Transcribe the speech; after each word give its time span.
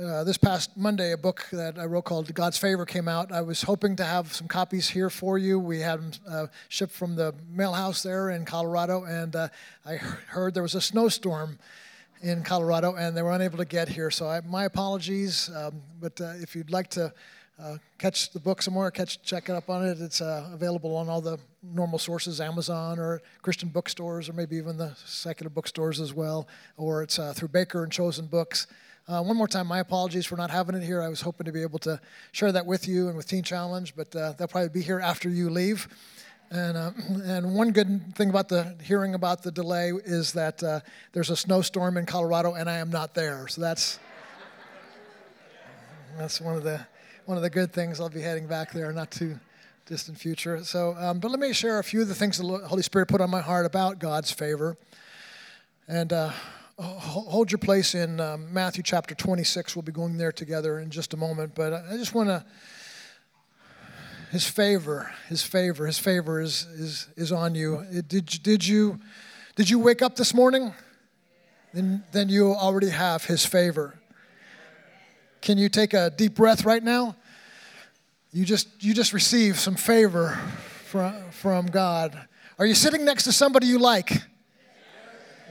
uh, 0.00 0.24
this 0.24 0.38
past 0.38 0.76
Monday, 0.76 1.12
a 1.12 1.16
book 1.18 1.46
that 1.52 1.78
I 1.78 1.84
wrote 1.84 2.04
called 2.04 2.32
God's 2.32 2.56
Favor 2.56 2.86
came 2.86 3.06
out. 3.06 3.30
I 3.32 3.42
was 3.42 3.62
hoping 3.62 3.96
to 3.96 4.04
have 4.04 4.32
some 4.32 4.48
copies 4.48 4.88
here 4.88 5.10
for 5.10 5.36
you. 5.36 5.58
We 5.58 5.80
had 5.80 6.00
them 6.00 6.12
uh, 6.28 6.46
shipped 6.68 6.92
from 6.92 7.16
the 7.16 7.34
mail 7.50 7.72
house 7.72 8.02
there 8.02 8.30
in 8.30 8.44
Colorado, 8.44 9.04
and 9.04 9.36
uh, 9.36 9.48
I 9.84 9.96
heard 9.96 10.54
there 10.54 10.62
was 10.62 10.74
a 10.74 10.80
snowstorm 10.80 11.58
in 12.22 12.42
Colorado, 12.42 12.94
and 12.94 13.14
they 13.14 13.20
were 13.20 13.32
unable 13.32 13.58
to 13.58 13.64
get 13.66 13.88
here. 13.88 14.10
So 14.10 14.26
I, 14.26 14.40
my 14.40 14.64
apologies. 14.64 15.50
Um, 15.54 15.82
but 16.00 16.18
uh, 16.20 16.32
if 16.40 16.56
you'd 16.56 16.70
like 16.70 16.88
to 16.90 17.12
uh, 17.62 17.76
catch 17.98 18.30
the 18.30 18.40
book 18.40 18.62
some 18.62 18.72
more, 18.72 18.90
catch 18.90 19.22
check 19.22 19.50
it 19.50 19.52
up 19.54 19.68
on 19.68 19.86
it. 19.86 20.00
It's 20.00 20.22
uh, 20.22 20.48
available 20.52 20.96
on 20.96 21.10
all 21.10 21.20
the 21.20 21.38
normal 21.62 21.98
sources, 21.98 22.40
Amazon 22.40 22.98
or 22.98 23.20
Christian 23.42 23.68
bookstores, 23.68 24.30
or 24.30 24.32
maybe 24.32 24.56
even 24.56 24.78
the 24.78 24.94
secular 25.04 25.50
bookstores 25.50 26.00
as 26.00 26.14
well. 26.14 26.48
Or 26.78 27.02
it's 27.02 27.18
through 27.34 27.48
Baker 27.48 27.82
and 27.82 27.92
Chosen 27.92 28.26
Books. 28.26 28.66
Uh, 29.10 29.20
one 29.20 29.36
more 29.36 29.48
time, 29.48 29.66
my 29.66 29.80
apologies 29.80 30.24
for 30.24 30.36
not 30.36 30.52
having 30.52 30.76
it 30.76 30.84
here. 30.84 31.02
I 31.02 31.08
was 31.08 31.20
hoping 31.20 31.44
to 31.46 31.50
be 31.50 31.62
able 31.62 31.80
to 31.80 32.00
share 32.30 32.52
that 32.52 32.64
with 32.64 32.86
you 32.86 33.08
and 33.08 33.16
with 33.16 33.26
Teen 33.26 33.42
Challenge, 33.42 33.96
but 33.96 34.14
uh, 34.14 34.34
they'll 34.38 34.46
probably 34.46 34.68
be 34.68 34.82
here 34.82 35.00
after 35.00 35.28
you 35.28 35.50
leave. 35.50 35.88
And, 36.52 36.76
uh, 36.76 36.92
and 37.24 37.56
one 37.56 37.72
good 37.72 38.14
thing 38.14 38.30
about 38.30 38.48
the 38.48 38.76
hearing 38.80 39.14
about 39.14 39.42
the 39.42 39.50
delay 39.50 39.90
is 39.90 40.32
that 40.34 40.62
uh, 40.62 40.78
there's 41.12 41.28
a 41.28 41.34
snowstorm 41.34 41.96
in 41.96 42.06
Colorado 42.06 42.54
and 42.54 42.70
I 42.70 42.76
am 42.76 42.90
not 42.90 43.14
there. 43.14 43.48
So 43.48 43.60
that's, 43.60 43.98
that's 46.16 46.40
one, 46.40 46.54
of 46.54 46.62
the, 46.62 46.86
one 47.24 47.36
of 47.36 47.42
the 47.42 47.50
good 47.50 47.72
things. 47.72 47.98
I'll 47.98 48.10
be 48.10 48.20
heading 48.20 48.46
back 48.46 48.70
there 48.70 48.92
not 48.92 49.10
too 49.10 49.40
distant 49.86 50.18
future. 50.18 50.62
So, 50.62 50.94
um, 50.96 51.18
but 51.18 51.32
let 51.32 51.40
me 51.40 51.52
share 51.52 51.80
a 51.80 51.84
few 51.84 52.00
of 52.02 52.06
the 52.06 52.14
things 52.14 52.38
the 52.38 52.44
Holy 52.44 52.82
Spirit 52.82 53.08
put 53.08 53.20
on 53.20 53.28
my 53.28 53.40
heart 53.40 53.66
about 53.66 53.98
God's 53.98 54.30
favor. 54.30 54.76
And 55.88 56.12
uh, 56.12 56.30
hold 56.80 57.52
your 57.52 57.58
place 57.58 57.94
in 57.94 58.20
um, 58.20 58.52
Matthew 58.52 58.82
chapter 58.82 59.14
26. 59.14 59.76
We'll 59.76 59.82
be 59.82 59.92
going 59.92 60.16
there 60.16 60.32
together 60.32 60.80
in 60.80 60.90
just 60.90 61.12
a 61.12 61.16
moment. 61.16 61.54
But 61.54 61.72
I 61.72 61.96
just 61.96 62.14
want 62.14 62.28
to, 62.28 62.44
his 64.30 64.46
favor, 64.46 65.12
his 65.28 65.42
favor, 65.42 65.86
his 65.86 65.98
favor 65.98 66.40
is, 66.40 66.62
is, 66.74 67.08
is 67.16 67.32
on 67.32 67.54
you. 67.54 67.84
Did, 68.06 68.26
did, 68.42 68.66
you, 68.66 68.98
did 69.56 69.68
you 69.68 69.78
wake 69.78 70.02
up 70.02 70.16
this 70.16 70.32
morning? 70.32 70.72
Then, 71.74 72.02
then 72.12 72.28
you 72.28 72.52
already 72.52 72.90
have 72.90 73.24
his 73.24 73.44
favor. 73.44 73.94
Can 75.40 75.58
you 75.58 75.68
take 75.68 75.94
a 75.94 76.10
deep 76.10 76.34
breath 76.34 76.64
right 76.64 76.82
now? 76.82 77.16
You 78.32 78.44
just, 78.44 78.82
you 78.82 78.94
just 78.94 79.12
received 79.12 79.58
some 79.58 79.74
favor 79.74 80.38
from, 80.86 81.14
from 81.30 81.66
God. 81.66 82.28
Are 82.58 82.66
you 82.66 82.74
sitting 82.74 83.04
next 83.04 83.24
to 83.24 83.32
somebody 83.32 83.66
you 83.66 83.78
like? 83.78 84.12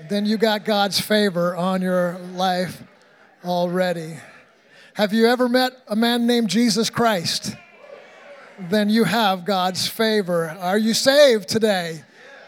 Then 0.08 0.26
you 0.26 0.38
got 0.38 0.64
God's 0.64 1.00
favor 1.00 1.56
on 1.56 1.82
your 1.82 2.18
life 2.34 2.84
already. 3.44 4.18
Have 4.94 5.14
you 5.14 5.28
ever 5.28 5.50
met 5.50 5.74
a 5.88 5.96
man 5.96 6.28
named 6.28 6.50
Jesus 6.50 6.90
Christ? 6.90 7.56
Then 8.60 8.90
you 8.90 9.04
have 9.04 9.46
God's 9.46 9.88
favor. 9.88 10.50
Are 10.60 10.78
you 10.78 10.94
saved 10.94 11.48
today? 11.48 12.04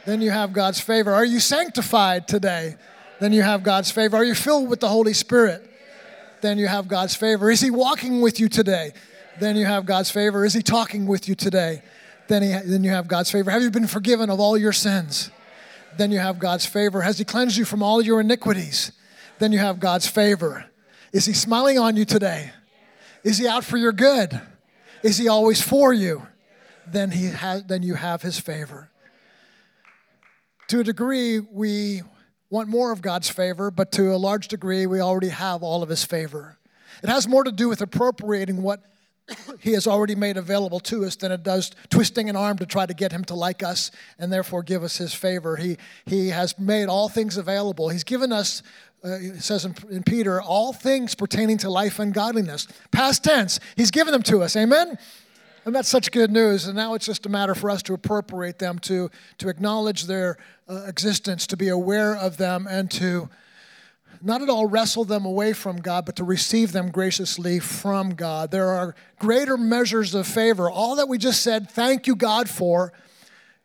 Then 0.06 0.22
you 0.22 0.32
have 0.32 0.52
God's 0.54 0.80
favor. 0.80 1.14
Are 1.14 1.26
you 1.26 1.40
sanctified 1.40 2.28
today? 2.28 2.76
Then 3.20 3.34
you 3.34 3.42
have 3.42 3.64
God's 3.64 3.92
favor. 3.92 4.18
Are 4.18 4.26
you 4.26 4.36
filled 4.36 4.70
with 4.70 4.80
the 4.80 4.90
Holy 4.90 5.14
Spirit? 5.14 5.68
Then 6.42 6.58
you 6.58 6.68
have 6.68 6.88
God's 6.88 7.16
favor. 7.16 7.52
Is 7.52 7.62
He 7.62 7.70
walking 7.70 8.22
with 8.22 8.40
you 8.40 8.50
today? 8.50 8.94
Then 9.40 9.56
you 9.56 9.66
have 9.66 9.86
God's 9.86 10.12
favor. 10.12 10.44
Is 10.44 10.54
He 10.54 10.62
talking 10.62 11.06
with 11.06 11.30
you 11.30 11.36
today? 11.36 11.84
Then, 12.28 12.44
he, 12.44 12.70
then 12.70 12.84
you 12.84 12.92
have 12.92 13.08
God's 13.08 13.30
favor. 13.30 13.52
Have 13.52 13.62
you 13.62 13.72
been 13.72 13.88
forgiven 13.88 14.30
of 14.30 14.40
all 14.40 14.58
your 14.58 14.72
sins? 14.72 15.32
Then 15.98 16.12
you 16.12 16.20
have 16.20 16.40
God's 16.40 16.66
favor. 16.66 17.02
Has 17.02 17.18
He 17.18 17.26
cleansed 17.26 17.58
you 17.58 17.66
from 17.66 17.84
all 17.84 18.02
your 18.02 18.22
iniquities? 18.22 18.92
Then 19.40 19.52
you 19.52 19.60
have 19.60 19.80
God's 19.80 20.08
favor. 20.08 20.66
Is 21.12 21.26
He 21.26 21.34
smiling 21.34 21.78
on 21.78 21.98
you 21.98 22.06
today? 22.06 22.52
Is 23.24 23.38
He 23.38 23.48
out 23.48 23.64
for 23.64 23.78
your 23.78 23.92
good? 23.92 24.40
Is 25.04 25.18
He 25.18 25.28
always 25.28 25.62
for 25.62 25.94
you? 25.94 26.28
Then, 26.88 27.12
he 27.12 27.26
has, 27.26 27.64
then 27.64 27.84
you 27.84 27.96
have 27.96 28.22
His 28.22 28.40
favor. 28.40 28.90
To 30.70 30.80
a 30.80 30.84
degree, 30.84 31.40
we 31.40 32.02
want 32.50 32.70
more 32.70 32.92
of 32.92 33.02
God's 33.02 33.30
favor, 33.30 33.72
but 33.72 33.92
to 33.94 34.14
a 34.14 34.18
large 34.18 34.48
degree, 34.48 34.86
we 34.86 35.00
already 35.00 35.30
have 35.30 35.64
all 35.64 35.84
of 35.84 35.90
His 35.90 36.04
favor. 36.04 36.58
It 37.04 37.10
has 37.10 37.28
more 37.28 37.44
to 37.44 37.52
do 37.52 37.70
with 37.70 37.82
appropriating 37.82 38.62
what 38.62 38.84
he 39.60 39.74
has 39.74 39.88
already 39.88 40.16
made 40.16 40.38
available 40.38 40.80
to 40.82 41.06
us 41.06 41.16
than 41.16 41.32
it 41.32 41.44
does 41.44 41.72
twisting 41.90 42.30
an 42.30 42.36
arm 42.36 42.58
to 42.58 42.66
try 42.66 42.86
to 42.86 42.94
get 42.94 43.12
him 43.12 43.24
to 43.26 43.36
like 43.36 43.64
us 43.64 43.92
and 44.20 44.32
therefore 44.32 44.64
give 44.64 44.84
us 44.84 44.98
his 44.98 45.14
favor. 45.14 45.56
He, 45.56 45.78
he 46.06 46.30
has 46.30 46.58
made 46.58 46.88
all 46.88 47.10
things 47.10 47.38
available. 47.38 47.90
He's 47.90 48.04
given 48.04 48.32
us, 48.32 48.64
uh, 49.04 49.10
it 49.20 49.42
says 49.42 49.66
in, 49.66 49.76
in 49.90 50.04
Peter, 50.04 50.42
all 50.42 50.74
things 50.74 51.16
pertaining 51.16 51.58
to 51.60 51.70
life 51.70 52.00
and 52.00 52.14
godliness. 52.14 52.68
Past 52.92 53.24
tense, 53.24 53.60
he's 53.76 53.92
given 53.92 54.12
them 54.12 54.24
to 54.24 54.42
us. 54.44 54.56
Amen? 54.56 54.98
And 55.66 55.76
that's 55.76 55.90
such 55.90 56.12
good 56.12 56.32
news. 56.32 56.66
And 56.66 56.76
now 56.76 56.96
it's 56.96 57.06
just 57.06 57.26
a 57.26 57.30
matter 57.30 57.54
for 57.54 57.70
us 57.70 57.84
to 57.84 57.94
appropriate 57.94 58.58
them, 58.58 58.80
to, 58.80 59.12
to 59.38 59.50
acknowledge 59.50 60.06
their 60.06 60.38
uh, 60.68 60.86
existence, 60.88 61.46
to 61.48 61.58
be 61.58 61.70
aware 61.70 62.16
of 62.16 62.38
them, 62.38 62.68
and 62.68 62.90
to 62.92 63.30
not 64.24 64.42
at 64.42 64.50
all 64.50 64.68
wrestle 64.68 65.06
them 65.06 65.26
away 65.26 65.54
from 65.54 65.78
God, 65.78 66.06
but 66.06 66.16
to 66.18 66.24
receive 66.24 66.72
them 66.72 66.92
graciously 66.92 67.60
from 67.60 68.12
God. 68.16 68.52
There 68.52 68.70
are 68.70 68.96
greater 69.20 69.58
measures 69.58 70.14
of 70.16 70.28
favor. 70.28 70.70
All 70.70 70.96
that 70.96 71.08
we 71.08 71.18
just 71.18 71.42
said, 71.42 71.70
thank 71.70 72.08
you, 72.08 72.16
God, 72.16 72.50
for, 72.50 72.94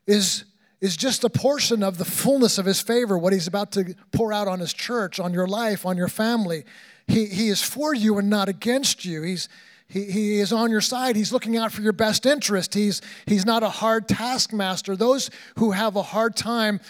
is, 0.07 0.45
is 0.81 0.97
just 0.97 1.25
a 1.25 1.31
portion 1.31 1.83
of 1.83 1.99
the 1.99 2.05
fullness 2.05 2.59
of 2.59 2.67
His 2.67 2.81
favor, 2.81 3.19
what 3.19 3.33
He's 3.33 3.47
about 3.47 3.73
to 3.73 3.95
pour 4.13 4.33
out 4.33 4.49
on 4.49 4.61
His 4.61 4.73
church, 4.73 5.21
on 5.21 5.33
your 5.33 5.47
life, 5.47 5.85
on 5.85 5.97
your 5.97 6.09
family. 6.09 6.65
He, 7.07 7.27
he 7.27 7.49
is 7.49 7.63
for 7.63 7.95
you 7.95 8.19
and 8.19 8.29
not 8.29 8.49
against 8.49 9.05
you. 9.05 9.23
He's, 9.23 9.49
he, 9.89 10.05
he 10.05 10.41
is 10.41 10.53
on 10.53 10.71
your 10.71 10.81
side. 10.81 11.17
He's 11.17 11.33
looking 11.33 11.57
out 11.57 11.73
for 11.73 11.83
your 11.83 11.93
best 11.93 12.27
interest. 12.27 12.75
He's, 12.75 13.01
he's 13.27 13.47
not 13.47 13.63
a 13.63 13.69
hard 13.69 14.09
taskmaster. 14.09 14.97
Those 14.97 15.31
who 15.57 15.71
have 15.71 15.97
a 15.97 16.03
hard 16.03 16.37
time 16.37 16.81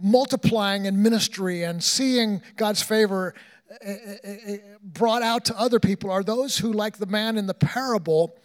multiplying 0.00 0.86
in 0.86 1.02
ministry 1.02 1.62
and 1.62 1.82
seeing 1.82 2.42
God's 2.56 2.82
favor 2.82 3.34
eh, 3.80 3.96
eh, 4.22 4.36
eh, 4.46 4.56
brought 4.82 5.22
out 5.22 5.44
to 5.46 5.58
other 5.58 5.80
people 5.80 6.10
are 6.10 6.22
those 6.22 6.58
who, 6.58 6.72
like 6.72 6.98
the 6.98 7.06
man 7.06 7.36
in 7.36 7.46
the 7.46 7.54
parable, 7.54 8.36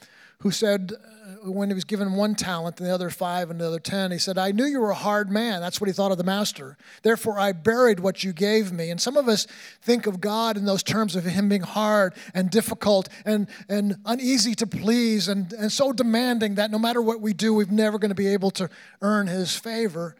who 0.41 0.51
said, 0.51 0.93
uh, 0.93 1.51
when 1.51 1.69
he 1.69 1.73
was 1.73 1.83
given 1.83 2.13
one 2.13 2.33
talent 2.33 2.79
and 2.79 2.87
the 2.87 2.93
other 2.93 3.09
five 3.09 3.49
and 3.49 3.59
the 3.59 3.67
other 3.67 3.79
ten, 3.79 4.09
he 4.11 4.17
said, 4.17 4.37
I 4.37 4.51
knew 4.51 4.63
you 4.63 4.79
were 4.79 4.91
a 4.91 4.95
hard 4.95 5.29
man. 5.29 5.59
That's 5.59 5.81
what 5.81 5.89
he 5.89 5.93
thought 5.93 6.13
of 6.13 6.17
the 6.17 6.23
master. 6.23 6.77
Therefore, 7.03 7.37
I 7.37 7.51
buried 7.51 7.99
what 7.99 8.23
you 8.23 8.31
gave 8.31 8.71
me. 8.71 8.89
And 8.89 9.01
some 9.01 9.17
of 9.17 9.27
us 9.27 9.47
think 9.81 10.07
of 10.07 10.21
God 10.21 10.55
in 10.55 10.63
those 10.63 10.81
terms 10.81 11.17
of 11.17 11.25
him 11.25 11.49
being 11.49 11.61
hard 11.61 12.13
and 12.33 12.49
difficult 12.49 13.09
and, 13.25 13.47
and 13.67 13.97
uneasy 14.05 14.55
to 14.55 14.67
please 14.67 15.27
and, 15.27 15.51
and 15.53 15.71
so 15.71 15.91
demanding 15.91 16.55
that 16.55 16.71
no 16.71 16.79
matter 16.79 17.01
what 17.01 17.19
we 17.19 17.33
do, 17.33 17.53
we're 17.53 17.67
never 17.69 17.99
going 17.99 18.09
to 18.09 18.15
be 18.15 18.27
able 18.27 18.51
to 18.51 18.69
earn 19.01 19.27
his 19.27 19.57
favor. 19.57 20.15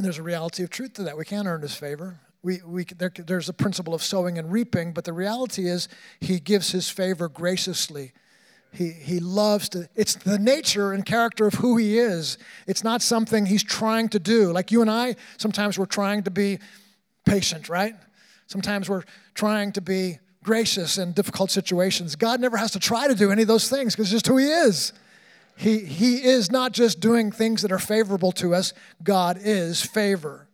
And 0.00 0.04
there's 0.06 0.16
a 0.16 0.22
reality 0.22 0.62
of 0.62 0.70
truth 0.70 0.94
to 0.94 1.02
that. 1.02 1.18
We 1.18 1.26
can't 1.26 1.46
earn 1.46 1.60
his 1.60 1.74
favor. 1.74 2.18
We, 2.42 2.62
we, 2.64 2.84
there, 2.84 3.12
there's 3.14 3.50
a 3.50 3.52
principle 3.52 3.92
of 3.92 4.02
sowing 4.02 4.38
and 4.38 4.50
reaping, 4.50 4.94
but 4.94 5.04
the 5.04 5.12
reality 5.12 5.68
is 5.68 5.88
he 6.20 6.40
gives 6.40 6.70
his 6.70 6.88
favor 6.88 7.28
graciously. 7.28 8.12
He, 8.72 8.92
he 8.92 9.20
loves 9.20 9.68
to, 9.68 9.90
it's 9.94 10.14
the 10.14 10.38
nature 10.38 10.94
and 10.94 11.04
character 11.04 11.46
of 11.46 11.52
who 11.52 11.76
he 11.76 11.98
is. 11.98 12.38
It's 12.66 12.82
not 12.82 13.02
something 13.02 13.44
he's 13.44 13.62
trying 13.62 14.08
to 14.08 14.18
do. 14.18 14.52
Like 14.52 14.72
you 14.72 14.80
and 14.80 14.90
I, 14.90 15.16
sometimes 15.36 15.78
we're 15.78 15.84
trying 15.84 16.22
to 16.22 16.30
be 16.30 16.60
patient, 17.26 17.68
right? 17.68 17.94
Sometimes 18.46 18.88
we're 18.88 19.04
trying 19.34 19.70
to 19.72 19.82
be 19.82 20.18
gracious 20.42 20.96
in 20.96 21.12
difficult 21.12 21.50
situations. 21.50 22.16
God 22.16 22.40
never 22.40 22.56
has 22.56 22.70
to 22.70 22.78
try 22.80 23.06
to 23.06 23.14
do 23.14 23.32
any 23.32 23.42
of 23.42 23.48
those 23.48 23.68
things 23.68 23.94
because 23.94 24.10
it's 24.10 24.22
just 24.22 24.28
who 24.28 24.38
he 24.38 24.46
is. 24.46 24.94
He, 25.60 25.80
he 25.80 26.24
is 26.24 26.50
not 26.50 26.72
just 26.72 27.00
doing 27.00 27.30
things 27.30 27.60
that 27.60 27.70
are 27.70 27.78
favorable 27.78 28.32
to 28.32 28.54
us, 28.54 28.72
God 29.02 29.38
is 29.38 29.82
favor. 29.82 30.48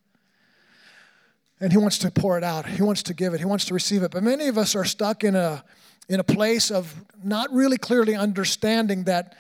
And 1.61 1.71
He 1.71 1.79
wants 1.79 1.99
to 1.99 2.11
pour 2.11 2.37
it 2.37 2.43
out, 2.43 2.67
He 2.67 2.83
wants 2.83 3.05
to 3.05 3.15
give 3.15 3.33
it, 3.33 3.39
He 3.39 3.45
wants 3.45 3.67
to 3.67 3.75
receive 3.75 4.03
it. 4.03 4.11
But 4.11 4.25
many 4.25 4.49
of 4.49 4.59
us 4.59 4.75
are 4.75 4.85
stuck 4.85 5.23
in 5.23 5.37
a, 5.37 5.63
in 6.09 6.19
a 6.19 6.25
place 6.25 6.73
of 6.73 6.93
not 7.23 7.53
really 7.53 7.79
clearly 7.79 8.17
understanding 8.17 9.05
that 9.05 9.37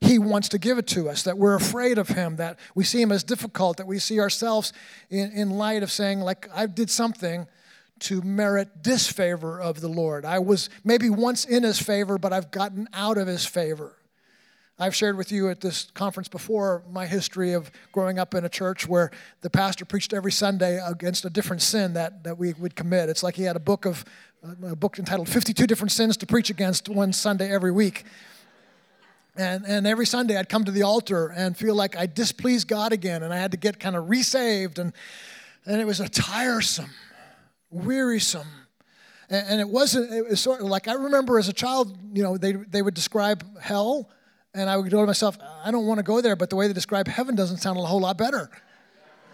He 0.00 0.18
wants 0.18 0.48
to 0.48 0.58
give 0.58 0.78
it 0.78 0.86
to 0.88 1.10
us, 1.10 1.24
that 1.24 1.36
we're 1.36 1.56
afraid 1.56 1.98
of 1.98 2.08
Him, 2.08 2.36
that 2.36 2.58
we 2.74 2.82
see 2.82 3.02
Him 3.02 3.12
as 3.12 3.22
difficult, 3.22 3.76
that 3.76 3.86
we 3.86 3.98
see 3.98 4.18
ourselves 4.18 4.72
in, 5.10 5.30
in 5.32 5.50
light 5.50 5.82
of 5.82 5.92
saying, 5.92 6.20
like, 6.20 6.48
I 6.54 6.64
did 6.64 6.88
something 6.88 7.46
to 7.98 8.22
merit 8.22 8.82
disfavor 8.82 9.60
of 9.60 9.82
the 9.82 9.88
Lord. 9.88 10.24
I 10.24 10.38
was 10.38 10.70
maybe 10.84 11.10
once 11.10 11.44
in 11.44 11.64
His 11.64 11.78
favor, 11.78 12.16
but 12.16 12.32
I've 12.32 12.50
gotten 12.50 12.88
out 12.94 13.18
of 13.18 13.26
His 13.26 13.44
favor. 13.44 13.98
I've 14.82 14.96
shared 14.96 15.16
with 15.16 15.30
you 15.30 15.48
at 15.48 15.60
this 15.60 15.92
conference 15.94 16.26
before 16.26 16.82
my 16.90 17.06
history 17.06 17.52
of 17.52 17.70
growing 17.92 18.18
up 18.18 18.34
in 18.34 18.44
a 18.44 18.48
church 18.48 18.88
where 18.88 19.12
the 19.40 19.48
pastor 19.48 19.84
preached 19.84 20.12
every 20.12 20.32
Sunday 20.32 20.80
against 20.84 21.24
a 21.24 21.30
different 21.30 21.62
sin 21.62 21.92
that, 21.92 22.24
that 22.24 22.36
we 22.36 22.52
would 22.54 22.74
commit. 22.74 23.08
It's 23.08 23.22
like 23.22 23.36
he 23.36 23.44
had 23.44 23.54
a 23.54 23.60
book 23.60 23.86
of 23.86 24.04
a 24.42 24.74
book 24.74 24.98
entitled 24.98 25.28
52 25.28 25.68
different 25.68 25.92
sins 25.92 26.16
to 26.16 26.26
preach 26.26 26.50
against 26.50 26.88
one 26.88 27.12
Sunday 27.12 27.48
every 27.48 27.70
week. 27.70 28.02
And, 29.36 29.64
and 29.64 29.86
every 29.86 30.04
Sunday 30.04 30.36
I'd 30.36 30.48
come 30.48 30.64
to 30.64 30.72
the 30.72 30.82
altar 30.82 31.28
and 31.28 31.56
feel 31.56 31.76
like 31.76 31.96
I 31.96 32.06
displeased 32.06 32.66
God 32.66 32.92
again 32.92 33.22
and 33.22 33.32
I 33.32 33.36
had 33.36 33.52
to 33.52 33.56
get 33.56 33.78
kind 33.78 33.94
of 33.94 34.10
resaved 34.10 34.80
and, 34.80 34.92
and 35.64 35.80
it 35.80 35.84
was 35.84 36.00
a 36.00 36.08
tiresome, 36.08 36.90
wearisome, 37.70 38.48
And, 39.30 39.60
it 39.60 39.68
wasn't, 39.68 40.12
it 40.12 40.28
was 40.28 40.40
sort 40.40 40.60
of 40.60 40.66
like 40.66 40.88
I 40.88 40.94
remember 40.94 41.38
as 41.38 41.48
a 41.48 41.52
child, 41.52 41.96
you 42.12 42.24
know, 42.24 42.36
they, 42.36 42.54
they 42.54 42.82
would 42.82 42.94
describe 42.94 43.60
hell, 43.60 44.10
and 44.54 44.68
I 44.68 44.76
would 44.76 44.90
go 44.90 45.00
to 45.00 45.06
myself, 45.06 45.38
I 45.64 45.70
don't 45.70 45.86
want 45.86 45.98
to 45.98 46.02
go 46.02 46.20
there, 46.20 46.36
but 46.36 46.50
the 46.50 46.56
way 46.56 46.66
they 46.66 46.72
describe 46.72 47.08
heaven 47.08 47.34
doesn't 47.34 47.58
sound 47.58 47.78
a 47.78 47.82
whole 47.82 48.00
lot 48.00 48.18
better. 48.18 48.50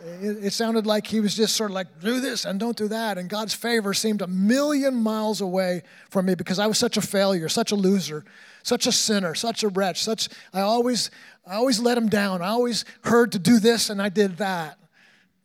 It, 0.00 0.44
it 0.44 0.52
sounded 0.52 0.86
like 0.86 1.08
he 1.08 1.18
was 1.18 1.34
just 1.34 1.56
sort 1.56 1.70
of 1.70 1.74
like, 1.74 2.00
do 2.00 2.20
this 2.20 2.44
and 2.44 2.60
don't 2.60 2.76
do 2.76 2.86
that. 2.88 3.18
And 3.18 3.28
God's 3.28 3.52
favor 3.52 3.92
seemed 3.94 4.22
a 4.22 4.28
million 4.28 4.94
miles 4.94 5.40
away 5.40 5.82
from 6.08 6.26
me 6.26 6.36
because 6.36 6.60
I 6.60 6.68
was 6.68 6.78
such 6.78 6.96
a 6.96 7.00
failure, 7.00 7.48
such 7.48 7.72
a 7.72 7.74
loser, 7.74 8.24
such 8.62 8.86
a 8.86 8.92
sinner, 8.92 9.34
such 9.34 9.64
a 9.64 9.68
wretch, 9.68 10.04
such, 10.04 10.28
I 10.54 10.60
always, 10.60 11.10
I 11.44 11.56
always 11.56 11.80
let 11.80 11.98
him 11.98 12.08
down. 12.08 12.42
I 12.42 12.48
always 12.48 12.84
heard 13.02 13.32
to 13.32 13.40
do 13.40 13.58
this 13.58 13.90
and 13.90 14.00
I 14.00 14.08
did 14.08 14.36
that. 14.36 14.78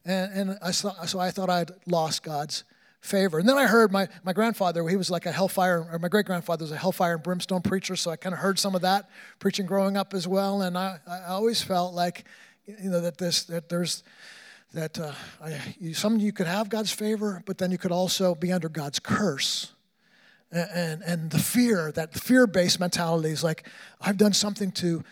And, 0.06 0.50
and 0.50 0.60
I 0.62 0.72
so 0.72 1.20
I 1.20 1.32
thought 1.32 1.50
I'd 1.50 1.72
lost 1.88 2.24
God's 2.24 2.64
favor. 3.04 3.38
And 3.38 3.48
then 3.48 3.58
I 3.58 3.68
heard 3.68 3.92
my, 3.92 4.08
my 4.24 4.32
grandfather, 4.32 4.88
he 4.88 4.96
was 4.96 5.12
like 5.12 5.26
a 5.26 5.32
hellfire, 5.32 5.86
or 5.92 6.00
my 6.00 6.08
great 6.08 6.26
grandfather 6.26 6.64
was 6.64 6.72
a 6.72 6.78
hellfire 6.78 7.16
and 7.16 7.24
brimstone 7.24 7.62
preacher, 7.62 7.96
so 7.98 8.12
I 8.12 8.16
kind 8.16 8.34
of 8.34 8.40
heard 8.40 8.58
some 8.58 8.76
of 8.76 8.82
that 8.82 9.10
preaching 9.40 9.66
growing 9.66 9.98
up 9.98 10.14
as 10.14 10.26
well. 10.26 10.62
And 10.62 10.78
I, 10.78 11.00
I 11.06 11.26
always 11.26 11.62
felt 11.62 11.94
like, 11.94 12.24
you 12.66 12.90
know, 12.90 13.02
that 13.02 13.18
this, 13.18 13.44
that 13.44 13.68
there's, 13.68 14.04
that 14.74 14.98
uh, 14.98 15.12
I, 15.44 15.60
you, 15.80 15.94
some 15.94 16.18
you 16.18 16.32
could 16.32 16.48
have 16.48 16.70
God's 16.70 16.94
favor, 16.94 17.44
but 17.46 17.58
then 17.58 17.72
you 17.72 17.78
could 17.78 17.92
also 17.92 18.36
be 18.36 18.54
under 18.54 18.70
God's 18.70 19.00
curse. 19.00 19.74
And, 20.50 20.70
and, 20.74 21.02
and 21.04 21.32
the 21.32 21.40
fear, 21.40 21.92
that 21.92 22.14
fear 22.14 22.48
based 22.48 22.80
mentality 22.80 23.30
is 23.30 23.44
like, 23.44 23.68
I've 24.00 24.18
done 24.18 24.34
something 24.34 24.72
to 24.72 25.04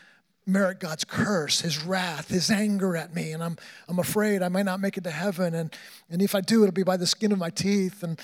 merit 0.46 0.80
God's 0.80 1.04
curse, 1.04 1.62
his 1.62 1.84
wrath, 1.84 2.30
his 2.30 2.50
anger 2.50 2.98
at 2.98 3.14
me, 3.14 3.32
and 3.32 3.44
I'm, 3.44 3.58
I'm 3.88 4.00
afraid 4.00 4.42
I 4.42 4.50
might 4.50 4.66
not 4.66 4.80
make 4.80 4.98
it 4.98 5.04
to 5.04 5.12
heaven. 5.12 5.54
And, 5.54 5.74
and 6.10 6.22
if 6.22 6.36
I 6.36 6.42
do, 6.42 6.64
it'll 6.64 6.74
be 6.74 6.84
by 6.84 6.98
the 6.98 7.08
skin 7.08 7.32
of 7.32 7.38
my 7.38 7.50
teeth. 7.50 8.04
And 8.04 8.20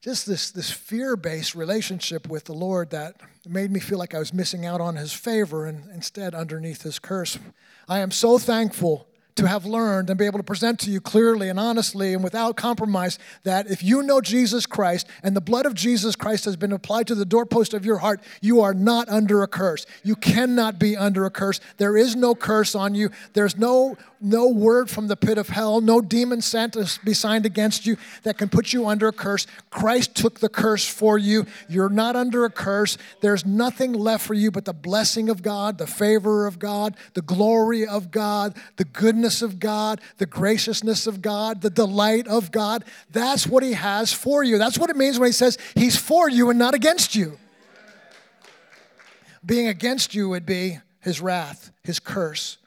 just 0.00 0.26
this, 0.26 0.50
this 0.50 0.70
fear 0.70 1.16
based 1.16 1.54
relationship 1.54 2.28
with 2.28 2.44
the 2.44 2.52
Lord 2.52 2.90
that 2.90 3.16
made 3.46 3.70
me 3.70 3.80
feel 3.80 3.98
like 3.98 4.14
I 4.14 4.18
was 4.18 4.32
missing 4.32 4.66
out 4.66 4.80
on 4.80 4.96
his 4.96 5.12
favor 5.12 5.66
and 5.66 5.90
instead 5.90 6.34
underneath 6.34 6.82
his 6.82 6.98
curse. 6.98 7.38
I 7.88 8.00
am 8.00 8.10
so 8.10 8.38
thankful 8.38 9.06
to 9.36 9.48
have 9.48 9.64
learned 9.64 10.10
and 10.10 10.18
be 10.18 10.26
able 10.26 10.38
to 10.38 10.44
present 10.44 10.78
to 10.80 10.90
you 10.90 11.00
clearly 11.00 11.48
and 11.48 11.58
honestly 11.58 12.14
and 12.14 12.22
without 12.22 12.56
compromise 12.56 13.18
that 13.42 13.68
if 13.68 13.82
you 13.82 14.02
know 14.02 14.20
Jesus 14.20 14.64
Christ 14.64 15.08
and 15.22 15.34
the 15.34 15.40
blood 15.40 15.66
of 15.66 15.74
Jesus 15.74 16.14
Christ 16.14 16.44
has 16.44 16.56
been 16.56 16.72
applied 16.72 17.08
to 17.08 17.14
the 17.14 17.24
doorpost 17.24 17.74
of 17.74 17.84
your 17.84 17.98
heart, 17.98 18.20
you 18.40 18.60
are 18.60 18.74
not 18.74 19.08
under 19.08 19.42
a 19.42 19.48
curse. 19.48 19.86
You 20.04 20.14
cannot 20.14 20.78
be 20.78 20.96
under 20.96 21.24
a 21.24 21.30
curse. 21.30 21.60
There 21.78 21.96
is 21.96 22.14
no 22.14 22.34
curse 22.34 22.74
on 22.74 22.94
you. 22.94 23.10
There's 23.32 23.56
no 23.56 23.96
no 24.24 24.48
word 24.48 24.88
from 24.88 25.06
the 25.06 25.16
pit 25.16 25.36
of 25.36 25.50
hell, 25.50 25.82
no 25.82 26.00
demon 26.00 26.40
sent 26.40 26.72
to 26.72 26.90
be 27.04 27.12
signed 27.12 27.44
against 27.44 27.84
you 27.84 27.98
that 28.22 28.38
can 28.38 28.48
put 28.48 28.72
you 28.72 28.86
under 28.86 29.08
a 29.08 29.12
curse. 29.12 29.46
Christ 29.68 30.14
took 30.14 30.40
the 30.40 30.48
curse 30.48 30.88
for 30.88 31.18
you. 31.18 31.44
You're 31.68 31.90
not 31.90 32.16
under 32.16 32.46
a 32.46 32.50
curse. 32.50 32.96
There's 33.20 33.44
nothing 33.44 33.92
left 33.92 34.26
for 34.26 34.32
you 34.32 34.50
but 34.50 34.64
the 34.64 34.72
blessing 34.72 35.28
of 35.28 35.42
God, 35.42 35.76
the 35.76 35.86
favor 35.86 36.46
of 36.46 36.58
God, 36.58 36.96
the 37.12 37.20
glory 37.20 37.86
of 37.86 38.10
God, 38.10 38.56
the 38.76 38.86
goodness 38.86 39.23
of 39.42 39.58
God, 39.58 40.00
the 40.18 40.26
graciousness 40.26 41.06
of 41.06 41.22
God, 41.22 41.60
the 41.60 41.70
delight 41.70 42.26
of 42.26 42.50
God. 42.50 42.84
That's 43.10 43.46
what 43.46 43.62
He 43.62 43.72
has 43.72 44.12
for 44.12 44.42
you. 44.42 44.58
That's 44.58 44.78
what 44.78 44.90
it 44.90 44.96
means 44.96 45.18
when 45.18 45.28
He 45.28 45.32
says 45.32 45.58
He's 45.74 45.96
for 45.96 46.28
you 46.28 46.50
and 46.50 46.58
not 46.58 46.74
against 46.74 47.14
you. 47.14 47.38
Being 49.44 49.68
against 49.68 50.14
you 50.14 50.28
would 50.28 50.46
be 50.46 50.78
His 51.00 51.20
wrath, 51.20 51.70
His 51.82 52.00
curse. 52.00 52.58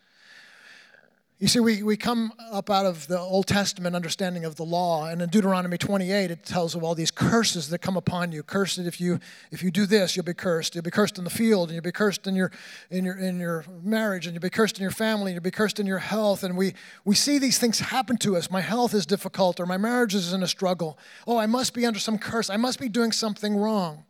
You 1.40 1.48
see, 1.48 1.60
we, 1.60 1.84
we 1.84 1.98
come 1.98 2.34
up 2.52 2.72
out 2.72 2.88
of 2.88 3.08
the 3.08 3.20
Old 3.20 3.46
Testament 3.46 3.96
understanding 3.96 4.44
of 4.44 4.56
the 4.56 4.64
law, 4.64 5.06
and 5.06 5.22
in 5.22 5.30
Deuteronomy 5.30 5.78
28, 5.78 6.32
it 6.32 6.44
tells 6.44 6.74
of 6.74 6.84
all 6.84 6.96
these 6.96 7.12
curses 7.12 7.70
that 7.70 7.78
come 7.78 7.96
upon 7.96 8.32
you. 8.32 8.42
Cursed 8.42 8.80
if 8.80 9.00
you 9.00 9.20
if 9.52 9.62
you 9.62 9.70
do 9.70 9.86
this, 9.86 10.16
you'll 10.16 10.26
be 10.26 10.34
cursed. 10.34 10.74
You'll 10.74 10.84
be 10.84 10.90
cursed 10.90 11.20
in 11.20 11.24
the 11.24 11.30
field, 11.30 11.70
and 11.70 11.76
you'll 11.76 11.84
be 11.84 11.92
cursed 11.92 12.26
in 12.26 12.36
your 12.36 12.52
in 12.90 13.06
your 13.06 13.20
in 13.20 13.40
your 13.40 13.66
marriage, 13.84 14.26
and 14.26 14.34
you'll 14.34 14.42
be 14.42 14.50
cursed 14.50 14.80
in 14.80 14.82
your 14.82 14.90
family, 14.90 15.32
and 15.32 15.36
you'll 15.36 15.44
be 15.44 15.52
cursed 15.52 15.80
in 15.80 15.86
your 15.86 16.00
health. 16.00 16.44
And 16.44 16.58
we 16.58 16.74
we 17.06 17.14
see 17.14 17.38
these 17.38 17.60
things 17.60 17.80
happen 17.82 18.18
to 18.18 18.36
us. 18.36 18.50
My 18.50 18.62
health 18.62 18.96
is 18.96 19.06
difficult, 19.06 19.60
or 19.60 19.68
my 19.68 19.78
marriage 19.78 20.16
is 20.16 20.34
in 20.34 20.42
a 20.42 20.48
struggle. 20.48 20.98
Oh, 21.28 21.38
I 21.38 21.46
must 21.46 21.76
be 21.76 21.86
under 21.86 22.00
some 22.00 22.18
curse. 22.18 22.50
I 22.50 22.58
must 22.58 22.80
be 22.80 22.90
doing 22.90 23.12
something 23.12 23.56
wrong. 23.56 24.06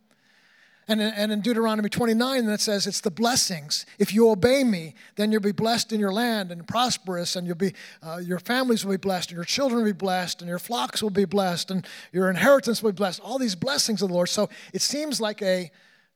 And 0.89 1.01
in, 1.01 1.13
and 1.13 1.31
in 1.31 1.41
Deuteronomy 1.41 1.89
29, 1.89 2.47
it 2.47 2.61
says 2.61 2.87
it's 2.87 3.01
the 3.01 3.11
blessings. 3.11 3.85
If 3.99 4.13
you 4.13 4.29
obey 4.29 4.63
me, 4.63 4.95
then 5.15 5.31
you'll 5.31 5.41
be 5.41 5.51
blessed 5.51 5.91
in 5.91 5.99
your 5.99 6.13
land 6.13 6.51
and 6.51 6.65
prosperous, 6.65 7.35
and 7.35 7.45
you'll 7.45 7.57
be, 7.57 7.73
uh, 8.01 8.17
your 8.17 8.39
families 8.39 8.85
will 8.85 8.93
be 8.93 8.97
blessed, 8.97 9.31
and 9.31 9.35
your 9.35 9.43
children 9.43 9.81
will 9.81 9.89
be 9.89 9.97
blessed, 9.97 10.41
and 10.41 10.47
your 10.47 10.59
flocks 10.59 11.03
will 11.03 11.09
be 11.09 11.25
blessed, 11.25 11.71
and 11.71 11.85
your 12.13 12.29
inheritance 12.29 12.81
will 12.81 12.91
be 12.91 12.95
blessed. 12.95 13.19
All 13.19 13.37
these 13.37 13.55
blessings 13.55 14.01
of 14.01 14.07
the 14.07 14.13
Lord. 14.13 14.29
So 14.29 14.49
it 14.73 14.81
seems 14.81 15.19
like 15.19 15.41
a 15.41 15.71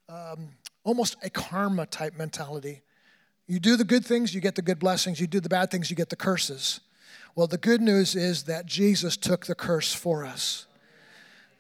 um, 0.08 0.50
almost 0.84 1.16
a 1.24 1.30
karma 1.30 1.86
type 1.86 2.18
mentality. 2.18 2.82
You 3.48 3.60
do 3.60 3.76
the 3.76 3.84
good 3.84 4.06
things, 4.06 4.34
you 4.34 4.42
get 4.42 4.56
the 4.56 4.62
good 4.62 4.80
blessings. 4.80 5.20
You 5.20 5.28
do 5.28 5.40
the 5.40 5.50
bad 5.50 5.72
things, 5.72 5.90
you 5.90 5.96
get 5.96 6.10
the 6.10 6.16
curses. 6.16 6.80
Well, 7.36 7.48
the 7.48 7.58
good 7.58 7.82
news 7.82 8.16
is 8.16 8.44
that 8.44 8.66
Jesus 8.66 9.16
took 9.16 9.46
the 9.46 9.56
curse 9.56 9.94
for 9.94 10.26
us. 10.26 10.68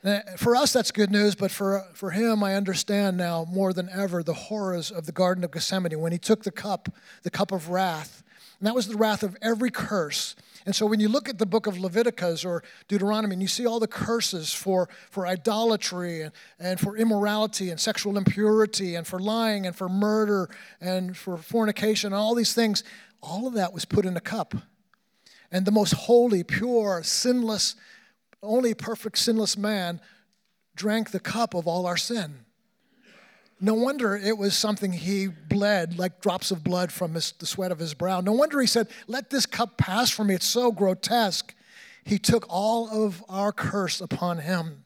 Uh, 0.04 0.20
for 0.36 0.56
us, 0.56 0.74
that's 0.74 0.90
good 0.90 1.12
news, 1.12 1.36
but 1.36 1.52
for, 1.52 1.86
for 1.94 2.10
him, 2.10 2.44
I 2.44 2.56
understand 2.56 3.18
now 3.18 3.46
more 3.48 3.72
than 3.72 3.88
ever 3.90 4.24
the 4.24 4.34
horrors 4.34 4.90
of 4.90 5.06
the 5.06 5.12
Garden 5.12 5.44
of 5.44 5.52
Gethsemane 5.52 6.00
when 6.00 6.12
he 6.12 6.18
took 6.18 6.44
the 6.44 6.52
cup, 6.52 6.90
the 7.22 7.30
cup 7.30 7.52
of 7.52 7.70
wrath. 7.70 8.24
And 8.60 8.66
that 8.66 8.74
was 8.74 8.88
the 8.88 8.98
wrath 8.98 9.22
of 9.22 9.38
every 9.44 9.70
curse. 9.70 10.36
And 10.66 10.76
so 10.76 10.88
when 10.88 11.00
you 11.00 11.08
look 11.08 11.30
at 11.30 11.38
the 11.38 11.46
book 11.46 11.68
of 11.68 11.80
Leviticus 11.80 12.44
or 12.44 12.64
Deuteronomy, 12.88 13.34
and 13.34 13.42
you 13.44 13.48
see 13.48 13.68
all 13.68 13.80
the 13.80 13.88
curses 13.88 14.52
for, 14.52 14.90
for 15.12 15.28
idolatry 15.28 16.22
and, 16.22 16.32
and 16.60 16.80
for 16.80 16.98
immorality 16.98 17.70
and 17.70 17.80
sexual 17.80 18.18
impurity 18.18 18.96
and 18.96 19.06
for 19.06 19.20
lying 19.20 19.68
and 19.68 19.76
for 19.76 19.88
murder 19.88 20.50
and 20.80 21.16
for 21.16 21.38
fornication 21.38 22.08
and 22.08 22.16
all 22.16 22.34
these 22.34 22.54
things, 22.56 22.84
all 23.22 23.48
of 23.48 23.54
that 23.54 23.72
was 23.72 23.86
put 23.86 24.06
in 24.06 24.18
a 24.18 24.22
cup. 24.22 24.56
And 25.52 25.66
the 25.66 25.72
most 25.72 25.94
holy, 25.94 26.44
pure, 26.44 27.02
sinless, 27.04 27.76
only 28.44 28.74
perfect, 28.74 29.18
sinless 29.18 29.58
man 29.58 30.02
drank 30.76 31.12
the 31.12 31.20
cup 31.20 31.54
of 31.54 31.68
all 31.68 31.86
our 31.86 31.98
sin. 31.98 32.46
No 33.60 33.76
wonder 33.76 34.16
it 34.16 34.38
was 34.38 34.56
something 34.56 34.92
he 34.92 35.28
bled, 35.28 36.00
like 36.00 36.22
drops 36.22 36.50
of 36.50 36.64
blood 36.64 36.92
from 36.92 37.14
his, 37.14 37.34
the 37.34 37.46
sweat 37.46 37.72
of 37.72 37.78
his 37.78 37.94
brow. 37.94 38.20
No 38.20 38.32
wonder 38.32 38.60
he 38.60 38.66
said, 38.66 38.88
Let 39.08 39.30
this 39.30 39.46
cup 39.46 39.78
pass 39.78 40.10
from 40.10 40.28
me. 40.28 40.34
It's 40.34 40.48
so 40.48 40.72
grotesque. 40.72 41.54
He 42.04 42.18
took 42.18 42.46
all 42.50 42.90
of 42.90 43.24
our 43.30 43.52
curse 43.52 44.02
upon 44.02 44.40
him 44.40 44.86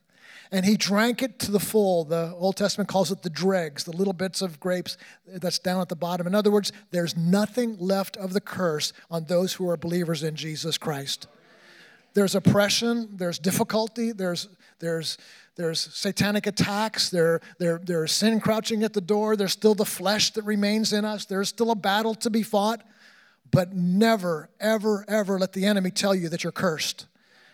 and 0.52 0.64
he 0.64 0.76
drank 0.76 1.22
it 1.22 1.38
to 1.40 1.50
the 1.50 1.60
full. 1.60 2.04
The 2.04 2.32
Old 2.36 2.56
Testament 2.56 2.88
calls 2.88 3.10
it 3.10 3.22
the 3.22 3.30
dregs, 3.30 3.84
the 3.84 3.96
little 3.96 4.12
bits 4.12 4.42
of 4.42 4.60
grapes 4.60 4.96
that's 5.26 5.58
down 5.58 5.80
at 5.80 5.88
the 5.88 5.96
bottom. 5.96 6.26
In 6.26 6.34
other 6.34 6.50
words, 6.50 6.72
there's 6.90 7.16
nothing 7.16 7.76
left 7.78 8.16
of 8.16 8.32
the 8.32 8.40
curse 8.40 8.92
on 9.10 9.24
those 9.24 9.54
who 9.54 9.68
are 9.68 9.76
believers 9.76 10.22
in 10.22 10.36
Jesus 10.36 10.78
Christ. 10.78 11.26
There's 12.16 12.34
oppression, 12.34 13.10
there's 13.18 13.38
difficulty, 13.38 14.10
there's, 14.10 14.48
there's, 14.78 15.18
there's 15.54 15.78
satanic 15.94 16.46
attacks, 16.46 17.10
there, 17.10 17.42
there, 17.58 17.78
there's 17.84 18.10
sin 18.10 18.40
crouching 18.40 18.82
at 18.84 18.94
the 18.94 19.02
door, 19.02 19.36
there's 19.36 19.52
still 19.52 19.74
the 19.74 19.84
flesh 19.84 20.30
that 20.30 20.42
remains 20.44 20.94
in 20.94 21.04
us, 21.04 21.26
there's 21.26 21.50
still 21.50 21.70
a 21.70 21.74
battle 21.74 22.14
to 22.14 22.30
be 22.30 22.42
fought. 22.42 22.82
But 23.50 23.74
never, 23.74 24.48
ever, 24.58 25.04
ever 25.06 25.38
let 25.38 25.52
the 25.52 25.66
enemy 25.66 25.90
tell 25.90 26.14
you 26.14 26.30
that 26.30 26.42
you're 26.42 26.52
cursed. 26.52 27.06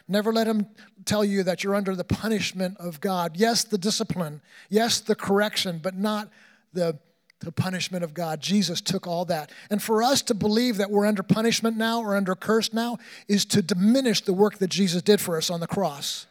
Never 0.06 0.32
let 0.32 0.46
him 0.46 0.68
tell 1.06 1.24
you 1.24 1.42
that 1.42 1.64
you're 1.64 1.74
under 1.74 1.96
the 1.96 2.04
punishment 2.04 2.76
of 2.78 3.00
God. 3.00 3.32
Yes, 3.34 3.64
the 3.64 3.78
discipline, 3.78 4.40
yes, 4.70 5.00
the 5.00 5.16
correction, 5.16 5.80
but 5.82 5.96
not 5.96 6.28
the 6.72 7.00
the 7.42 7.52
punishment 7.52 8.02
of 8.04 8.14
God. 8.14 8.40
Jesus 8.40 8.80
took 8.80 9.06
all 9.06 9.24
that. 9.26 9.50
And 9.70 9.82
for 9.82 10.02
us 10.02 10.22
to 10.22 10.34
believe 10.34 10.76
that 10.78 10.90
we're 10.90 11.06
under 11.06 11.22
punishment 11.22 11.76
now 11.76 12.00
or 12.00 12.16
under 12.16 12.34
curse 12.34 12.72
now 12.72 12.98
is 13.28 13.44
to 13.46 13.62
diminish 13.62 14.20
the 14.22 14.32
work 14.32 14.58
that 14.58 14.68
Jesus 14.68 15.02
did 15.02 15.20
for 15.20 15.36
us 15.36 15.50
on 15.50 15.60
the 15.60 15.66
cross. 15.66 16.26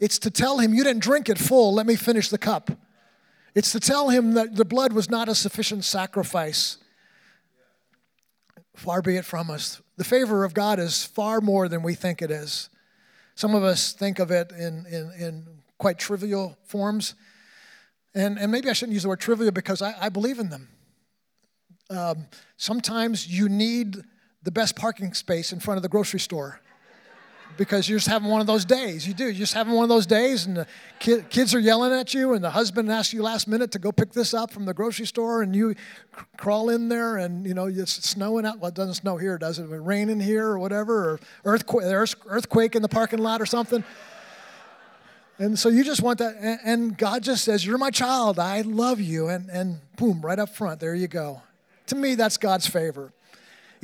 It's 0.00 0.18
to 0.20 0.30
tell 0.30 0.58
him, 0.58 0.74
You 0.74 0.84
didn't 0.84 1.02
drink 1.02 1.28
it 1.28 1.38
full, 1.38 1.72
let 1.72 1.86
me 1.86 1.96
finish 1.96 2.28
the 2.28 2.38
cup. 2.38 2.70
It's 3.54 3.72
to 3.72 3.80
tell 3.80 4.08
him 4.08 4.32
that 4.32 4.56
the 4.56 4.64
blood 4.64 4.92
was 4.92 5.08
not 5.08 5.28
a 5.28 5.34
sufficient 5.34 5.84
sacrifice. 5.84 6.78
Far 8.74 9.00
be 9.00 9.16
it 9.16 9.24
from 9.24 9.50
us. 9.50 9.80
The 9.96 10.04
favor 10.04 10.42
of 10.42 10.54
God 10.54 10.80
is 10.80 11.04
far 11.04 11.40
more 11.40 11.68
than 11.68 11.82
we 11.82 11.94
think 11.94 12.20
it 12.20 12.32
is. 12.32 12.68
Some 13.36 13.54
of 13.54 13.62
us 13.62 13.92
think 13.92 14.18
of 14.18 14.32
it 14.32 14.50
in, 14.50 14.84
in, 14.86 15.12
in 15.18 15.46
quite 15.78 15.98
trivial 15.98 16.58
forms. 16.64 17.14
And, 18.14 18.38
and 18.38 18.52
maybe 18.52 18.70
I 18.70 18.72
shouldn't 18.74 18.94
use 18.94 19.02
the 19.02 19.08
word 19.08 19.20
trivial 19.20 19.50
because 19.50 19.82
I, 19.82 19.94
I 20.00 20.08
believe 20.08 20.38
in 20.38 20.48
them. 20.48 20.68
Um, 21.90 22.26
sometimes 22.56 23.26
you 23.26 23.48
need 23.48 23.96
the 24.42 24.50
best 24.50 24.76
parking 24.76 25.12
space 25.14 25.52
in 25.52 25.60
front 25.60 25.76
of 25.76 25.82
the 25.82 25.88
grocery 25.88 26.20
store 26.20 26.60
because 27.56 27.88
you're 27.88 27.98
just 27.98 28.08
having 28.08 28.28
one 28.28 28.40
of 28.40 28.46
those 28.46 28.64
days. 28.64 29.06
You 29.06 29.14
do. 29.14 29.24
You're 29.24 29.34
just 29.34 29.54
having 29.54 29.74
one 29.74 29.84
of 29.84 29.88
those 29.88 30.06
days, 30.06 30.46
and 30.46 30.56
the 30.56 30.66
ki- 30.98 31.22
kids 31.30 31.54
are 31.54 31.60
yelling 31.60 31.92
at 31.92 32.12
you, 32.12 32.34
and 32.34 32.42
the 32.42 32.50
husband 32.50 32.90
asks 32.90 33.12
you 33.12 33.22
last 33.22 33.46
minute 33.46 33.70
to 33.72 33.78
go 33.78 33.92
pick 33.92 34.12
this 34.12 34.34
up 34.34 34.50
from 34.50 34.64
the 34.64 34.74
grocery 34.74 35.06
store, 35.06 35.42
and 35.42 35.54
you 35.54 35.74
cr- 36.10 36.24
crawl 36.36 36.70
in 36.70 36.88
there, 36.88 37.16
and 37.16 37.46
you 37.46 37.54
know 37.54 37.66
it's 37.66 37.92
snowing 37.92 38.44
out. 38.44 38.58
Well, 38.58 38.70
it 38.70 38.74
doesn't 38.74 38.94
snow 38.94 39.16
here, 39.16 39.38
does 39.38 39.58
it? 39.58 39.70
It 39.70 39.76
rain 39.76 40.10
in 40.10 40.20
here 40.20 40.46
or 40.46 40.58
whatever, 40.58 41.10
or 41.10 41.20
earthquake, 41.44 41.84
earthquake 42.26 42.74
in 42.74 42.82
the 42.82 42.88
parking 42.88 43.20
lot 43.20 43.40
or 43.40 43.46
something 43.46 43.84
And 45.38 45.58
so 45.58 45.68
you 45.68 45.84
just 45.84 46.02
want 46.02 46.18
that. 46.18 46.36
And 46.64 46.96
God 46.96 47.22
just 47.22 47.44
says, 47.44 47.66
You're 47.66 47.78
my 47.78 47.90
child. 47.90 48.38
I 48.38 48.60
love 48.62 49.00
you. 49.00 49.28
And, 49.28 49.50
and 49.50 49.80
boom, 49.96 50.20
right 50.20 50.38
up 50.38 50.50
front, 50.50 50.80
there 50.80 50.94
you 50.94 51.08
go. 51.08 51.42
To 51.88 51.96
me, 51.96 52.14
that's 52.14 52.36
God's 52.36 52.66
favor. 52.66 53.12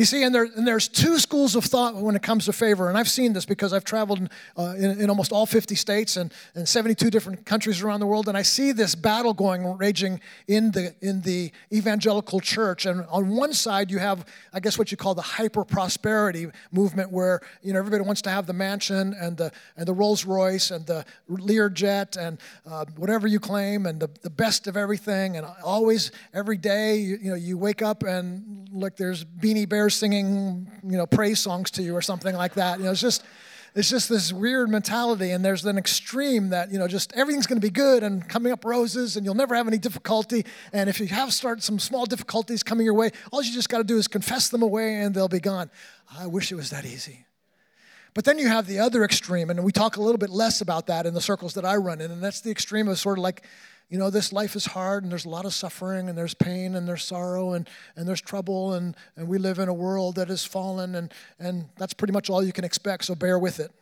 You 0.00 0.06
see, 0.06 0.22
and, 0.22 0.34
there, 0.34 0.44
and 0.44 0.66
there's 0.66 0.88
two 0.88 1.18
schools 1.18 1.54
of 1.54 1.66
thought 1.66 1.94
when 1.94 2.16
it 2.16 2.22
comes 2.22 2.46
to 2.46 2.54
favor, 2.54 2.88
and 2.88 2.96
I've 2.96 3.06
seen 3.06 3.34
this 3.34 3.44
because 3.44 3.74
I've 3.74 3.84
traveled 3.84 4.30
uh, 4.56 4.74
in, 4.78 4.98
in, 4.98 5.10
almost 5.10 5.30
all 5.30 5.44
50 5.44 5.74
states 5.74 6.16
and, 6.16 6.32
and 6.54 6.66
72 6.66 7.10
different 7.10 7.44
countries 7.44 7.82
around 7.82 8.00
the 8.00 8.06
world, 8.06 8.26
and 8.26 8.34
I 8.34 8.40
see 8.40 8.72
this 8.72 8.94
battle 8.94 9.34
going, 9.34 9.76
raging 9.76 10.18
in 10.48 10.70
the, 10.70 10.94
in 11.02 11.20
the 11.20 11.52
evangelical 11.70 12.40
church. 12.40 12.86
And 12.86 13.04
on 13.10 13.36
one 13.36 13.52
side, 13.52 13.90
you 13.90 13.98
have, 13.98 14.24
I 14.54 14.60
guess, 14.60 14.78
what 14.78 14.90
you 14.90 14.96
call 14.96 15.14
the 15.14 15.20
hyper 15.20 15.66
prosperity 15.66 16.46
movement, 16.72 17.12
where 17.12 17.42
you 17.62 17.74
know 17.74 17.78
everybody 17.78 18.02
wants 18.02 18.22
to 18.22 18.30
have 18.30 18.46
the 18.46 18.54
mansion 18.54 19.14
and 19.20 19.36
the, 19.36 19.52
and 19.76 19.86
the 19.86 19.92
Rolls 19.92 20.24
Royce 20.24 20.70
and 20.70 20.86
the 20.86 21.04
Learjet 21.30 22.16
and 22.16 22.38
uh, 22.66 22.86
whatever 22.96 23.26
you 23.26 23.38
claim, 23.38 23.84
and 23.84 24.00
the, 24.00 24.08
the 24.22 24.30
best 24.30 24.66
of 24.66 24.78
everything, 24.78 25.36
and 25.36 25.46
always, 25.62 26.10
every 26.32 26.56
day, 26.56 26.96
you, 26.96 27.18
you 27.20 27.30
know, 27.32 27.36
you 27.36 27.58
wake 27.58 27.82
up 27.82 28.02
and 28.02 28.66
look, 28.72 28.96
there's 28.96 29.26
Beanie 29.26 29.68
Bears 29.68 29.89
singing, 29.90 30.70
you 30.82 30.96
know, 30.96 31.06
praise 31.06 31.40
songs 31.40 31.70
to 31.72 31.82
you 31.82 31.94
or 31.94 32.02
something 32.02 32.34
like 32.34 32.54
that. 32.54 32.78
You 32.78 32.86
know, 32.86 32.92
it's 32.92 33.00
just, 33.00 33.24
it's 33.74 33.88
just 33.88 34.08
this 34.08 34.32
weird 34.32 34.68
mentality, 34.68 35.30
and 35.30 35.44
there's 35.44 35.64
an 35.64 35.78
extreme 35.78 36.48
that 36.48 36.72
you 36.72 36.78
know, 36.78 36.88
just 36.88 37.12
everything's 37.12 37.46
going 37.46 37.60
to 37.60 37.64
be 37.64 37.70
good 37.70 38.02
and 38.02 38.28
coming 38.28 38.52
up 38.52 38.64
roses, 38.64 39.16
and 39.16 39.24
you'll 39.24 39.34
never 39.34 39.54
have 39.54 39.68
any 39.68 39.78
difficulty. 39.78 40.44
And 40.72 40.90
if 40.90 40.98
you 40.98 41.06
have 41.06 41.32
started 41.32 41.62
some 41.62 41.78
small 41.78 42.04
difficulties 42.04 42.62
coming 42.62 42.84
your 42.84 42.94
way, 42.94 43.10
all 43.30 43.42
you 43.42 43.52
just 43.52 43.68
got 43.68 43.78
to 43.78 43.84
do 43.84 43.96
is 43.96 44.08
confess 44.08 44.48
them 44.48 44.62
away, 44.62 44.96
and 44.96 45.14
they'll 45.14 45.28
be 45.28 45.40
gone. 45.40 45.70
I 46.18 46.26
wish 46.26 46.50
it 46.50 46.56
was 46.56 46.70
that 46.70 46.84
easy. 46.84 47.26
But 48.12 48.24
then 48.24 48.38
you 48.38 48.48
have 48.48 48.66
the 48.66 48.80
other 48.80 49.04
extreme, 49.04 49.50
and 49.50 49.62
we 49.62 49.70
talk 49.70 49.96
a 49.96 50.02
little 50.02 50.18
bit 50.18 50.30
less 50.30 50.60
about 50.60 50.88
that 50.88 51.06
in 51.06 51.14
the 51.14 51.20
circles 51.20 51.54
that 51.54 51.64
I 51.64 51.76
run 51.76 52.00
in, 52.00 52.10
and 52.10 52.22
that's 52.22 52.40
the 52.40 52.50
extreme 52.50 52.88
of 52.88 52.98
sort 52.98 53.18
of 53.18 53.22
like 53.22 53.44
you 53.90 53.98
know, 53.98 54.08
this 54.08 54.32
life 54.32 54.54
is 54.54 54.66
hard 54.66 55.02
and 55.02 55.10
there's 55.10 55.24
a 55.24 55.28
lot 55.28 55.44
of 55.44 55.52
suffering 55.52 56.08
and 56.08 56.16
there's 56.16 56.32
pain 56.32 56.76
and 56.76 56.88
there's 56.88 57.04
sorrow 57.04 57.54
and, 57.54 57.68
and 57.96 58.06
there's 58.06 58.20
trouble 58.20 58.74
and, 58.74 58.96
and 59.16 59.26
we 59.26 59.36
live 59.36 59.58
in 59.58 59.68
a 59.68 59.74
world 59.74 60.14
that 60.14 60.30
is 60.30 60.44
fallen 60.44 60.94
and, 60.94 61.12
and 61.40 61.68
that's 61.76 61.92
pretty 61.92 62.12
much 62.12 62.30
all 62.30 62.42
you 62.42 62.52
can 62.52 62.64
expect, 62.64 63.04
so 63.04 63.16
bear 63.16 63.36
with 63.36 63.58
it. 63.58 63.72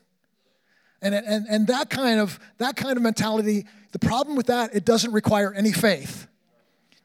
And, 1.02 1.14
and, 1.14 1.46
and 1.48 1.66
that, 1.66 1.90
kind 1.90 2.18
of, 2.18 2.40
that 2.56 2.74
kind 2.74 2.96
of 2.96 3.02
mentality, 3.02 3.66
the 3.92 3.98
problem 3.98 4.34
with 4.34 4.46
that, 4.46 4.74
it 4.74 4.86
doesn't 4.86 5.12
require 5.12 5.52
any 5.52 5.72
faith. 5.72 6.26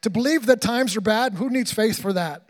To 0.01 0.09
believe 0.09 0.45
that 0.45 0.61
times 0.61 0.95
are 0.95 1.01
bad, 1.01 1.33
who 1.33 1.49
needs 1.49 1.73
faith 1.73 2.01
for 2.01 2.13
that? 2.13 2.49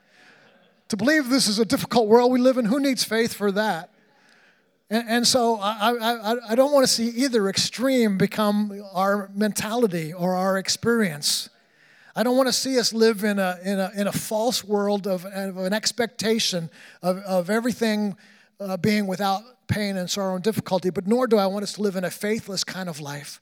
To 0.90 0.98
believe 0.98 1.30
this 1.30 1.48
is 1.48 1.58
a 1.58 1.66
difficult 1.66 2.08
world 2.08 2.32
we 2.32 2.40
live 2.40 2.58
in, 2.58 2.66
who 2.66 2.80
needs 2.80 3.04
faith 3.04 3.34
for 3.34 3.52
that? 3.54 3.93
And, 4.94 5.10
and 5.10 5.28
so 5.28 5.58
I, 5.60 5.96
I, 6.00 6.36
I 6.50 6.56
don't 6.56 6.72
want 6.72 6.86
to 6.86 6.94
see 6.94 7.08
either 7.08 7.50
extreme 7.50 8.16
become 8.16 8.80
our 8.94 9.32
mentality 9.34 10.14
or 10.14 10.36
our 10.36 10.60
experience. 10.60 11.50
I 12.16 12.22
don't 12.22 12.38
want 12.38 12.48
to 12.48 12.54
see 12.54 12.78
us 12.78 12.94
live 12.94 13.24
in 13.24 13.40
a, 13.40 13.58
in 13.64 13.80
a, 13.80 13.92
in 13.96 14.06
a 14.06 14.12
false 14.12 14.64
world 14.64 15.08
of, 15.08 15.26
of 15.26 15.58
an 15.58 15.74
expectation 15.74 16.70
of, 17.02 17.18
of 17.24 17.50
everything 17.50 18.16
uh, 18.60 18.78
being 18.78 19.08
without 19.08 19.42
pain 19.68 19.98
and 19.98 20.08
sorrow 20.08 20.36
and 20.36 20.44
difficulty, 20.44 20.92
but 20.92 21.08
nor 21.08 21.26
do 21.26 21.38
I 21.38 21.48
want 21.48 21.64
us 21.64 21.74
to 21.74 21.82
live 21.82 21.96
in 21.96 22.04
a 22.04 22.12
faithless 22.12 22.64
kind 22.64 22.88
of 22.88 23.00
life 23.00 23.42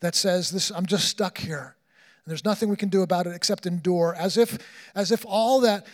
that 0.00 0.14
says, 0.14 0.48
this, 0.48 0.70
I'm 0.70 0.86
just 0.86 1.06
stuck 1.06 1.36
here. 1.36 1.76
And 2.24 2.30
there's 2.30 2.46
nothing 2.46 2.70
we 2.70 2.76
can 2.76 2.88
do 2.88 3.02
about 3.02 3.26
it 3.26 3.34
except 3.34 3.66
endure, 3.66 4.16
as 4.18 4.38
if, 4.38 4.56
as 4.94 5.12
if 5.12 5.26
all 5.28 5.60
that, 5.60 5.86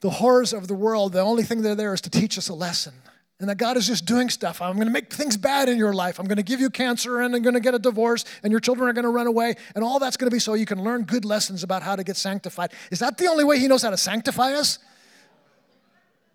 the 0.00 0.10
horrors 0.10 0.52
of 0.52 0.66
the 0.66 0.74
world, 0.74 1.12
the 1.12 1.20
only 1.20 1.44
thing 1.44 1.62
they're 1.62 1.76
there 1.76 1.94
is 1.94 2.00
to 2.00 2.10
teach 2.10 2.36
us 2.36 2.48
a 2.48 2.54
lesson 2.54 2.94
and 3.40 3.48
that 3.48 3.56
God 3.56 3.78
is 3.78 3.86
just 3.86 4.04
doing 4.04 4.28
stuff. 4.28 4.60
I'm 4.60 4.74
going 4.74 4.86
to 4.86 4.92
make 4.92 5.10
things 5.12 5.38
bad 5.38 5.70
in 5.70 5.78
your 5.78 5.94
life. 5.94 6.20
I'm 6.20 6.26
going 6.26 6.36
to 6.36 6.42
give 6.42 6.60
you 6.60 6.68
cancer 6.68 7.20
and 7.20 7.34
I'm 7.34 7.40
going 7.40 7.54
to 7.54 7.60
get 7.60 7.74
a 7.74 7.78
divorce 7.78 8.26
and 8.42 8.50
your 8.50 8.60
children 8.60 8.88
are 8.88 8.92
going 8.92 9.04
to 9.04 9.10
run 9.10 9.26
away. 9.26 9.54
And 9.74 9.82
all 9.82 9.98
that's 9.98 10.18
going 10.18 10.30
to 10.30 10.34
be 10.34 10.38
so 10.38 10.52
you 10.52 10.66
can 10.66 10.84
learn 10.84 11.04
good 11.04 11.24
lessons 11.24 11.62
about 11.62 11.82
how 11.82 11.96
to 11.96 12.04
get 12.04 12.16
sanctified. 12.16 12.72
Is 12.90 12.98
that 12.98 13.16
the 13.16 13.26
only 13.26 13.44
way 13.44 13.58
He 13.58 13.66
knows 13.66 13.82
how 13.82 13.90
to 13.90 13.96
sanctify 13.96 14.52
us? 14.52 14.78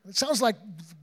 It 0.10 0.16
sounds 0.16 0.42
like 0.42 0.56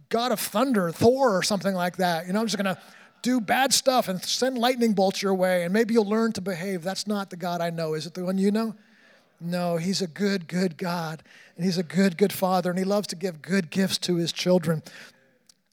God 0.08 0.32
of 0.32 0.40
thunder, 0.40 0.90
Thor, 0.90 1.36
or 1.36 1.42
something 1.44 1.74
like 1.74 1.96
that. 1.98 2.26
You 2.26 2.32
know, 2.32 2.40
I'm 2.40 2.46
just 2.46 2.60
going 2.60 2.74
to 2.74 2.80
do 3.22 3.40
bad 3.40 3.72
stuff 3.72 4.08
and 4.08 4.20
send 4.22 4.58
lightning 4.58 4.94
bolts 4.94 5.22
your 5.22 5.34
way 5.34 5.62
and 5.62 5.72
maybe 5.72 5.94
you'll 5.94 6.08
learn 6.08 6.32
to 6.32 6.40
behave. 6.40 6.82
That's 6.82 7.06
not 7.06 7.30
the 7.30 7.36
God 7.36 7.60
I 7.60 7.70
know. 7.70 7.94
Is 7.94 8.06
it 8.06 8.14
the 8.14 8.24
one 8.24 8.38
you 8.38 8.50
know? 8.50 8.74
No, 9.40 9.76
He's 9.76 10.02
a 10.02 10.08
good, 10.08 10.48
good 10.48 10.76
God. 10.76 11.22
And 11.56 11.64
He's 11.64 11.78
a 11.78 11.84
good, 11.84 12.16
good 12.16 12.32
Father. 12.32 12.70
And 12.70 12.78
He 12.78 12.84
loves 12.84 13.06
to 13.08 13.16
give 13.16 13.40
good 13.40 13.70
gifts 13.70 13.98
to 13.98 14.16
His 14.16 14.32
children. 14.32 14.82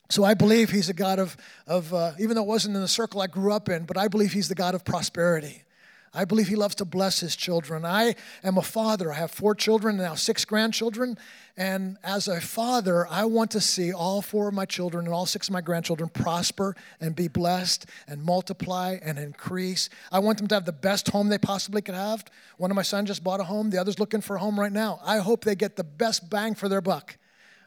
So 0.09 0.23
I 0.23 0.33
believe 0.33 0.71
he's 0.71 0.89
a 0.89 0.93
God 0.93 1.19
of, 1.19 1.37
of 1.67 1.93
uh, 1.93 2.13
even 2.19 2.35
though 2.35 2.41
it 2.41 2.47
wasn't 2.47 2.75
in 2.75 2.81
the 2.81 2.87
circle 2.87 3.21
I 3.21 3.27
grew 3.27 3.53
up 3.53 3.69
in, 3.69 3.85
but 3.85 3.97
I 3.97 4.07
believe 4.07 4.33
he's 4.33 4.49
the 4.49 4.55
God 4.55 4.73
of 4.73 4.83
prosperity. 4.83 5.63
I 6.11 6.25
believe 6.25 6.47
he 6.47 6.55
loves 6.55 6.73
to 6.75 6.85
bless 6.85 7.19
his 7.19 7.35
children. 7.35 7.85
I 7.85 8.15
am 8.43 8.57
a 8.57 8.63
father. 8.63 9.11
I 9.11 9.15
have 9.15 9.29
four 9.29 9.53
children, 9.53 9.97
now 9.97 10.15
six 10.15 10.43
grandchildren. 10.43 11.19
And 11.55 11.97
as 12.03 12.27
a 12.27 12.41
father, 12.41 13.05
I 13.07 13.25
want 13.25 13.51
to 13.51 13.61
see 13.61 13.93
all 13.93 14.23
four 14.23 14.47
of 14.47 14.55
my 14.55 14.65
children 14.65 15.05
and 15.05 15.13
all 15.13 15.27
six 15.27 15.49
of 15.49 15.53
my 15.53 15.61
grandchildren 15.61 16.09
prosper 16.09 16.75
and 16.99 17.15
be 17.15 17.27
blessed 17.27 17.85
and 18.07 18.23
multiply 18.23 18.97
and 19.03 19.19
increase. 19.19 19.89
I 20.11 20.17
want 20.17 20.39
them 20.39 20.47
to 20.47 20.55
have 20.55 20.65
the 20.65 20.71
best 20.71 21.09
home 21.09 21.29
they 21.29 21.37
possibly 21.37 21.83
could 21.83 21.93
have. 21.93 22.25
One 22.57 22.71
of 22.71 22.75
my 22.75 22.81
sons 22.81 23.09
just 23.09 23.23
bought 23.23 23.39
a 23.39 23.43
home, 23.43 23.69
the 23.69 23.77
other's 23.77 23.99
looking 23.99 24.21
for 24.21 24.37
a 24.37 24.39
home 24.39 24.59
right 24.59 24.71
now. 24.71 24.99
I 25.03 25.17
hope 25.19 25.45
they 25.45 25.55
get 25.55 25.75
the 25.75 25.83
best 25.83 26.31
bang 26.31 26.55
for 26.55 26.67
their 26.67 26.81
buck. 26.81 27.17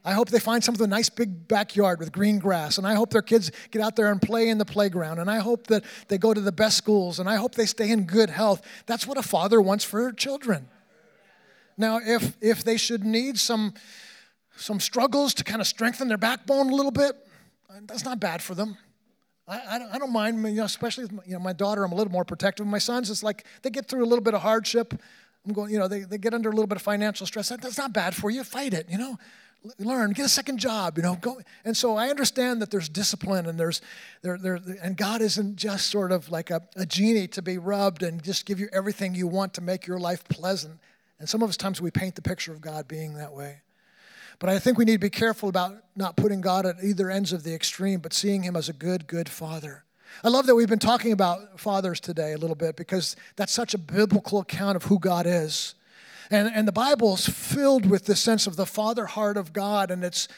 I 0.04 0.12
hope 0.12 0.30
they 0.30 0.40
find 0.40 0.64
something, 0.64 0.84
a 0.84 0.88
nice 0.88 1.08
big 1.08 1.46
backyard 1.46 2.00
with 2.00 2.10
green 2.10 2.40
grass. 2.40 2.76
And 2.76 2.86
I 2.86 2.94
hope 2.94 3.10
their 3.10 3.22
kids 3.22 3.52
get 3.70 3.80
out 3.80 3.94
there 3.94 4.10
and 4.10 4.20
play 4.20 4.48
in 4.48 4.58
the 4.58 4.64
playground. 4.64 5.20
And 5.20 5.30
I 5.30 5.38
hope 5.38 5.68
that 5.68 5.84
they 6.08 6.18
go 6.18 6.34
to 6.34 6.40
the 6.40 6.50
best 6.50 6.76
schools. 6.76 7.20
And 7.20 7.28
I 7.28 7.36
hope 7.36 7.54
they 7.54 7.66
stay 7.66 7.90
in 7.90 8.04
good 8.04 8.28
health. 8.28 8.62
That's 8.86 9.06
what 9.06 9.16
a 9.16 9.22
father 9.22 9.60
wants 9.60 9.84
for 9.84 10.00
their 10.02 10.12
children. 10.12 10.68
Now, 11.78 12.00
if, 12.04 12.36
if 12.40 12.64
they 12.64 12.76
should 12.76 13.04
need 13.04 13.38
some, 13.38 13.74
some 14.56 14.80
struggles 14.80 15.34
to 15.34 15.44
kind 15.44 15.60
of 15.60 15.68
strengthen 15.68 16.08
their 16.08 16.18
backbone 16.18 16.70
a 16.70 16.74
little 16.74 16.90
bit, 16.90 17.14
that's 17.86 18.04
not 18.04 18.18
bad 18.18 18.42
for 18.42 18.54
them. 18.54 18.76
I, 19.46 19.88
I, 19.92 19.98
don't 19.98 20.12
mind, 20.12 20.42
you 20.44 20.54
know, 20.54 20.64
especially 20.64 21.06
my, 21.10 21.22
you 21.26 21.32
know, 21.32 21.40
my 21.40 21.52
daughter, 21.52 21.84
I'm 21.84 21.92
a 21.92 21.94
little 21.94 22.12
more 22.12 22.24
protective. 22.24 22.66
My 22.66 22.78
sons, 22.78 23.10
it's 23.10 23.22
like 23.22 23.44
they 23.62 23.70
get 23.70 23.88
through 23.88 24.04
a 24.04 24.06
little 24.06 24.22
bit 24.22 24.34
of 24.34 24.40
hardship. 24.40 24.94
I'm 25.44 25.52
going, 25.52 25.72
you 25.72 25.78
know, 25.78 25.88
they, 25.88 26.00
they 26.00 26.18
get 26.18 26.32
under 26.32 26.48
a 26.48 26.52
little 26.52 26.68
bit 26.68 26.76
of 26.76 26.82
financial 26.82 27.26
stress. 27.26 27.48
That's 27.48 27.78
not 27.78 27.92
bad 27.92 28.14
for 28.14 28.30
you. 28.30 28.44
Fight 28.44 28.74
it, 28.74 28.86
you 28.88 28.98
know 28.98 29.18
learn 29.78 30.10
get 30.12 30.26
a 30.26 30.28
second 30.28 30.58
job 30.58 30.96
you 30.96 31.02
know 31.02 31.16
go 31.20 31.40
and 31.64 31.76
so 31.76 31.96
i 31.96 32.08
understand 32.08 32.60
that 32.60 32.70
there's 32.70 32.88
discipline 32.88 33.46
and 33.46 33.58
there's 33.58 33.80
there, 34.22 34.36
there 34.36 34.58
and 34.82 34.96
god 34.96 35.22
isn't 35.22 35.56
just 35.56 35.88
sort 35.88 36.10
of 36.10 36.30
like 36.30 36.50
a, 36.50 36.60
a 36.76 36.84
genie 36.84 37.28
to 37.28 37.42
be 37.42 37.58
rubbed 37.58 38.02
and 38.02 38.22
just 38.22 38.44
give 38.44 38.58
you 38.58 38.68
everything 38.72 39.14
you 39.14 39.26
want 39.26 39.54
to 39.54 39.60
make 39.60 39.86
your 39.86 39.98
life 39.98 40.24
pleasant. 40.24 40.78
And 41.18 41.28
some 41.28 41.42
of 41.42 41.48
us 41.48 41.56
times 41.56 41.80
we 41.80 41.92
paint 41.92 42.16
the 42.16 42.22
picture 42.22 42.52
of 42.52 42.60
god 42.60 42.88
being 42.88 43.14
that 43.14 43.32
way. 43.32 43.58
But 44.38 44.50
i 44.50 44.58
think 44.58 44.78
we 44.78 44.84
need 44.84 44.94
to 44.94 44.98
be 44.98 45.10
careful 45.10 45.48
about 45.48 45.76
not 45.94 46.16
putting 46.16 46.40
god 46.40 46.66
at 46.66 46.76
either 46.82 47.10
ends 47.10 47.32
of 47.32 47.44
the 47.44 47.54
extreme 47.54 48.00
but 48.00 48.12
seeing 48.12 48.42
him 48.42 48.56
as 48.56 48.68
a 48.68 48.72
good 48.72 49.06
good 49.06 49.28
father. 49.28 49.84
I 50.24 50.28
love 50.28 50.46
that 50.46 50.54
we've 50.54 50.68
been 50.68 50.78
talking 50.78 51.12
about 51.12 51.58
fathers 51.58 52.00
today 52.00 52.32
a 52.32 52.38
little 52.38 52.56
bit 52.56 52.76
because 52.76 53.16
that's 53.36 53.52
such 53.52 53.74
a 53.74 53.78
biblical 53.78 54.40
account 54.40 54.76
of 54.76 54.84
who 54.84 54.98
God 54.98 55.26
is. 55.26 55.74
And, 56.32 56.50
and 56.54 56.66
the 56.66 56.72
Bible 56.72 57.12
is 57.12 57.28
filled 57.28 57.84
with 57.84 58.06
this 58.06 58.18
sense 58.18 58.46
of 58.46 58.56
the 58.56 58.64
father 58.64 59.04
heart 59.04 59.36
of 59.36 59.52
God, 59.52 59.90
and, 59.90 60.02
it's, 60.02 60.28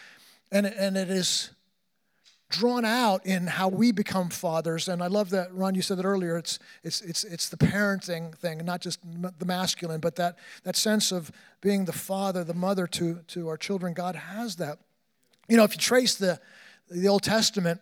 and, 0.51 0.67
and 0.67 0.97
it 0.97 1.09
is 1.09 1.51
drawn 2.51 2.85
out 2.85 3.25
in 3.25 3.47
how 3.47 3.69
we 3.69 3.93
become 3.93 4.29
fathers. 4.29 4.89
And 4.89 5.01
I 5.01 5.07
love 5.07 5.31
that, 5.31 5.55
Ron, 5.55 5.77
you 5.77 5.83
said 5.83 5.99
that 5.99 6.05
earlier. 6.05 6.37
It's, 6.37 6.59
it's, 6.83 7.01
it's, 7.01 7.23
it's 7.23 7.49
the 7.49 7.57
parenting 7.57 8.37
thing, 8.37 8.65
not 8.65 8.81
just 8.81 8.99
the 9.39 9.47
masculine, 9.47 10.01
but 10.01 10.17
that, 10.17 10.37
that 10.65 10.75
sense 10.75 11.13
of 11.13 11.31
being 11.61 11.85
the 11.85 11.93
father, 11.93 12.43
the 12.43 12.55
mother 12.55 12.89
to, 12.89 13.21
to 13.29 13.49
our 13.49 13.57
children. 13.57 13.95
God 13.95 14.17
has 14.17 14.57
that. 14.57 14.81
You 15.49 15.57
know, 15.57 15.63
if 15.63 15.75
you 15.75 15.81
trace 15.81 16.17
the, 16.17 16.41
the 16.91 17.07
Old 17.07 17.23
Testament, 17.23 17.81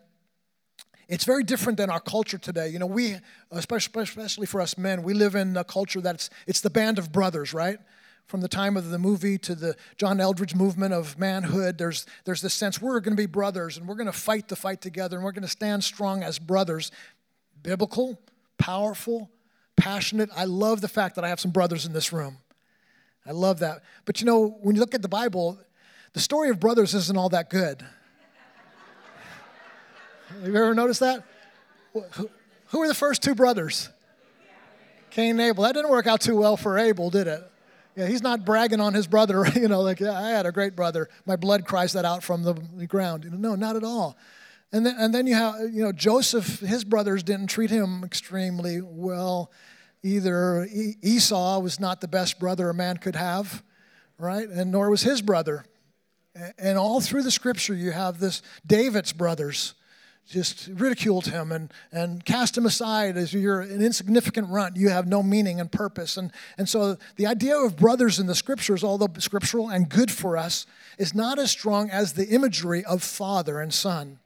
it's 1.09 1.25
very 1.25 1.45
different 1.45 1.79
than 1.79 1.89
our 1.89 2.01
culture 2.01 2.39
today. 2.39 2.69
You 2.69 2.79
know, 2.79 2.87
we, 2.87 3.17
especially, 3.51 4.03
especially 4.03 4.47
for 4.47 4.61
us 4.61 4.77
men, 4.77 5.03
we 5.03 5.15
live 5.15 5.35
in 5.35 5.57
a 5.57 5.65
culture 5.65 6.03
that's, 6.03 6.29
it's 6.47 6.61
the 6.61 6.71
band 6.71 6.99
of 6.99 7.11
brothers, 7.11 7.55
right? 7.55 7.79
From 8.27 8.41
the 8.41 8.49
time 8.49 8.77
of 8.77 8.89
the 8.89 8.99
movie 8.99 9.37
to 9.39 9.55
the 9.55 9.77
John 9.99 10.19
Eldredge 10.19 10.55
movement 10.55 10.95
of 10.95 11.19
manhood, 11.19 11.77
there's, 11.77 12.07
there's 12.25 12.41
this 12.41 12.55
sense 12.55 12.81
we're 12.81 13.01
going 13.01 13.17
to 13.17 13.21
be 13.21 13.27
brothers 13.27 13.77
and 13.77 13.87
we're 13.87 13.95
going 13.95 14.07
to 14.07 14.13
fight 14.13 14.49
the 14.49 14.57
fight 14.57 14.81
together 14.81 15.17
and 15.17 15.25
we're 15.25 15.33
going 15.33 15.43
to 15.43 15.49
stand 15.49 15.85
strong 15.85 16.23
as 16.23 16.39
brothers. 16.39 16.91
Biblical, 17.63 18.19
powerful, 18.57 19.31
passionate. 19.77 20.31
I 20.35 20.45
love 20.45 20.81
the 20.81 20.89
fact 20.89 21.17
that 21.17 21.25
I 21.25 21.29
have 21.29 21.41
some 21.41 21.51
brothers 21.51 21.85
in 21.85 21.93
this 21.93 22.13
room. 22.13 22.39
I 23.27 23.33
love 23.33 23.59
that. 23.61 23.83
But 24.05 24.21
you 24.21 24.27
know, 24.27 24.57
when 24.63 24.77
you 24.77 24.81
look 24.81 24.95
at 24.95 25.03
the 25.03 25.09
Bible, 25.09 25.59
the 26.13 26.21
story 26.21 26.49
of 26.49 26.59
brothers 26.59 26.95
isn't 26.95 27.17
all 27.17 27.29
that 27.31 27.51
good. 27.51 27.83
Have 30.29 30.49
you 30.49 30.57
ever 30.57 30.75
noticed 30.75 31.01
that? 31.01 31.23
Who 31.93 32.79
were 32.79 32.89
the 32.89 32.95
first 32.95 33.23
two 33.23 33.35
brothers? 33.35 33.91
Cain 35.11 35.33
and 35.33 35.41
Abel. 35.43 35.65
That 35.65 35.75
didn't 35.75 35.91
work 35.91 36.07
out 36.07 36.23
too 36.23 36.37
well 36.37 36.57
for 36.57 36.79
Abel, 36.79 37.11
did 37.11 37.27
it? 37.27 37.52
Yeah, 37.95 38.07
he's 38.07 38.23
not 38.23 38.45
bragging 38.45 38.81
on 38.81 38.95
his 38.95 39.07
brother, 39.07 39.47
you 39.55 39.69
know, 39.69 39.83
like, 39.83 40.01
yeah, 40.01 40.19
I 40.19 40.31
had 40.31 40.47
a 40.47 40.53
great 40.53 40.75
brother. 40.75 41.09
My 41.27 41.37
blood 41.37 41.67
cries 41.67 41.93
that 41.93 42.05
out 42.05 42.23
from 42.23 42.43
the 42.43 42.87
ground. 42.87 43.31
No, 43.33 43.55
not 43.55 43.77
at 43.77 43.85
all. 43.85 44.17
And 44.73 44.87
then, 44.87 44.95
and 44.99 45.15
then 45.15 45.27
you 45.27 45.35
have, 45.35 45.57
you 45.73 45.83
know, 45.83 45.93
Joseph, 45.93 46.61
his 46.61 46.85
brothers 46.85 47.23
didn't 47.23 47.49
treat 47.49 47.71
him 47.71 48.03
extremely 48.03 48.81
well 48.81 49.53
either. 50.03 50.67
Esau 51.03 51.59
was 51.61 51.79
not 51.79 52.01
the 52.01 52.09
best 52.09 52.39
brother 52.39 52.71
a 52.71 52.75
man 52.75 52.97
could 52.97 53.17
have, 53.17 53.63
right? 54.19 54.49
And 54.49 54.73
nor 54.73 54.89
was 54.89 55.03
his 55.03 55.21
brother. 55.21 55.67
And 56.59 56.79
all 56.79 57.03
through 57.03 57.25
the 57.25 57.31
scripture, 57.31 57.75
you 57.75 57.91
have 57.91 58.19
this 58.19 58.41
David's 58.67 59.13
brothers 59.13 59.75
just 60.29 60.69
ridiculed 60.69 61.27
him 61.27 61.53
and, 61.53 61.73
and 61.93 62.25
cast 62.25 62.57
him 62.57 62.65
aside 62.65 63.17
as 63.17 63.35
you're 63.35 63.61
an 63.61 63.83
insignificant 63.83 64.49
runt. 64.49 64.77
You 64.77 64.89
have 64.89 65.07
no 65.07 65.23
meaning 65.23 65.61
and 65.61 65.71
purpose. 65.71 66.17
And, 66.17 66.33
and 66.57 66.69
so 66.69 66.97
the 67.17 67.27
idea 67.27 67.57
of 67.57 67.77
brothers 67.77 68.19
in 68.19 68.27
the 68.27 68.35
scriptures, 68.35 68.83
although 68.83 69.09
scriptural 69.19 69.69
and 69.69 69.89
good 69.89 70.11
for 70.11 70.37
us, 70.37 70.67
is 70.99 71.15
not 71.15 71.39
as 71.39 71.51
strong 71.51 71.91
as 71.91 72.15
the 72.15 72.29
imagery 72.29 72.85
of 72.85 73.03
father 73.03 73.61
and 73.61 73.73
son 73.75 74.19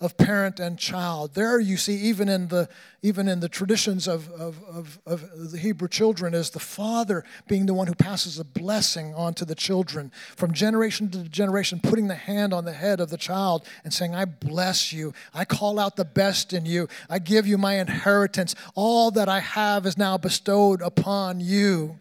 of 0.00 0.16
parent 0.16 0.58
and 0.58 0.78
child. 0.78 1.34
There 1.34 1.60
you 1.60 1.76
see, 1.76 1.94
even 1.94 2.28
in 2.30 2.48
the, 2.48 2.70
even 3.02 3.28
in 3.28 3.40
the 3.40 3.50
traditions 3.50 4.08
of, 4.08 4.30
of, 4.30 4.62
of, 4.64 4.98
of, 5.04 5.50
the 5.52 5.58
Hebrew 5.58 5.88
children, 5.88 6.32
is 6.32 6.50
the 6.50 6.58
father 6.58 7.22
being 7.48 7.66
the 7.66 7.74
one 7.74 7.86
who 7.86 7.94
passes 7.94 8.38
a 8.38 8.44
blessing 8.44 9.14
on 9.14 9.34
to 9.34 9.44
the 9.44 9.54
children 9.54 10.10
from 10.36 10.54
generation 10.54 11.10
to 11.10 11.24
generation, 11.24 11.80
putting 11.82 12.08
the 12.08 12.14
hand 12.14 12.54
on 12.54 12.64
the 12.64 12.72
head 12.72 12.98
of 12.98 13.10
the 13.10 13.18
child 13.18 13.66
and 13.84 13.92
saying, 13.92 14.14
I 14.14 14.24
bless 14.24 14.90
you. 14.90 15.12
I 15.34 15.44
call 15.44 15.78
out 15.78 15.96
the 15.96 16.04
best 16.06 16.54
in 16.54 16.64
you. 16.64 16.88
I 17.10 17.18
give 17.18 17.46
you 17.46 17.58
my 17.58 17.78
inheritance. 17.78 18.54
All 18.74 19.10
that 19.10 19.28
I 19.28 19.40
have 19.40 19.84
is 19.84 19.98
now 19.98 20.16
bestowed 20.16 20.80
upon 20.80 21.40
you. 21.40 22.00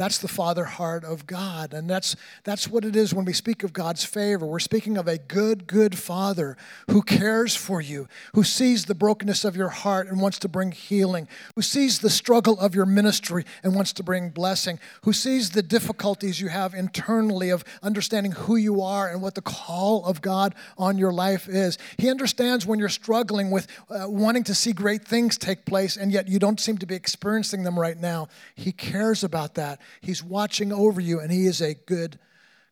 That's 0.00 0.16
the 0.16 0.28
father 0.28 0.64
heart 0.64 1.04
of 1.04 1.26
God. 1.26 1.74
And 1.74 1.86
that's, 1.86 2.16
that's 2.42 2.66
what 2.66 2.86
it 2.86 2.96
is 2.96 3.12
when 3.12 3.26
we 3.26 3.34
speak 3.34 3.62
of 3.62 3.74
God's 3.74 4.02
favor. 4.02 4.46
We're 4.46 4.58
speaking 4.58 4.96
of 4.96 5.06
a 5.06 5.18
good, 5.18 5.66
good 5.66 5.98
father 5.98 6.56
who 6.90 7.02
cares 7.02 7.54
for 7.54 7.82
you, 7.82 8.08
who 8.34 8.42
sees 8.42 8.86
the 8.86 8.94
brokenness 8.94 9.44
of 9.44 9.56
your 9.56 9.68
heart 9.68 10.08
and 10.08 10.18
wants 10.18 10.38
to 10.38 10.48
bring 10.48 10.72
healing, 10.72 11.28
who 11.54 11.60
sees 11.60 11.98
the 11.98 12.08
struggle 12.08 12.58
of 12.58 12.74
your 12.74 12.86
ministry 12.86 13.44
and 13.62 13.74
wants 13.74 13.92
to 13.92 14.02
bring 14.02 14.30
blessing, 14.30 14.80
who 15.02 15.12
sees 15.12 15.50
the 15.50 15.62
difficulties 15.62 16.40
you 16.40 16.48
have 16.48 16.72
internally 16.72 17.50
of 17.50 17.62
understanding 17.82 18.32
who 18.32 18.56
you 18.56 18.80
are 18.80 19.06
and 19.06 19.20
what 19.20 19.34
the 19.34 19.42
call 19.42 20.06
of 20.06 20.22
God 20.22 20.54
on 20.78 20.96
your 20.96 21.12
life 21.12 21.46
is. 21.46 21.76
He 21.98 22.08
understands 22.08 22.64
when 22.64 22.78
you're 22.78 22.88
struggling 22.88 23.50
with 23.50 23.66
uh, 23.90 24.06
wanting 24.08 24.44
to 24.44 24.54
see 24.54 24.72
great 24.72 25.06
things 25.06 25.36
take 25.36 25.66
place 25.66 25.98
and 25.98 26.10
yet 26.10 26.26
you 26.26 26.38
don't 26.38 26.58
seem 26.58 26.78
to 26.78 26.86
be 26.86 26.94
experiencing 26.94 27.64
them 27.64 27.78
right 27.78 27.98
now. 27.98 28.28
He 28.54 28.72
cares 28.72 29.22
about 29.22 29.56
that. 29.56 29.78
He's 30.00 30.22
watching 30.22 30.72
over 30.72 31.00
you, 31.00 31.20
and 31.20 31.30
He 31.30 31.46
is 31.46 31.60
a 31.60 31.74
good, 31.74 32.18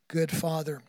good 0.07 0.31
Father. 0.31 0.81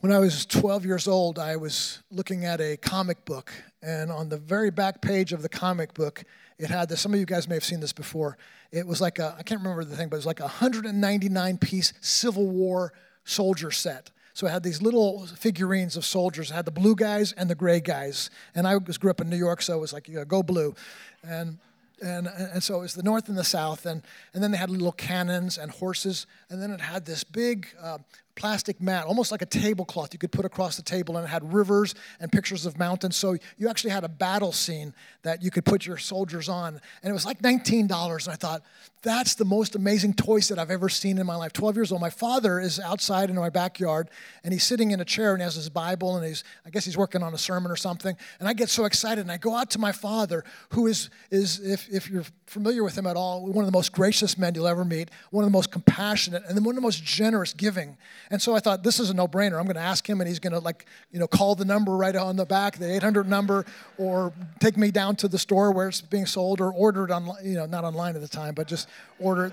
When 0.00 0.12
I 0.12 0.18
was 0.18 0.46
12 0.46 0.86
years 0.86 1.06
old, 1.06 1.38
I 1.38 1.56
was 1.56 2.02
looking 2.10 2.46
at 2.46 2.60
a 2.60 2.76
comic 2.78 3.24
book, 3.24 3.52
and 3.82 4.10
on 4.10 4.30
the 4.30 4.38
very 4.38 4.70
back 4.70 5.02
page 5.02 5.32
of 5.32 5.42
the 5.42 5.48
comic 5.48 5.92
book, 5.92 6.24
it 6.58 6.70
had 6.70 6.88
this. 6.88 7.00
Some 7.00 7.12
of 7.12 7.20
you 7.20 7.26
guys 7.26 7.48
may 7.48 7.54
have 7.54 7.64
seen 7.64 7.80
this 7.80 7.92
before. 7.92 8.38
It 8.70 8.86
was 8.86 9.00
like 9.00 9.18
a, 9.18 9.34
I 9.38 9.42
can't 9.42 9.60
remember 9.60 9.84
the 9.84 9.96
thing, 9.96 10.08
but 10.08 10.16
it 10.16 10.18
was 10.18 10.26
like 10.26 10.40
a 10.40 10.44
199 10.44 11.58
piece 11.58 11.92
Civil 12.00 12.46
War 12.46 12.92
soldier 13.24 13.70
set. 13.70 14.10
So 14.32 14.46
it 14.46 14.50
had 14.50 14.62
these 14.62 14.80
little 14.80 15.26
figurines 15.26 15.96
of 15.96 16.04
soldiers. 16.04 16.50
It 16.50 16.54
had 16.54 16.64
the 16.64 16.70
blue 16.70 16.94
guys 16.94 17.32
and 17.32 17.50
the 17.50 17.54
gray 17.54 17.80
guys. 17.80 18.30
And 18.54 18.66
I 18.66 18.76
was, 18.76 18.96
grew 18.96 19.10
up 19.10 19.20
in 19.20 19.28
New 19.28 19.36
York, 19.36 19.60
so 19.60 19.76
it 19.76 19.80
was 19.80 19.92
like, 19.92 20.08
yeah, 20.08 20.24
go 20.24 20.42
blue. 20.42 20.74
And 21.22 21.58
and, 22.00 22.26
and 22.26 22.62
so 22.62 22.78
it 22.78 22.82
was 22.82 22.94
the 22.94 23.02
north 23.02 23.28
and 23.28 23.36
the 23.36 23.44
south. 23.44 23.86
And, 23.86 24.02
and 24.34 24.42
then 24.42 24.50
they 24.50 24.58
had 24.58 24.70
little 24.70 24.92
cannons 24.92 25.58
and 25.58 25.70
horses. 25.70 26.26
And 26.48 26.62
then 26.62 26.70
it 26.70 26.80
had 26.80 27.04
this 27.06 27.24
big 27.24 27.68
uh, 27.80 27.98
plastic 28.34 28.80
mat, 28.80 29.06
almost 29.06 29.30
like 29.30 29.42
a 29.42 29.46
tablecloth 29.46 30.12
you 30.12 30.18
could 30.18 30.32
put 30.32 30.44
across 30.44 30.76
the 30.76 30.82
table, 30.82 31.16
and 31.16 31.26
it 31.26 31.28
had 31.28 31.52
rivers 31.52 31.94
and 32.20 32.30
pictures 32.30 32.66
of 32.66 32.78
mountains. 32.78 33.16
So 33.16 33.36
you 33.58 33.68
actually 33.68 33.90
had 33.90 34.04
a 34.04 34.08
battle 34.08 34.52
scene 34.52 34.94
that 35.22 35.42
you 35.42 35.50
could 35.50 35.64
put 35.64 35.86
your 35.86 35.98
soldiers 35.98 36.48
on. 36.48 36.80
And 37.02 37.10
it 37.10 37.12
was 37.12 37.26
like 37.26 37.42
$19. 37.42 37.80
And 37.82 38.32
I 38.32 38.36
thought, 38.36 38.62
that's 39.02 39.34
the 39.34 39.46
most 39.46 39.76
amazing 39.76 40.12
toy 40.12 40.40
set 40.40 40.58
I've 40.58 40.70
ever 40.70 40.90
seen 40.90 41.18
in 41.18 41.26
my 41.26 41.34
life. 41.34 41.52
12 41.54 41.76
years 41.76 41.92
old. 41.92 42.02
My 42.02 42.10
father 42.10 42.60
is 42.60 42.78
outside 42.78 43.30
in 43.30 43.36
my 43.36 43.48
backyard, 43.48 44.10
and 44.44 44.52
he's 44.52 44.64
sitting 44.64 44.90
in 44.90 45.00
a 45.00 45.04
chair 45.06 45.32
and 45.32 45.40
he 45.40 45.44
has 45.44 45.54
his 45.54 45.70
Bible, 45.70 46.16
and 46.16 46.26
he's, 46.26 46.44
I 46.66 46.70
guess 46.70 46.84
he's 46.84 46.98
working 46.98 47.22
on 47.22 47.32
a 47.32 47.38
sermon 47.38 47.72
or 47.72 47.76
something. 47.76 48.14
And 48.38 48.48
I 48.48 48.52
get 48.52 48.68
so 48.68 48.84
excited, 48.84 49.22
and 49.22 49.32
I 49.32 49.38
go 49.38 49.54
out 49.54 49.70
to 49.70 49.78
my 49.78 49.92
father, 49.92 50.44
who 50.70 50.86
is, 50.86 51.08
is 51.30 51.60
if, 51.60 51.88
if 51.88 52.10
you're 52.10 52.26
familiar 52.46 52.84
with 52.84 52.96
him 52.96 53.06
at 53.06 53.16
all, 53.16 53.46
one 53.46 53.64
of 53.64 53.66
the 53.66 53.76
most 53.76 53.92
gracious 53.92 54.36
men 54.36 54.54
you'll 54.54 54.68
ever 54.68 54.84
meet, 54.84 55.10
one 55.30 55.44
of 55.44 55.50
the 55.50 55.56
most 55.56 55.70
compassionate, 55.70 56.42
and 56.46 56.56
then 56.56 56.64
one 56.64 56.72
of 56.72 56.76
the 56.76 56.82
most 56.82 57.02
generous 57.02 57.54
giving. 57.54 57.96
And 58.30 58.40
so 58.40 58.54
I 58.54 58.60
thought, 58.60 58.84
this 58.84 59.00
is 59.00 59.10
a 59.10 59.14
no-brainer. 59.14 59.58
I'm 59.58 59.64
going 59.64 59.74
to 59.74 59.80
ask 59.80 60.08
him, 60.08 60.20
and 60.20 60.28
he's 60.28 60.38
going 60.38 60.52
to 60.52 60.60
like, 60.60 60.86
you 61.10 61.18
know, 61.18 61.26
call 61.26 61.56
the 61.56 61.64
number 61.64 61.96
right 61.96 62.14
on 62.14 62.36
the 62.36 62.46
back, 62.46 62.78
the 62.78 62.94
800 62.94 63.28
number, 63.28 63.66
or 63.98 64.32
take 64.60 64.76
me 64.76 64.92
down 64.92 65.16
to 65.16 65.28
the 65.28 65.38
store 65.38 65.72
where 65.72 65.88
it's 65.88 66.00
being 66.00 66.26
sold, 66.26 66.60
or 66.60 66.72
order 66.72 67.04
it 67.04 67.10
online, 67.10 67.44
you 67.44 67.54
know, 67.54 67.66
not 67.66 67.82
online 67.82 68.14
at 68.14 68.22
the 68.22 68.28
time, 68.28 68.54
but 68.54 68.68
just 68.68 68.88
order 69.18 69.52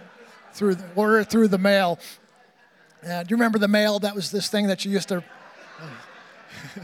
through 0.53 0.75
the, 0.75 0.85
order 0.95 1.23
through 1.23 1.47
the 1.47 1.57
mail. 1.57 1.97
Uh, 3.03 3.23
do 3.23 3.31
you 3.31 3.35
remember 3.35 3.57
the 3.57 3.67
mail? 3.67 3.97
That 3.97 4.13
was 4.13 4.29
this 4.29 4.47
thing 4.47 4.67
that 4.67 4.85
you 4.85 4.91
used 4.91 5.09
to. 5.09 5.23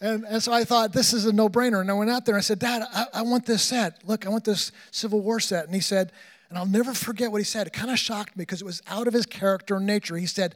and, 0.00 0.24
and 0.24 0.42
so 0.42 0.52
I 0.52 0.64
thought, 0.64 0.92
this 0.92 1.12
is 1.12 1.26
a 1.26 1.32
no 1.32 1.48
brainer. 1.48 1.80
And 1.80 1.90
I 1.90 1.94
went 1.94 2.10
out 2.10 2.24
there 2.24 2.34
and 2.34 2.40
I 2.40 2.42
said, 2.42 2.58
Dad, 2.58 2.82
I, 2.92 3.06
I 3.14 3.22
want 3.22 3.46
this 3.46 3.62
set. 3.62 4.00
Look, 4.04 4.26
I 4.26 4.30
want 4.30 4.44
this 4.44 4.72
Civil 4.90 5.20
War 5.20 5.38
set. 5.38 5.66
And 5.66 5.74
he 5.74 5.80
said, 5.80 6.10
and 6.54 6.60
I'll 6.60 6.66
never 6.66 6.94
forget 6.94 7.32
what 7.32 7.38
he 7.38 7.44
said. 7.44 7.66
It 7.66 7.72
kind 7.72 7.90
of 7.90 7.98
shocked 7.98 8.36
me 8.36 8.42
because 8.42 8.62
it 8.62 8.64
was 8.64 8.80
out 8.86 9.08
of 9.08 9.12
his 9.12 9.26
character 9.26 9.74
and 9.74 9.86
nature. 9.86 10.16
He 10.16 10.26
said, 10.26 10.54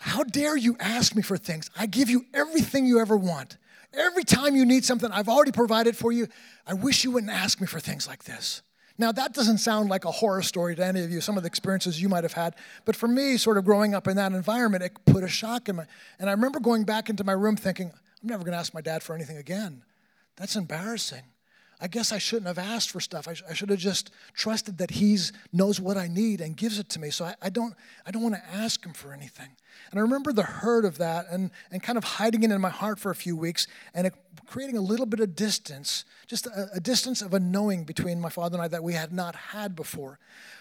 How 0.00 0.22
dare 0.22 0.54
you 0.54 0.76
ask 0.78 1.16
me 1.16 1.22
for 1.22 1.38
things? 1.38 1.70
I 1.78 1.86
give 1.86 2.10
you 2.10 2.26
everything 2.34 2.84
you 2.84 3.00
ever 3.00 3.16
want. 3.16 3.56
Every 3.94 4.22
time 4.22 4.54
you 4.54 4.66
need 4.66 4.84
something, 4.84 5.10
I've 5.10 5.30
already 5.30 5.50
provided 5.50 5.96
for 5.96 6.12
you. 6.12 6.28
I 6.66 6.74
wish 6.74 7.04
you 7.04 7.10
wouldn't 7.10 7.32
ask 7.32 7.58
me 7.58 7.66
for 7.66 7.80
things 7.80 8.06
like 8.06 8.24
this. 8.24 8.60
Now, 8.98 9.12
that 9.12 9.32
doesn't 9.32 9.58
sound 9.58 9.88
like 9.88 10.04
a 10.04 10.10
horror 10.10 10.42
story 10.42 10.76
to 10.76 10.84
any 10.84 11.02
of 11.02 11.10
you, 11.10 11.22
some 11.22 11.38
of 11.38 11.42
the 11.42 11.46
experiences 11.46 12.02
you 12.02 12.10
might 12.10 12.24
have 12.24 12.34
had. 12.34 12.54
But 12.84 12.96
for 12.96 13.08
me, 13.08 13.38
sort 13.38 13.56
of 13.56 13.64
growing 13.64 13.94
up 13.94 14.06
in 14.08 14.16
that 14.16 14.32
environment, 14.32 14.82
it 14.82 14.92
put 15.06 15.24
a 15.24 15.28
shock 15.28 15.70
in 15.70 15.76
my. 15.76 15.86
And 16.18 16.28
I 16.28 16.32
remember 16.32 16.60
going 16.60 16.84
back 16.84 17.08
into 17.08 17.24
my 17.24 17.32
room 17.32 17.56
thinking, 17.56 17.92
I'm 18.22 18.28
never 18.28 18.44
going 18.44 18.52
to 18.52 18.58
ask 18.58 18.74
my 18.74 18.82
dad 18.82 19.02
for 19.02 19.14
anything 19.14 19.38
again. 19.38 19.84
That's 20.36 20.54
embarrassing. 20.54 21.22
I 21.80 21.88
guess 21.88 22.12
I 22.12 22.18
shouldn't 22.18 22.46
have 22.46 22.58
asked 22.58 22.90
for 22.90 23.00
stuff. 23.00 23.26
I, 23.26 23.34
sh- 23.34 23.42
I 23.48 23.54
should 23.54 23.70
have 23.70 23.78
just 23.78 24.10
trusted 24.34 24.78
that 24.78 24.90
He 24.92 25.18
knows 25.52 25.80
what 25.80 25.96
I 25.96 26.08
need 26.08 26.40
and 26.40 26.56
gives 26.56 26.78
it 26.78 26.88
to 26.90 27.00
me. 27.00 27.10
So 27.10 27.24
I, 27.24 27.34
I 27.40 27.50
don't, 27.50 27.74
I 28.06 28.10
don't 28.10 28.22
want 28.22 28.34
to 28.34 28.54
ask 28.54 28.84
Him 28.84 28.92
for 28.92 29.12
anything. 29.12 29.48
And 29.90 29.98
I 29.98 30.02
remember 30.02 30.32
the 30.32 30.42
hurt 30.42 30.84
of 30.84 30.98
that 30.98 31.26
and, 31.30 31.50
and 31.70 31.82
kind 31.82 31.96
of 31.96 32.04
hiding 32.04 32.42
it 32.42 32.50
in 32.50 32.60
my 32.60 32.68
heart 32.68 32.98
for 32.98 33.10
a 33.10 33.14
few 33.14 33.36
weeks 33.36 33.66
and 33.94 34.06
it, 34.06 34.14
creating 34.46 34.76
a 34.76 34.80
little 34.80 35.06
bit 35.06 35.20
of 35.20 35.34
distance, 35.34 36.04
just 36.26 36.46
a, 36.46 36.68
a 36.74 36.80
distance 36.80 37.22
of 37.22 37.34
a 37.34 37.40
knowing 37.40 37.84
between 37.84 38.20
my 38.20 38.28
father 38.28 38.56
and 38.56 38.62
I 38.62 38.68
that 38.68 38.82
we 38.82 38.94
had 38.94 39.12
not 39.12 39.34
had 39.34 39.74
before. 39.74 40.18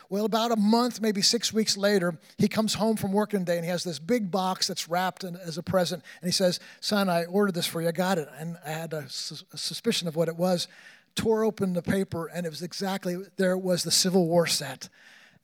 Well, 0.09 0.25
about 0.25 0.51
a 0.51 0.55
month, 0.55 1.01
maybe 1.01 1.21
six 1.21 1.53
weeks 1.53 1.77
later, 1.77 2.17
he 2.39 2.47
comes 2.47 2.73
home 2.73 2.95
from 2.95 3.11
work 3.11 3.33
one 3.33 3.43
day 3.43 3.57
and 3.57 3.63
he 3.63 3.69
has 3.69 3.83
this 3.83 3.99
big 3.99 4.31
box 4.31 4.67
that's 4.67 4.89
wrapped 4.89 5.23
in, 5.23 5.35
as 5.35 5.59
a 5.59 5.63
present. 5.63 6.03
And 6.21 6.27
he 6.27 6.31
says, 6.31 6.59
Son, 6.81 7.09
I 7.09 7.25
ordered 7.25 7.53
this 7.53 7.67
for 7.67 7.81
you. 7.81 7.89
I 7.89 7.91
got 7.91 8.17
it. 8.17 8.27
And 8.39 8.57
I 8.65 8.71
had 8.71 8.93
a, 8.93 9.07
su- 9.07 9.45
a 9.53 9.57
suspicion 9.57 10.07
of 10.07 10.15
what 10.15 10.27
it 10.27 10.35
was 10.35 10.67
tore 11.19 11.43
open 11.43 11.73
the 11.73 11.81
paper, 11.81 12.27
and 12.27 12.45
it 12.45 12.49
was 12.49 12.61
exactly 12.61 13.17
there 13.35 13.57
was 13.57 13.83
the 13.83 13.91
Civil 13.91 14.25
War 14.27 14.47
set. 14.47 14.87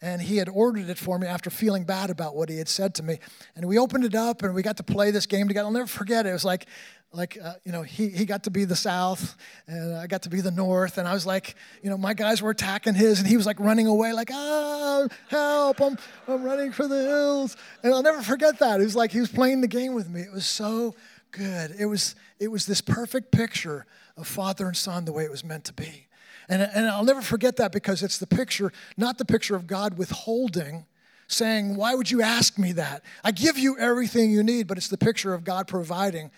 And 0.01 0.21
he 0.21 0.37
had 0.37 0.47
ordered 0.47 0.89
it 0.89 0.97
for 0.97 1.19
me 1.19 1.27
after 1.27 1.49
feeling 1.49 1.83
bad 1.83 2.09
about 2.09 2.35
what 2.35 2.49
he 2.49 2.57
had 2.57 2.69
said 2.69 2.95
to 2.95 3.03
me. 3.03 3.19
And 3.55 3.65
we 3.65 3.77
opened 3.77 4.05
it 4.05 4.15
up 4.15 4.43
and 4.43 4.53
we 4.53 4.61
got 4.61 4.77
to 4.77 4.83
play 4.83 5.11
this 5.11 5.25
game 5.25 5.47
together. 5.47 5.65
I'll 5.65 5.73
never 5.73 5.87
forget 5.87 6.25
it. 6.25 6.29
It 6.29 6.33
was 6.33 6.45
like, 6.45 6.67
like 7.11 7.37
uh, 7.41 7.53
you 7.63 7.71
know, 7.71 7.81
he, 7.81 8.09
he 8.09 8.25
got 8.25 8.43
to 8.43 8.51
be 8.51 8.65
the 8.65 8.75
South 8.75 9.35
and 9.67 9.95
I 9.95 10.05
got 10.07 10.21
to 10.23 10.29
be 10.29 10.41
the 10.41 10.51
North. 10.51 10.97
And 10.97 11.07
I 11.07 11.13
was 11.13 11.25
like, 11.25 11.55
you 11.81 11.89
know, 11.89 11.97
my 11.97 12.13
guys 12.13 12.41
were 12.41 12.51
attacking 12.51 12.93
his 12.93 13.19
and 13.19 13.27
he 13.27 13.37
was 13.37 13.45
like 13.45 13.59
running 13.59 13.87
away, 13.87 14.11
like, 14.11 14.29
ah, 14.31 15.07
help, 15.29 15.81
I'm, 15.81 15.97
I'm 16.27 16.43
running 16.43 16.71
for 16.71 16.87
the 16.87 17.01
hills. 17.01 17.57
And 17.83 17.93
I'll 17.93 18.03
never 18.03 18.21
forget 18.21 18.59
that. 18.59 18.81
It 18.81 18.83
was 18.83 18.95
like 18.95 19.11
he 19.11 19.21
was 19.21 19.31
playing 19.31 19.61
the 19.61 19.67
game 19.67 19.93
with 19.93 20.09
me. 20.09 20.21
It 20.21 20.31
was 20.31 20.45
so 20.45 20.93
good. 21.31 21.73
It 21.79 21.85
was, 21.85 22.15
it 22.37 22.49
was 22.49 22.65
this 22.65 22.81
perfect 22.81 23.31
picture 23.31 23.85
of 24.17 24.27
father 24.27 24.67
and 24.67 24.77
son 24.77 25.05
the 25.05 25.13
way 25.13 25.23
it 25.23 25.31
was 25.31 25.43
meant 25.43 25.65
to 25.65 25.73
be. 25.73 26.07
And, 26.47 26.61
and 26.61 26.87
I'll 26.87 27.03
never 27.03 27.21
forget 27.21 27.57
that 27.57 27.71
because 27.71 28.03
it's 28.03 28.17
the 28.17 28.27
picture, 28.27 28.71
not 28.97 29.17
the 29.17 29.25
picture 29.25 29.55
of 29.55 29.67
God 29.67 29.97
withholding, 29.97 30.85
saying, 31.27 31.75
Why 31.75 31.95
would 31.95 32.11
you 32.11 32.21
ask 32.21 32.57
me 32.57 32.71
that? 32.73 33.03
I 33.23 33.31
give 33.31 33.57
you 33.57 33.77
everything 33.77 34.31
you 34.31 34.43
need, 34.43 34.67
but 34.67 34.77
it's 34.77 34.87
the 34.87 34.97
picture 34.97 35.33
of 35.33 35.43
God 35.43 35.67
providing 35.67 36.31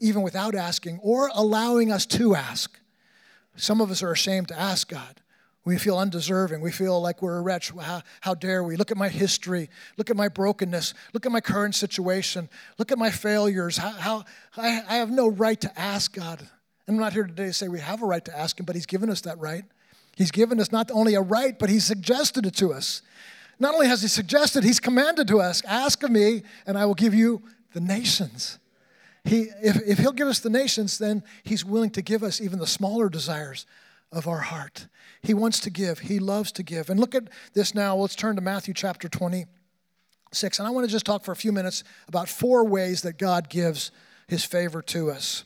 even 0.00 0.22
without 0.22 0.54
asking 0.54 0.98
or 1.02 1.30
allowing 1.34 1.92
us 1.92 2.06
to 2.06 2.34
ask. 2.34 2.78
Some 3.56 3.80
of 3.80 3.90
us 3.90 4.02
are 4.02 4.10
ashamed 4.10 4.48
to 4.48 4.58
ask 4.58 4.88
God. 4.88 5.20
We 5.64 5.78
feel 5.78 5.98
undeserving. 5.98 6.60
We 6.60 6.70
feel 6.70 7.00
like 7.00 7.22
we're 7.22 7.38
a 7.38 7.42
wretch. 7.42 7.70
How, 7.70 8.02
how, 8.20 8.34
dare 8.34 8.62
we? 8.62 8.76
Look 8.76 8.92
at 8.92 8.96
my 8.96 9.08
history. 9.08 9.68
Look 9.96 10.10
at 10.10 10.16
my 10.16 10.28
brokenness. 10.28 10.94
Look 11.12 11.26
at 11.26 11.32
my 11.32 11.40
current 11.40 11.74
situation. 11.74 12.48
Look 12.78 12.92
at 12.92 12.98
my 12.98 13.10
failures. 13.10 13.76
How, 13.76 13.90
how 13.90 14.24
I, 14.56 14.82
I 14.88 14.96
have 14.96 15.10
no 15.10 15.28
right 15.28 15.60
to 15.60 15.80
ask 15.80 16.14
God. 16.14 16.46
And 16.86 16.96
I'm 16.96 17.00
not 17.00 17.12
here 17.12 17.24
today 17.24 17.46
to 17.46 17.52
say 17.52 17.68
we 17.68 17.80
have 17.80 18.02
a 18.02 18.06
right 18.06 18.24
to 18.24 18.36
ask 18.36 18.58
Him, 18.58 18.66
but 18.66 18.76
He's 18.76 18.86
given 18.86 19.10
us 19.10 19.20
that 19.22 19.38
right. 19.38 19.64
He's 20.16 20.30
given 20.30 20.60
us 20.60 20.72
not 20.72 20.90
only 20.90 21.14
a 21.14 21.20
right, 21.20 21.58
but 21.58 21.68
He's 21.68 21.84
suggested 21.84 22.46
it 22.46 22.54
to 22.56 22.72
us. 22.72 23.02
Not 23.58 23.74
only 23.74 23.88
has 23.88 24.02
He 24.02 24.08
suggested, 24.08 24.64
He's 24.64 24.80
commanded 24.80 25.28
to 25.28 25.40
us 25.40 25.62
ask 25.64 26.02
of 26.02 26.10
me, 26.10 26.42
and 26.66 26.78
I 26.78 26.86
will 26.86 26.94
give 26.94 27.14
you 27.14 27.42
the 27.72 27.80
nations. 27.80 28.58
He, 29.24 29.48
if, 29.62 29.76
if 29.86 29.98
He'll 29.98 30.12
give 30.12 30.28
us 30.28 30.38
the 30.38 30.50
nations, 30.50 30.98
then 30.98 31.24
He's 31.42 31.64
willing 31.64 31.90
to 31.90 32.02
give 32.02 32.22
us 32.22 32.40
even 32.40 32.58
the 32.58 32.66
smaller 32.66 33.08
desires 33.08 33.66
of 34.12 34.28
our 34.28 34.38
heart. 34.38 34.86
He 35.22 35.34
wants 35.34 35.58
to 35.60 35.70
give, 35.70 35.98
He 35.98 36.20
loves 36.20 36.52
to 36.52 36.62
give. 36.62 36.88
And 36.88 37.00
look 37.00 37.14
at 37.14 37.24
this 37.52 37.74
now. 37.74 37.96
Let's 37.96 38.14
turn 38.14 38.36
to 38.36 38.42
Matthew 38.42 38.74
chapter 38.74 39.08
26. 39.08 40.58
And 40.60 40.68
I 40.68 40.70
want 40.70 40.86
to 40.86 40.92
just 40.92 41.04
talk 41.04 41.24
for 41.24 41.32
a 41.32 41.36
few 41.36 41.50
minutes 41.50 41.82
about 42.06 42.28
four 42.28 42.64
ways 42.64 43.02
that 43.02 43.18
God 43.18 43.48
gives 43.48 43.90
His 44.28 44.44
favor 44.44 44.82
to 44.82 45.10
us. 45.10 45.44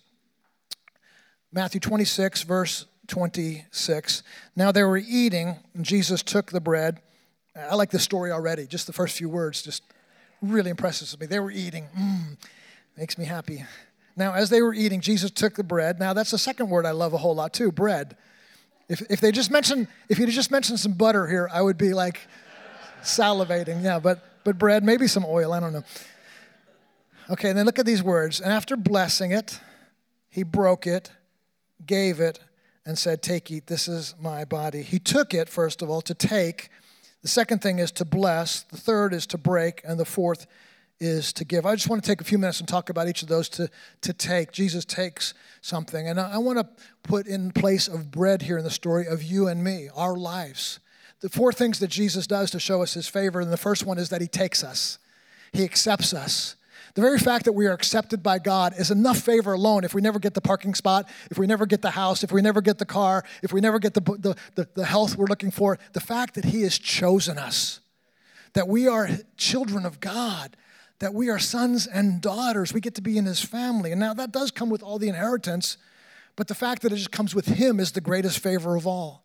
Matthew 1.53 1.81
26, 1.81 2.43
verse 2.43 2.87
26. 3.09 4.23
Now 4.55 4.71
they 4.71 4.85
were 4.85 4.99
eating, 4.99 5.57
and 5.75 5.85
Jesus 5.85 6.23
took 6.23 6.53
the 6.53 6.61
bread. 6.61 7.01
I 7.57 7.75
like 7.75 7.91
this 7.91 8.05
story 8.05 8.31
already. 8.31 8.67
Just 8.67 8.87
the 8.87 8.93
first 8.93 9.19
few 9.19 9.29
words 9.29 9.63
just 9.63 9.83
really 10.41 10.71
impresses 10.71 11.19
me. 11.19 11.27
They 11.27 11.41
were 11.41 11.51
eating. 11.51 11.89
Mm, 11.99 12.37
makes 12.97 13.19
me 13.19 13.25
happy. 13.25 13.65
Now, 14.17 14.35
as 14.35 14.49
they 14.51 14.63
were 14.63 14.75
eating, 14.75 15.01
Jesus 15.01 15.31
took 15.33 15.57
the 15.57 15.65
bread. 15.65 15.99
Now, 15.99 16.13
that's 16.13 16.31
the 16.31 16.39
second 16.39 16.71
word 16.71 16.87
I 16.87 16.93
love 16.93 17.13
a 17.13 17.19
whole 17.19 17.35
lot 17.35 17.53
too 17.53 17.73
bread. 17.73 18.17
If, 18.89 19.03
if 19.11 19.21
they 19.21 19.33
just 19.33 19.51
mentioned, 19.51 19.89
if 20.09 20.19
you 20.19 20.27
just 20.29 20.51
mentioned 20.51 20.79
some 20.79 20.93
butter 20.93 21.27
here, 21.27 21.49
I 21.53 21.63
would 21.63 21.79
be 21.79 21.95
like 21.95 22.21
salivating. 23.03 23.83
Yeah, 23.83 23.99
but, 23.99 24.45
but 24.45 24.57
bread, 24.57 24.85
maybe 24.85 25.09
some 25.09 25.25
oil, 25.27 25.53
I 25.53 25.59
don't 25.59 25.73
know. 25.73 25.85
Okay, 27.29 27.51
and 27.51 27.59
then 27.59 27.67
look 27.67 27.79
at 27.79 27.87
these 27.87 28.03
words. 28.03 28.41
And 28.41 28.53
after 28.53 28.77
blessing 28.77 29.33
it, 29.33 29.59
he 30.29 30.43
broke 30.45 30.87
it 30.87 31.11
gave 31.87 32.21
it, 32.21 32.41
and 32.87 32.99
said, 32.99 33.23
Take, 33.23 33.51
eat, 33.51 33.67
this 33.67 33.89
is 33.89 34.15
my 34.21 34.45
body. 34.45 34.83
He 34.83 34.99
took 34.99 35.35
it, 35.35 35.49
first 35.49 35.83
of 35.83 35.91
all, 35.91 36.01
to 36.03 36.15
take. 36.15 36.71
The 37.23 37.29
second 37.29 37.61
thing 37.61 37.79
is 37.79 37.93
to 37.93 38.05
bless. 38.05 38.63
The 38.63 38.79
third 38.79 39.13
is 39.13 39.27
to 39.29 39.39
break. 39.39 39.83
And 39.85 40.01
the 40.01 40.05
fourth 40.05 40.47
is 40.99 41.33
to 41.35 41.45
give. 41.45 41.67
I 41.67 41.75
just 41.75 41.89
want 41.89 42.03
to 42.03 42.11
take 42.11 42.21
a 42.21 42.25
few 42.25 42.39
minutes 42.39 42.61
and 42.61 42.69
talk 42.69 42.91
about 42.91 43.09
each 43.09 43.23
of 43.23 43.29
those 43.29 43.49
to, 43.51 43.71
to 44.03 44.13
take. 44.13 44.53
Jesus 44.53 44.85
takes 44.85 45.35
something. 45.61 46.09
And 46.09 46.19
I, 46.19 46.33
I 46.33 46.39
want 46.39 46.59
to 46.59 46.69
put 47.03 47.27
in 47.27 47.53
place 47.53 47.89
of 47.89 48.11
bread 48.11 48.43
here 48.43 48.59
in 48.59 48.65
the 48.65 48.71
story 48.71 49.07
of 49.07 49.23
you 49.23 49.49
and 49.49 49.63
me, 49.63 49.89
our 49.95 50.17
lives. 50.17 50.81
The 51.21 51.29
four 51.29 51.53
things 51.53 51.79
that 51.81 51.91
Jesus 51.91 52.27
does 52.27 52.51
to 52.53 52.61
show 52.61 52.83
us 52.83 52.95
his 52.95 53.09
favor. 53.09 53.41
And 53.41 53.53
the 53.53 53.59
first 53.59 53.85
one 53.85 53.99
is 53.99 54.09
that 54.09 54.21
he 54.21 54.29
takes 54.29 54.65
us, 54.65 54.99
he 55.53 55.65
accepts 55.65 56.15
us. 56.15 56.57
The 56.95 57.01
very 57.01 57.19
fact 57.19 57.45
that 57.45 57.53
we 57.53 57.67
are 57.67 57.73
accepted 57.73 58.23
by 58.23 58.39
God 58.39 58.75
is 58.77 58.91
enough 58.91 59.19
favor 59.19 59.53
alone 59.53 59.85
if 59.85 59.95
we 59.95 60.01
never 60.01 60.19
get 60.19 60.35
the 60.35 60.41
parking 60.41 60.75
spot, 60.75 61.09
if 61.31 61.39
we 61.39 61.47
never 61.47 61.67
get 61.67 61.83
the 61.83 61.91
house, 61.91 62.25
if 62.25 62.33
we 62.33 62.43
never 62.43 62.61
get 62.61 62.79
the 62.79 62.85
car, 62.85 63.25
if 63.43 63.53
we 63.53 63.61
never 63.61 63.79
get 63.79 63.95
the, 63.95 64.01
the, 64.01 64.37
the, 64.57 64.69
the 64.75 64.85
health 64.85 65.17
we're 65.17 65.27
looking 65.27 65.51
for. 65.51 65.79
The 65.93 66.01
fact 66.01 66.35
that 66.35 66.47
He 66.47 66.63
has 66.63 66.79
chosen 66.79 67.39
us, 67.39 67.81
that 68.55 68.67
we 68.67 68.89
are 68.89 69.09
children 69.37 69.87
of 69.87 70.01
God, 70.01 70.57
that 70.99 71.15
we 71.15 71.31
are 71.31 71.39
sons 71.39 71.87
and 71.87 72.21
daughters, 72.21 72.73
we 72.73 72.81
get 72.81 72.95
to 72.97 73.03
be 73.03 73.17
in 73.17 73.25
His 73.25 73.41
family. 73.41 73.93
And 73.93 74.01
now 74.01 74.15
that 74.15 74.33
does 74.33 74.51
come 74.51 74.69
with 74.69 74.83
all 74.83 74.99
the 74.99 75.09
inheritance, 75.09 75.77
but 76.37 76.49
the 76.49 76.55
fact 76.55 76.83
that 76.83 76.93
it 76.93 76.97
just 76.97 77.13
comes 77.13 77.35
with 77.35 77.47
Him 77.47 77.79
is 77.79 77.93
the 77.93 78.01
greatest 78.01 78.41
favor 78.41 78.77
of 78.77 78.87
all. 78.87 79.25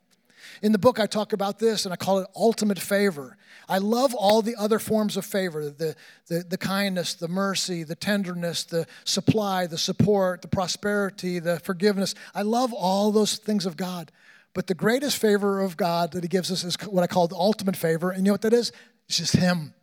In 0.61 0.71
the 0.71 0.77
book, 0.77 0.99
I 0.99 1.05
talk 1.05 1.33
about 1.33 1.59
this 1.59 1.85
and 1.85 1.93
I 1.93 1.95
call 1.95 2.19
it 2.19 2.27
ultimate 2.35 2.79
favor. 2.79 3.37
I 3.67 3.79
love 3.79 4.13
all 4.13 4.41
the 4.41 4.55
other 4.55 4.79
forms 4.79 5.17
of 5.17 5.25
favor 5.25 5.69
the, 5.69 5.95
the, 6.27 6.45
the, 6.47 6.57
kindness, 6.57 7.15
the 7.15 7.27
mercy, 7.27 7.83
the 7.83 7.95
tenderness, 7.95 8.63
the 8.63 8.85
supply, 9.03 9.67
the 9.67 9.77
support, 9.77 10.41
the 10.41 10.47
prosperity, 10.47 11.39
the 11.39 11.59
forgiveness. 11.59 12.15
I 12.33 12.43
love 12.43 12.73
all 12.73 13.11
those 13.11 13.37
things 13.37 13.65
of 13.65 13.77
God. 13.77 14.11
But 14.53 14.67
the 14.67 14.75
greatest 14.75 15.17
favor 15.17 15.61
of 15.61 15.75
God 15.77 16.11
that 16.11 16.23
He 16.23 16.29
gives 16.29 16.51
us 16.51 16.63
is 16.63 16.75
what 16.87 17.03
I 17.03 17.07
call 17.07 17.27
the 17.27 17.35
ultimate 17.35 17.75
favor. 17.75 18.11
And 18.11 18.19
you 18.19 18.25
know 18.25 18.33
what 18.33 18.41
that 18.43 18.53
is? 18.53 18.71
It's 19.07 19.17
just 19.17 19.33
Him. 19.33 19.73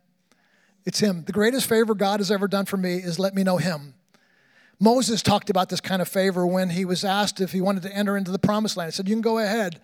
It's 0.85 0.99
Him. 0.99 1.23
The 1.25 1.31
greatest 1.31 1.67
favor 1.69 1.93
God 1.93 2.19
has 2.19 2.31
ever 2.31 2.47
done 2.47 2.65
for 2.65 2.77
me 2.77 2.95
is 2.95 3.19
let 3.19 3.35
me 3.35 3.43
know 3.43 3.57
Him. 3.57 3.93
Moses 4.79 5.21
talked 5.21 5.49
about 5.49 5.69
this 5.69 5.79
kind 5.79 6.01
of 6.01 6.09
favor 6.09 6.45
when 6.45 6.69
he 6.69 6.83
was 6.83 7.05
asked 7.05 7.39
if 7.39 7.53
he 7.53 7.61
wanted 7.61 7.83
to 7.83 7.95
enter 7.95 8.17
into 8.17 8.31
the 8.31 8.39
promised 8.39 8.75
land. 8.75 8.91
He 8.91 8.95
said, 8.95 9.07
You 9.07 9.15
can 9.15 9.21
go 9.21 9.37
ahead. 9.37 9.79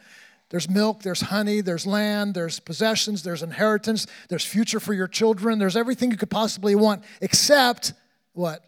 There's 0.49 0.69
milk, 0.69 1.03
there's 1.03 1.21
honey, 1.21 1.61
there's 1.61 1.85
land, 1.85 2.33
there's 2.33 2.59
possessions, 2.59 3.21
there's 3.21 3.43
inheritance, 3.43 4.07
there's 4.29 4.43
future 4.43 4.79
for 4.79 4.93
your 4.93 5.07
children, 5.07 5.59
there's 5.59 5.77
everything 5.77 6.09
you 6.09 6.17
could 6.17 6.31
possibly 6.31 6.73
want, 6.73 7.03
except 7.21 7.93
what? 8.33 8.65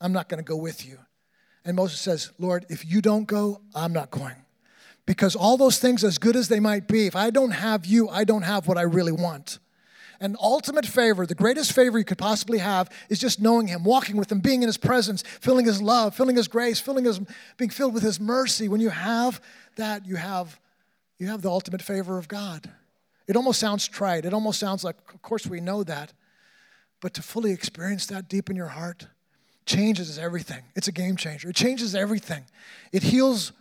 I'm 0.00 0.12
not 0.12 0.28
going 0.28 0.42
to 0.42 0.48
go 0.48 0.56
with 0.56 0.86
you. 0.86 0.98
And 1.64 1.76
Moses 1.76 2.00
says, 2.00 2.32
Lord, 2.38 2.66
if 2.68 2.84
you 2.84 3.00
don't 3.00 3.24
go, 3.24 3.62
I'm 3.74 3.92
not 3.92 4.10
going. 4.10 4.34
Because 5.06 5.34
all 5.34 5.56
those 5.56 5.78
things, 5.78 6.04
as 6.04 6.18
good 6.18 6.36
as 6.36 6.48
they 6.48 6.60
might 6.60 6.86
be, 6.86 7.06
if 7.06 7.16
I 7.16 7.30
don't 7.30 7.52
have 7.52 7.86
you, 7.86 8.08
I 8.08 8.24
don't 8.24 8.42
have 8.42 8.68
what 8.68 8.78
I 8.78 8.82
really 8.82 9.12
want. 9.12 9.58
And 10.20 10.36
ultimate 10.40 10.86
favor, 10.86 11.26
the 11.26 11.34
greatest 11.34 11.72
favor 11.72 11.98
you 11.98 12.04
could 12.04 12.18
possibly 12.18 12.58
have, 12.58 12.88
is 13.08 13.18
just 13.18 13.40
knowing 13.40 13.66
Him, 13.66 13.82
walking 13.82 14.16
with 14.16 14.30
Him, 14.30 14.38
being 14.38 14.62
in 14.62 14.68
His 14.68 14.76
presence, 14.76 15.22
feeling 15.40 15.66
His 15.66 15.82
love, 15.82 16.14
feeling 16.14 16.36
His 16.36 16.46
grace, 16.46 16.78
feeling 16.78 17.04
His, 17.04 17.20
being 17.56 17.70
filled 17.70 17.94
with 17.94 18.04
His 18.04 18.20
mercy. 18.20 18.68
When 18.68 18.80
you 18.80 18.90
have 18.90 19.40
that, 19.76 20.06
you 20.06 20.16
have 20.16 20.60
you 21.22 21.28
have 21.28 21.40
the 21.40 21.50
ultimate 21.50 21.80
favor 21.80 22.18
of 22.18 22.26
God. 22.26 22.68
It 23.28 23.36
almost 23.36 23.60
sounds 23.60 23.86
trite. 23.86 24.24
It 24.24 24.34
almost 24.34 24.58
sounds 24.58 24.82
like, 24.82 24.96
of 25.14 25.22
course, 25.22 25.46
we 25.46 25.60
know 25.60 25.84
that. 25.84 26.12
But 27.00 27.14
to 27.14 27.22
fully 27.22 27.52
experience 27.52 28.06
that 28.06 28.28
deep 28.28 28.50
in 28.50 28.56
your 28.56 28.66
heart 28.66 29.06
changes 29.64 30.18
everything. 30.18 30.64
It's 30.74 30.88
a 30.88 30.92
game 30.92 31.14
changer. 31.14 31.50
It 31.50 31.54
changes 31.54 31.94
everything. 31.94 32.42
It 32.90 33.04
heals 33.04 33.52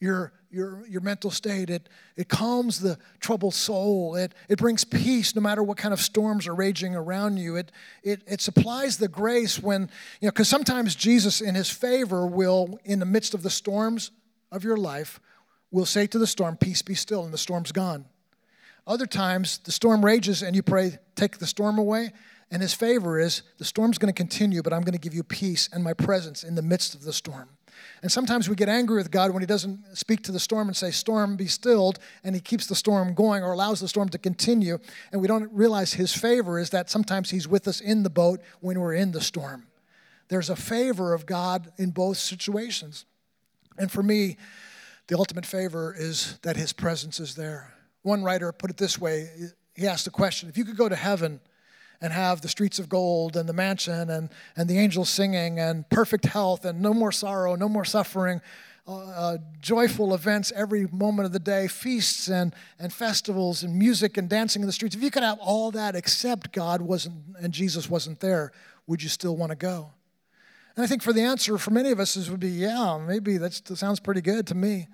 your, 0.00 0.32
your, 0.50 0.86
your 0.88 1.02
mental 1.02 1.30
state. 1.30 1.68
It, 1.68 1.90
it 2.16 2.30
calms 2.30 2.80
the 2.80 2.96
troubled 3.20 3.52
soul. 3.52 4.16
It, 4.16 4.34
it 4.48 4.56
brings 4.56 4.82
peace 4.82 5.36
no 5.36 5.42
matter 5.42 5.62
what 5.62 5.76
kind 5.76 5.92
of 5.92 6.00
storms 6.00 6.48
are 6.48 6.54
raging 6.54 6.94
around 6.94 7.36
you. 7.36 7.56
It, 7.56 7.72
it, 8.02 8.22
it 8.26 8.40
supplies 8.40 8.96
the 8.96 9.08
grace 9.08 9.58
when, 9.58 9.82
you 10.22 10.28
know, 10.28 10.30
because 10.30 10.48
sometimes 10.48 10.94
Jesus, 10.94 11.42
in 11.42 11.56
his 11.56 11.68
favor, 11.68 12.26
will, 12.26 12.80
in 12.86 13.00
the 13.00 13.04
midst 13.04 13.34
of 13.34 13.42
the 13.42 13.50
storms 13.50 14.12
of 14.50 14.64
your 14.64 14.78
life, 14.78 15.20
will 15.72 15.86
say 15.86 16.06
to 16.06 16.18
the 16.18 16.26
storm, 16.26 16.56
Peace 16.56 16.82
be 16.82 16.94
still, 16.94 17.24
and 17.24 17.34
the 17.34 17.38
storm's 17.38 17.72
gone. 17.72 18.04
Other 18.86 19.06
times, 19.06 19.58
the 19.58 19.72
storm 19.72 20.04
rages 20.04 20.42
and 20.42 20.54
you 20.54 20.62
pray, 20.62 20.98
Take 21.16 21.38
the 21.38 21.46
storm 21.46 21.78
away. 21.78 22.12
And 22.50 22.60
his 22.60 22.74
favor 22.74 23.18
is, 23.18 23.42
The 23.58 23.64
storm's 23.64 23.98
going 23.98 24.12
to 24.12 24.16
continue, 24.16 24.62
but 24.62 24.72
I'm 24.72 24.82
going 24.82 24.92
to 24.92 25.00
give 25.00 25.14
you 25.14 25.24
peace 25.24 25.68
and 25.72 25.82
my 25.82 25.94
presence 25.94 26.44
in 26.44 26.54
the 26.54 26.62
midst 26.62 26.94
of 26.94 27.02
the 27.02 27.12
storm. 27.12 27.48
And 28.02 28.10
sometimes 28.12 28.48
we 28.48 28.54
get 28.54 28.68
angry 28.68 28.96
with 28.96 29.10
God 29.10 29.30
when 29.30 29.42
He 29.42 29.46
doesn't 29.46 29.96
speak 29.96 30.22
to 30.24 30.32
the 30.32 30.40
storm 30.40 30.68
and 30.68 30.76
say, 30.76 30.90
Storm, 30.90 31.36
be 31.36 31.46
stilled, 31.46 31.98
and 32.22 32.34
He 32.34 32.40
keeps 32.40 32.66
the 32.66 32.74
storm 32.74 33.14
going 33.14 33.42
or 33.42 33.52
allows 33.52 33.80
the 33.80 33.88
storm 33.88 34.08
to 34.10 34.18
continue. 34.18 34.78
And 35.10 35.20
we 35.20 35.28
don't 35.28 35.50
realize 35.52 35.94
His 35.94 36.14
favor 36.14 36.58
is 36.58 36.70
that 36.70 36.90
sometimes 36.90 37.30
He's 37.30 37.48
with 37.48 37.66
us 37.66 37.80
in 37.80 38.02
the 38.02 38.10
boat 38.10 38.40
when 38.60 38.80
we're 38.80 38.94
in 38.94 39.12
the 39.12 39.20
storm. 39.20 39.66
There's 40.28 40.50
a 40.50 40.56
favor 40.56 41.12
of 41.14 41.26
God 41.26 41.72
in 41.78 41.90
both 41.90 42.16
situations. 42.16 43.04
And 43.78 43.90
for 43.90 44.02
me, 44.02 44.36
the 45.12 45.18
ultimate 45.18 45.44
favor 45.44 45.94
is 45.94 46.38
that 46.40 46.56
his 46.56 46.72
presence 46.72 47.20
is 47.20 47.34
there. 47.34 47.74
One 48.00 48.24
writer 48.24 48.50
put 48.50 48.70
it 48.70 48.78
this 48.78 48.98
way 48.98 49.28
he 49.74 49.86
asked 49.86 50.06
the 50.06 50.10
question 50.10 50.48
if 50.48 50.56
you 50.56 50.64
could 50.64 50.78
go 50.78 50.88
to 50.88 50.96
heaven 50.96 51.38
and 52.00 52.14
have 52.14 52.40
the 52.40 52.48
streets 52.48 52.78
of 52.78 52.88
gold 52.88 53.36
and 53.36 53.46
the 53.46 53.52
mansion 53.52 54.08
and, 54.08 54.30
and 54.56 54.70
the 54.70 54.78
angels 54.78 55.10
singing 55.10 55.58
and 55.58 55.86
perfect 55.90 56.24
health 56.24 56.64
and 56.64 56.80
no 56.80 56.94
more 56.94 57.12
sorrow, 57.12 57.56
no 57.56 57.68
more 57.68 57.84
suffering, 57.84 58.40
uh, 58.88 58.96
uh, 58.96 59.38
joyful 59.60 60.14
events 60.14 60.50
every 60.56 60.86
moment 60.86 61.26
of 61.26 61.32
the 61.32 61.38
day, 61.38 61.68
feasts 61.68 62.28
and, 62.28 62.54
and 62.78 62.90
festivals 62.90 63.62
and 63.62 63.78
music 63.78 64.16
and 64.16 64.30
dancing 64.30 64.62
in 64.62 64.66
the 64.66 64.72
streets. 64.72 64.96
If 64.96 65.02
you 65.02 65.10
could 65.10 65.22
have 65.22 65.38
all 65.40 65.70
that 65.72 65.94
except 65.94 66.52
God 66.52 66.80
wasn't 66.80 67.36
and 67.38 67.52
Jesus 67.52 67.86
wasn't 67.90 68.20
there, 68.20 68.50
would 68.86 69.02
you 69.02 69.10
still 69.10 69.36
want 69.36 69.50
to 69.50 69.56
go? 69.56 69.90
And 70.74 70.82
I 70.82 70.86
think 70.86 71.02
for 71.02 71.12
the 71.12 71.20
answer 71.20 71.58
for 71.58 71.70
many 71.70 71.90
of 71.90 72.00
us 72.00 72.16
is 72.16 72.30
would 72.30 72.40
be, 72.40 72.48
yeah, 72.48 72.98
maybe 73.06 73.36
that 73.36 73.52
sounds 73.52 74.00
pretty 74.00 74.22
good 74.22 74.46
to 74.46 74.54
me. 74.54 74.88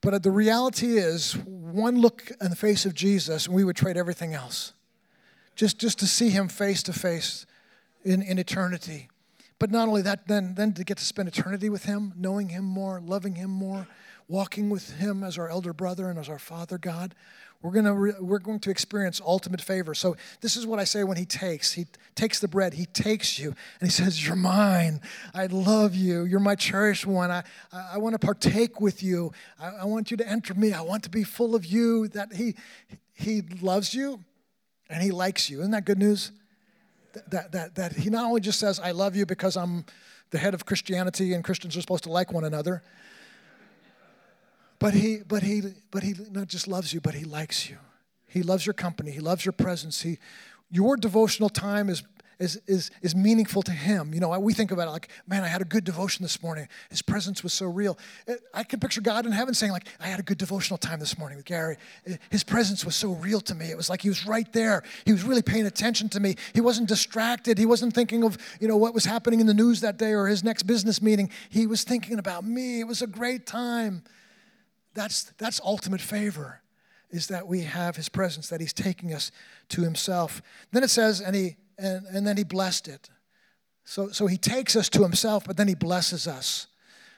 But 0.00 0.22
the 0.22 0.30
reality 0.30 0.98
is, 0.98 1.36
one 1.36 2.00
look 2.00 2.30
in 2.40 2.50
the 2.50 2.56
face 2.56 2.86
of 2.86 2.94
Jesus, 2.94 3.46
and 3.46 3.54
we 3.54 3.64
would 3.64 3.76
trade 3.76 3.96
everything 3.96 4.34
else. 4.34 4.72
Just, 5.54 5.78
just 5.78 5.98
to 6.00 6.06
see 6.06 6.30
him 6.30 6.48
face 6.48 6.82
to 6.84 6.92
face 6.92 7.46
in, 8.04 8.22
in 8.22 8.38
eternity. 8.38 9.08
But 9.58 9.70
not 9.70 9.88
only 9.88 10.02
that, 10.02 10.28
then, 10.28 10.54
then 10.54 10.72
to 10.74 10.84
get 10.84 10.98
to 10.98 11.04
spend 11.04 11.28
eternity 11.28 11.70
with 11.70 11.84
him, 11.84 12.12
knowing 12.16 12.50
him 12.50 12.64
more, 12.64 13.00
loving 13.00 13.36
him 13.36 13.50
more, 13.50 13.86
walking 14.28 14.68
with 14.68 14.96
him 14.96 15.22
as 15.24 15.38
our 15.38 15.48
elder 15.48 15.72
brother 15.72 16.10
and 16.10 16.18
as 16.18 16.28
our 16.28 16.38
father 16.38 16.78
God. 16.78 17.14
We're, 17.62 17.72
gonna 17.72 17.94
re- 17.94 18.12
we're 18.20 18.38
going 18.38 18.60
to 18.60 18.70
experience 18.70 19.20
ultimate 19.24 19.62
favor. 19.62 19.94
So, 19.94 20.16
this 20.40 20.56
is 20.56 20.66
what 20.66 20.78
I 20.78 20.84
say 20.84 21.04
when 21.04 21.16
he 21.16 21.24
takes. 21.24 21.72
He 21.72 21.86
takes 22.14 22.38
the 22.38 22.48
bread, 22.48 22.74
he 22.74 22.84
takes 22.84 23.38
you, 23.38 23.48
and 23.80 23.88
he 23.88 23.90
says, 23.90 24.24
You're 24.24 24.36
mine. 24.36 25.00
I 25.34 25.46
love 25.46 25.94
you. 25.94 26.24
You're 26.24 26.38
my 26.38 26.54
cherished 26.54 27.06
one. 27.06 27.30
I, 27.30 27.42
I, 27.72 27.92
I 27.94 27.98
want 27.98 28.12
to 28.12 28.18
partake 28.18 28.80
with 28.80 29.02
you. 29.02 29.32
I, 29.58 29.68
I 29.68 29.84
want 29.84 30.10
you 30.10 30.18
to 30.18 30.28
enter 30.28 30.52
me. 30.54 30.74
I 30.74 30.82
want 30.82 31.02
to 31.04 31.10
be 31.10 31.24
full 31.24 31.54
of 31.54 31.64
you. 31.64 32.08
That 32.08 32.34
he, 32.34 32.54
he 33.14 33.42
loves 33.62 33.94
you 33.94 34.20
and 34.90 35.02
he 35.02 35.10
likes 35.10 35.48
you. 35.48 35.60
Isn't 35.60 35.72
that 35.72 35.86
good 35.86 35.98
news? 35.98 36.32
That, 37.28 37.52
that, 37.52 37.74
that, 37.76 37.92
he 37.94 38.10
not 38.10 38.26
only 38.26 38.40
just 38.40 38.58
says, 38.58 38.78
I 38.78 38.90
love 38.92 39.16
you 39.16 39.26
because 39.26 39.56
I'm 39.56 39.84
the 40.30 40.38
head 40.38 40.54
of 40.54 40.66
Christianity 40.66 41.32
and 41.32 41.42
Christians 41.42 41.76
are 41.76 41.80
supposed 41.80 42.04
to 42.04 42.10
like 42.10 42.32
one 42.32 42.44
another. 42.44 42.82
But 44.78 44.94
he, 44.94 45.20
but 45.26 45.42
he, 45.42 45.62
but 45.90 46.02
he 46.02 46.14
not 46.30 46.48
just 46.48 46.68
loves 46.68 46.92
you, 46.92 47.00
but 47.00 47.14
he 47.14 47.24
likes 47.24 47.70
you. 47.70 47.78
He 48.26 48.42
loves 48.42 48.66
your 48.66 48.74
company. 48.74 49.10
He 49.10 49.20
loves 49.20 49.44
your 49.44 49.52
presence. 49.52 50.02
He, 50.02 50.18
your 50.70 50.96
devotional 50.96 51.48
time 51.48 51.88
is, 51.88 52.02
is, 52.38 52.60
is, 52.66 52.90
is 53.00 53.16
meaningful 53.16 53.62
to 53.62 53.72
him. 53.72 54.12
You 54.12 54.20
know, 54.20 54.38
we 54.38 54.52
think 54.52 54.70
about 54.70 54.88
it 54.88 54.90
like, 54.90 55.08
man, 55.26 55.42
I 55.42 55.48
had 55.48 55.62
a 55.62 55.64
good 55.64 55.84
devotion 55.84 56.22
this 56.22 56.42
morning. 56.42 56.68
His 56.90 57.00
presence 57.00 57.42
was 57.42 57.52
so 57.52 57.66
real. 57.66 57.98
I 58.52 58.62
can 58.62 58.78
picture 58.78 59.00
God 59.00 59.24
in 59.24 59.32
heaven 59.32 59.54
saying, 59.54 59.72
like, 59.72 59.86
I 60.00 60.06
had 60.06 60.20
a 60.20 60.22
good 60.22 60.38
devotional 60.38 60.76
time 60.76 61.00
this 61.00 61.18
morning 61.18 61.36
with 61.36 61.46
Gary. 61.46 61.76
His 62.30 62.44
presence 62.44 62.84
was 62.84 62.94
so 62.94 63.12
real 63.12 63.40
to 63.42 63.54
me. 63.54 63.70
It 63.70 63.76
was 63.76 63.88
like 63.88 64.02
he 64.02 64.08
was 64.08 64.26
right 64.26 64.50
there. 64.52 64.82
He 65.04 65.12
was 65.12 65.22
really 65.22 65.42
paying 65.42 65.66
attention 65.66 66.08
to 66.10 66.20
me. 66.20 66.36
He 66.52 66.60
wasn't 66.60 66.88
distracted. 66.88 67.56
He 67.56 67.66
wasn't 67.66 67.94
thinking 67.94 68.22
of, 68.22 68.36
you 68.60 68.68
know, 68.68 68.76
what 68.76 68.92
was 68.92 69.06
happening 69.06 69.40
in 69.40 69.46
the 69.46 69.54
news 69.54 69.80
that 69.80 69.96
day 69.96 70.12
or 70.12 70.26
his 70.26 70.44
next 70.44 70.64
business 70.64 71.00
meeting. 71.00 71.30
He 71.48 71.66
was 71.66 71.84
thinking 71.84 72.18
about 72.18 72.44
me. 72.44 72.80
It 72.80 72.86
was 72.86 73.00
a 73.00 73.06
great 73.06 73.46
time. 73.46 74.02
That's, 74.94 75.24
that's 75.38 75.60
ultimate 75.64 76.00
favor 76.00 76.60
is 77.10 77.28
that 77.28 77.46
we 77.46 77.62
have 77.62 77.96
his 77.96 78.08
presence, 78.08 78.48
that 78.48 78.60
he's 78.60 78.72
taking 78.72 79.14
us 79.14 79.30
to 79.68 79.82
himself. 79.82 80.42
Then 80.72 80.82
it 80.82 80.90
says, 80.90 81.20
and 81.20 81.36
he 81.36 81.56
and, 81.78 82.06
and 82.06 82.26
then 82.26 82.36
he 82.36 82.44
blessed 82.44 82.88
it. 82.88 83.08
So, 83.84 84.08
so 84.08 84.26
he 84.26 84.36
takes 84.36 84.74
us 84.74 84.88
to 84.90 85.02
himself, 85.02 85.44
but 85.46 85.56
then 85.56 85.68
he 85.68 85.74
blesses 85.74 86.26
us. 86.26 86.66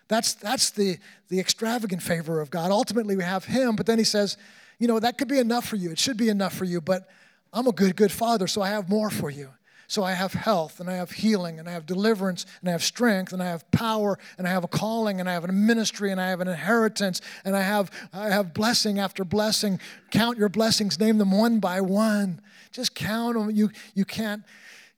That's, 0.09 0.35
that's 0.35 0.71
the, 0.71 0.99
the 1.29 1.41
extravagant 1.41 2.03
favor 2.03 2.41
of 2.41 2.51
God. 2.51 2.71
Ultimately, 2.71 3.17
we 3.17 3.23
have 3.23 3.45
him, 3.45 3.77
but 3.77 3.87
then 3.87 3.99
he 3.99 4.05
says, 4.05 4.37
you 4.79 4.89
know, 4.89 4.99
that 5.01 5.19
could 5.19 5.29
be 5.29 5.39
enough 5.39 5.67
for 5.67 5.77
you. 5.77 5.91
It 5.91 5.99
should 5.99 6.17
be 6.17 6.29
enough 6.29 6.55
for 6.55 6.65
you, 6.65 6.81
but 6.81 7.09
I'm 7.53 7.67
a 7.67 7.73
good, 7.73 7.97
good 7.97 8.13
father, 8.13 8.47
so 8.47 8.63
I 8.63 8.69
have 8.69 8.89
more 8.89 9.11
for 9.11 9.31
you. 9.31 9.51
So 9.91 10.05
I 10.05 10.13
have 10.13 10.35
health, 10.35 10.81
and 10.81 10.91
I 10.91 10.97
have 10.97 11.11
healing, 11.11 11.59
and 11.59 11.67
I 11.67 11.73
have 11.73 11.87
deliverance, 11.87 12.45
and 12.61 12.69
I 12.69 12.73
have 12.73 12.83
strength, 12.85 13.33
and 13.33 13.43
I 13.43 13.47
have 13.47 13.69
power, 13.71 14.19
and 14.37 14.47
I 14.47 14.51
have 14.51 14.63
a 14.63 14.69
calling, 14.69 15.19
and 15.19 15.31
I 15.31 15.33
have 15.33 15.45
a 15.45 15.53
ministry, 15.53 16.13
and 16.13 16.21
I 16.21 16.29
have 16.29 16.43
an 16.43 16.49
inheritance, 16.49 17.23
and 17.43 17.57
I 17.57 17.63
have, 17.63 17.91
I 18.13 18.29
have 18.29 18.53
blessing 18.53 18.99
after 18.99 19.25
blessing. 19.25 19.81
Count 20.11 20.37
your 20.37 20.51
blessings, 20.51 21.01
name 21.01 21.17
them 21.17 21.33
one 21.33 21.59
by 21.59 21.81
one. 21.81 22.43
Just 22.71 22.95
count 22.95 23.35
them. 23.35 23.51
You, 23.51 23.71
you 23.95 24.05
can't, 24.05 24.43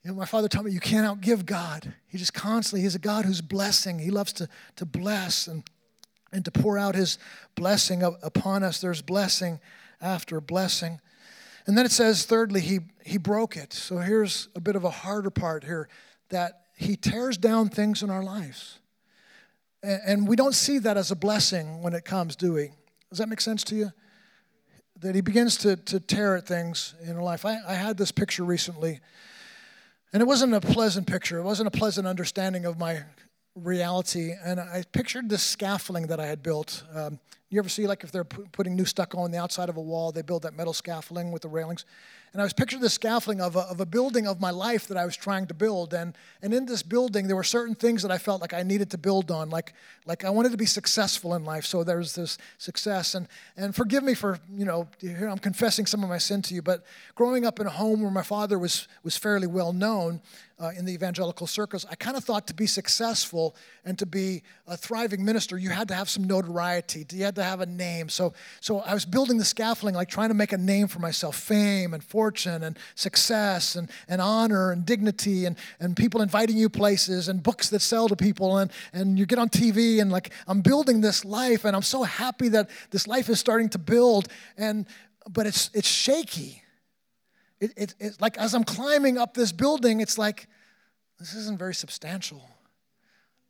you 0.03 0.11
know, 0.11 0.17
my 0.17 0.25
father 0.25 0.49
taught 0.49 0.65
me 0.65 0.71
you 0.71 0.81
can't 0.81 1.07
outgive 1.07 1.45
God. 1.45 1.93
He 2.07 2.17
just 2.17 2.33
constantly, 2.33 2.81
he's 2.81 2.95
a 2.95 2.99
God 2.99 3.23
who's 3.23 3.39
blessing. 3.39 3.97
He 3.97 4.11
loves 4.11 4.33
to, 4.33 4.49
to 4.75 4.85
bless 4.85 5.47
and, 5.47 5.63
and 6.33 6.43
to 6.43 6.51
pour 6.51 6.77
out 6.77 6.95
his 6.95 7.17
blessing 7.55 8.03
upon 8.03 8.61
us. 8.61 8.81
There's 8.81 9.01
blessing 9.01 9.61
after 10.01 10.41
blessing. 10.41 10.99
And 11.67 11.77
then 11.77 11.85
it 11.85 11.91
says, 11.91 12.25
thirdly, 12.25 12.61
he, 12.61 12.79
he 13.05 13.17
broke 13.17 13.55
it. 13.55 13.73
So 13.73 13.97
here's 13.97 14.49
a 14.55 14.59
bit 14.59 14.75
of 14.75 14.83
a 14.83 14.89
harder 14.89 15.29
part 15.29 15.63
here 15.63 15.89
that 16.29 16.61
he 16.75 16.95
tears 16.95 17.37
down 17.37 17.69
things 17.69 18.01
in 18.01 18.09
our 18.09 18.23
lives. 18.23 18.79
And, 19.83 20.27
we 20.27 20.35
don't 20.35 20.53
see 20.53 20.77
that 20.79 20.95
as 20.95 21.09
a 21.09 21.15
blessing 21.15 21.81
when 21.81 21.93
it 21.93 22.05
comes, 22.05 22.35
do 22.35 22.53
we? 22.53 22.71
Does 23.09 23.17
that 23.17 23.27
make 23.27 23.41
sense 23.41 23.63
to 23.65 23.75
you? 23.75 23.91
that 25.01 25.15
he 25.15 25.21
begins 25.21 25.57
to, 25.57 25.75
to 25.75 25.99
tear 25.99 26.37
at 26.37 26.47
things 26.47 26.93
in 27.03 27.15
our 27.15 27.23
life. 27.23 27.43
I, 27.43 27.57
I 27.67 27.73
had 27.73 27.97
this 27.97 28.11
picture 28.11 28.43
recently, 28.43 28.99
and 30.13 30.21
it 30.21 30.25
wasn't 30.25 30.53
a 30.53 30.61
pleasant 30.61 31.07
picture. 31.07 31.39
It 31.39 31.43
wasn't 31.43 31.67
a 31.67 31.77
pleasant 31.77 32.07
understanding 32.07 32.65
of 32.65 32.77
my 32.77 33.03
reality. 33.55 34.33
And 34.43 34.59
I 34.59 34.83
pictured 34.91 35.29
this 35.29 35.43
scaffolding 35.43 36.07
that 36.07 36.19
I 36.19 36.27
had 36.27 36.41
built. 36.41 36.83
Um, 36.93 37.19
you 37.49 37.59
ever 37.59 37.67
see, 37.67 37.85
like, 37.85 38.05
if 38.05 38.13
they're 38.13 38.23
putting 38.23 38.77
new 38.77 38.85
stucco 38.85 39.19
on 39.19 39.31
the 39.31 39.37
outside 39.37 39.67
of 39.67 39.75
a 39.75 39.81
wall, 39.81 40.13
they 40.13 40.21
build 40.21 40.43
that 40.43 40.55
metal 40.55 40.71
scaffolding 40.71 41.33
with 41.33 41.41
the 41.41 41.49
railings? 41.49 41.83
And 42.31 42.39
I 42.39 42.45
was 42.45 42.53
picturing 42.53 42.81
the 42.81 42.89
scaffolding 42.89 43.41
of 43.41 43.57
a, 43.57 43.59
of 43.61 43.81
a 43.81 43.85
building 43.85 44.25
of 44.25 44.39
my 44.39 44.51
life 44.51 44.87
that 44.87 44.95
I 44.95 45.03
was 45.03 45.17
trying 45.17 45.47
to 45.47 45.53
build. 45.53 45.93
And, 45.93 46.15
and 46.41 46.53
in 46.53 46.65
this 46.65 46.81
building, 46.81 47.27
there 47.27 47.35
were 47.35 47.43
certain 47.43 47.75
things 47.75 48.03
that 48.03 48.11
I 48.11 48.17
felt 48.17 48.39
like 48.39 48.53
I 48.53 48.63
needed 48.63 48.89
to 48.91 48.97
build 48.97 49.31
on. 49.31 49.49
Like, 49.49 49.73
like 50.05 50.23
I 50.23 50.29
wanted 50.29 50.53
to 50.53 50.57
be 50.57 50.65
successful 50.65 51.35
in 51.35 51.43
life. 51.43 51.65
So 51.65 51.83
there's 51.83 52.15
this 52.15 52.37
success. 52.57 53.15
And, 53.15 53.27
and 53.57 53.75
forgive 53.75 54.01
me 54.01 54.13
for, 54.13 54.39
you 54.49 54.63
know, 54.63 54.87
I'm 55.03 55.39
confessing 55.39 55.85
some 55.85 56.03
of 56.03 56.09
my 56.09 56.19
sin 56.19 56.41
to 56.43 56.53
you. 56.53 56.61
But 56.61 56.85
growing 57.15 57.45
up 57.45 57.59
in 57.59 57.67
a 57.67 57.71
home 57.71 58.01
where 58.01 58.11
my 58.11 58.23
father 58.23 58.57
was, 58.57 58.87
was 59.03 59.17
fairly 59.17 59.47
well 59.47 59.73
known, 59.73 60.21
uh, 60.61 60.69
in 60.77 60.85
the 60.85 60.93
evangelical 60.93 61.47
circles, 61.47 61.85
I 61.89 61.95
kind 61.95 62.15
of 62.15 62.23
thought 62.23 62.45
to 62.47 62.53
be 62.53 62.67
successful 62.67 63.55
and 63.83 63.97
to 63.97 64.05
be 64.05 64.43
a 64.67 64.77
thriving 64.77 65.25
minister, 65.25 65.57
you 65.57 65.69
had 65.69 65.87
to 65.87 65.95
have 65.95 66.07
some 66.07 66.25
notoriety. 66.25 67.05
You 67.11 67.23
had 67.23 67.35
to 67.35 67.43
have 67.43 67.61
a 67.61 67.65
name. 67.65 68.09
So, 68.09 68.33
so 68.59 68.79
I 68.79 68.93
was 68.93 69.03
building 69.03 69.37
the 69.37 69.45
scaffolding, 69.45 69.95
like 69.95 70.09
trying 70.09 70.29
to 70.29 70.35
make 70.35 70.53
a 70.53 70.57
name 70.57 70.87
for 70.87 70.99
myself, 70.99 71.35
fame 71.35 71.93
and 71.93 72.03
fortune 72.03 72.63
and 72.63 72.77
success 72.93 73.75
and, 73.75 73.89
and 74.07 74.21
honor 74.21 74.71
and 74.71 74.85
dignity 74.85 75.45
and, 75.45 75.57
and 75.79 75.97
people 75.97 76.21
inviting 76.21 76.57
you 76.57 76.69
places 76.69 77.27
and 77.27 77.41
books 77.41 77.69
that 77.69 77.81
sell 77.81 78.07
to 78.07 78.15
people 78.15 78.57
and, 78.57 78.71
and 78.93 79.17
you 79.17 79.25
get 79.25 79.39
on 79.39 79.49
TV 79.49 79.99
and 79.99 80.11
like 80.11 80.31
I'm 80.47 80.61
building 80.61 81.01
this 81.01 81.25
life 81.25 81.65
and 81.65 81.75
I'm 81.75 81.81
so 81.81 82.03
happy 82.03 82.49
that 82.49 82.69
this 82.91 83.07
life 83.07 83.29
is 83.29 83.39
starting 83.39 83.69
to 83.69 83.79
build 83.79 84.27
and 84.57 84.85
but 85.29 85.45
it's 85.45 85.69
it's 85.73 85.87
shaky 85.87 86.61
it, 87.61 87.71
it, 87.77 87.95
it's 87.99 88.19
like 88.19 88.37
as 88.37 88.53
I'm 88.53 88.63
climbing 88.63 89.17
up 89.17 89.33
this 89.33 89.51
building, 89.51 90.01
it's 90.01 90.17
like, 90.17 90.47
this 91.19 91.35
isn't 91.35 91.59
very 91.59 91.75
substantial. 91.75 92.41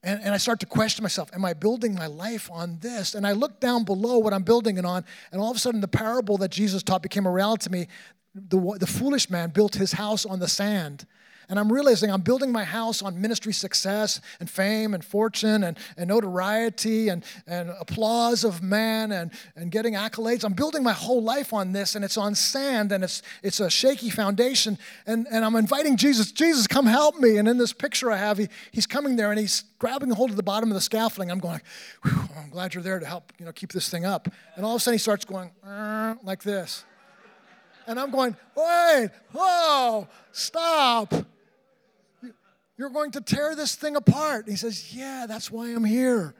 And, 0.03 0.19
and 0.21 0.33
I 0.33 0.37
start 0.37 0.59
to 0.59 0.65
question 0.65 1.03
myself, 1.03 1.29
am 1.33 1.45
I 1.45 1.53
building 1.53 1.95
my 1.95 2.07
life 2.07 2.49
on 2.51 2.79
this? 2.79 3.15
And 3.15 3.25
I 3.25 3.31
look 3.31 3.59
down 3.59 3.85
below 3.85 4.17
what 4.17 4.33
I'm 4.33 4.43
building 4.43 4.77
it 4.77 4.85
on, 4.85 5.05
and 5.31 5.41
all 5.41 5.49
of 5.49 5.55
a 5.55 5.59
sudden 5.59 5.79
the 5.79 5.87
parable 5.87 6.37
that 6.39 6.51
Jesus 6.51 6.83
taught 6.83 7.01
became 7.01 7.25
a 7.25 7.31
reality 7.31 7.63
to 7.65 7.71
me. 7.71 7.87
The, 8.35 8.77
the 8.79 8.87
foolish 8.87 9.29
man 9.29 9.51
built 9.51 9.75
his 9.75 9.93
house 9.93 10.25
on 10.25 10.39
the 10.39 10.47
sand. 10.47 11.05
And 11.51 11.59
I'm 11.59 11.69
realizing 11.69 12.09
I'm 12.09 12.21
building 12.21 12.49
my 12.53 12.63
house 12.63 13.01
on 13.01 13.19
ministry 13.19 13.51
success 13.51 14.21
and 14.39 14.49
fame 14.49 14.93
and 14.93 15.03
fortune 15.03 15.65
and, 15.65 15.77
and 15.97 16.07
notoriety 16.07 17.09
and, 17.09 17.25
and 17.45 17.71
applause 17.77 18.45
of 18.45 18.63
man 18.63 19.11
and, 19.11 19.31
and 19.57 19.69
getting 19.69 19.95
accolades. 19.95 20.45
I'm 20.45 20.53
building 20.53 20.81
my 20.81 20.93
whole 20.93 21.21
life 21.21 21.51
on 21.51 21.73
this, 21.73 21.95
and 21.95 22.05
it's 22.05 22.15
on 22.15 22.35
sand 22.35 22.93
and 22.93 23.03
it's, 23.03 23.21
it's 23.43 23.59
a 23.59 23.69
shaky 23.69 24.09
foundation. 24.09 24.77
And, 25.05 25.27
and 25.29 25.43
I'm 25.43 25.57
inviting 25.57 25.97
Jesus, 25.97 26.31
Jesus, 26.31 26.67
come 26.67 26.85
help 26.85 27.19
me. 27.19 27.35
And 27.35 27.49
in 27.49 27.57
this 27.57 27.73
picture 27.73 28.09
I 28.09 28.15
have, 28.15 28.37
he, 28.37 28.47
he's 28.71 28.87
coming 28.87 29.17
there 29.17 29.29
and 29.29 29.37
he's 29.37 29.65
grabbing 29.77 30.09
a 30.09 30.15
hold 30.15 30.29
of 30.29 30.37
the 30.37 30.43
bottom 30.43 30.71
of 30.71 30.75
the 30.75 30.81
scaffolding. 30.81 31.29
I'm 31.29 31.39
going, 31.39 31.59
I'm 32.05 32.49
glad 32.49 32.73
you're 32.73 32.81
there 32.81 32.99
to 32.99 33.05
help 33.05 33.33
you 33.37 33.45
know, 33.45 33.51
keep 33.51 33.73
this 33.73 33.89
thing 33.89 34.05
up. 34.05 34.29
And 34.55 34.65
all 34.65 34.75
of 34.75 34.77
a 34.77 34.79
sudden 34.79 34.95
he 34.95 34.99
starts 34.99 35.25
going 35.25 35.51
uh, 35.65 36.15
like 36.23 36.43
this. 36.43 36.85
And 37.87 37.99
I'm 37.99 38.09
going, 38.09 38.37
wait, 38.55 39.09
whoa, 39.33 40.07
stop. 40.31 41.13
You're 42.81 42.89
going 42.89 43.11
to 43.11 43.21
tear 43.21 43.55
this 43.55 43.75
thing 43.75 43.95
apart. 43.95 44.49
he 44.49 44.55
says, 44.55 44.91
Yeah, 44.91 45.27
that's 45.27 45.51
why 45.51 45.67
I'm 45.67 45.83
here. 45.83 46.33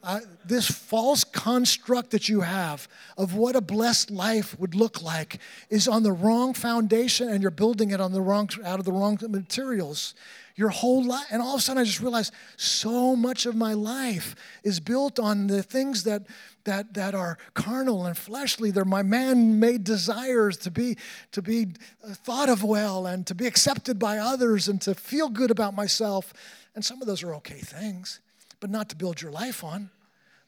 Uh, 0.00 0.20
this 0.44 0.70
false 0.70 1.24
construct 1.24 2.12
that 2.12 2.28
you 2.28 2.42
have 2.42 2.86
of 3.18 3.34
what 3.34 3.56
a 3.56 3.60
blessed 3.60 4.12
life 4.12 4.56
would 4.60 4.76
look 4.76 5.02
like 5.02 5.40
is 5.68 5.88
on 5.88 6.04
the 6.04 6.12
wrong 6.12 6.54
foundation 6.54 7.28
and 7.28 7.42
you're 7.42 7.50
building 7.50 7.90
it 7.90 8.00
on 8.00 8.12
the 8.12 8.20
wrong 8.20 8.48
out 8.64 8.78
of 8.78 8.84
the 8.84 8.92
wrong 8.92 9.18
materials 9.28 10.14
your 10.60 10.68
whole 10.68 11.02
life 11.02 11.26
and 11.30 11.40
all 11.40 11.54
of 11.54 11.60
a 11.60 11.62
sudden 11.62 11.80
i 11.80 11.84
just 11.84 12.00
realized 12.00 12.32
so 12.56 13.16
much 13.16 13.46
of 13.46 13.56
my 13.56 13.72
life 13.72 14.36
is 14.62 14.78
built 14.78 15.18
on 15.18 15.46
the 15.46 15.62
things 15.62 16.04
that 16.04 16.22
that, 16.64 16.94
that 16.94 17.14
are 17.14 17.38
carnal 17.54 18.06
and 18.06 18.16
fleshly. 18.16 18.70
They're 18.70 18.84
my 18.84 19.02
man-made 19.02 19.84
desires 19.84 20.56
to 20.58 20.70
be, 20.70 20.96
to 21.32 21.42
be 21.42 21.68
uh, 22.04 22.14
thought 22.14 22.48
of 22.48 22.62
well 22.62 23.06
and 23.06 23.26
to 23.26 23.34
be 23.34 23.46
accepted 23.46 23.98
by 23.98 24.18
others 24.18 24.68
and 24.68 24.80
to 24.82 24.94
feel 24.94 25.28
good 25.28 25.50
about 25.50 25.74
myself. 25.74 26.32
And 26.74 26.84
some 26.84 27.00
of 27.00 27.06
those 27.06 27.22
are 27.22 27.34
okay 27.36 27.58
things, 27.60 28.20
but 28.60 28.70
not 28.70 28.88
to 28.90 28.96
build 28.96 29.22
your 29.22 29.32
life 29.32 29.64
on. 29.64 29.90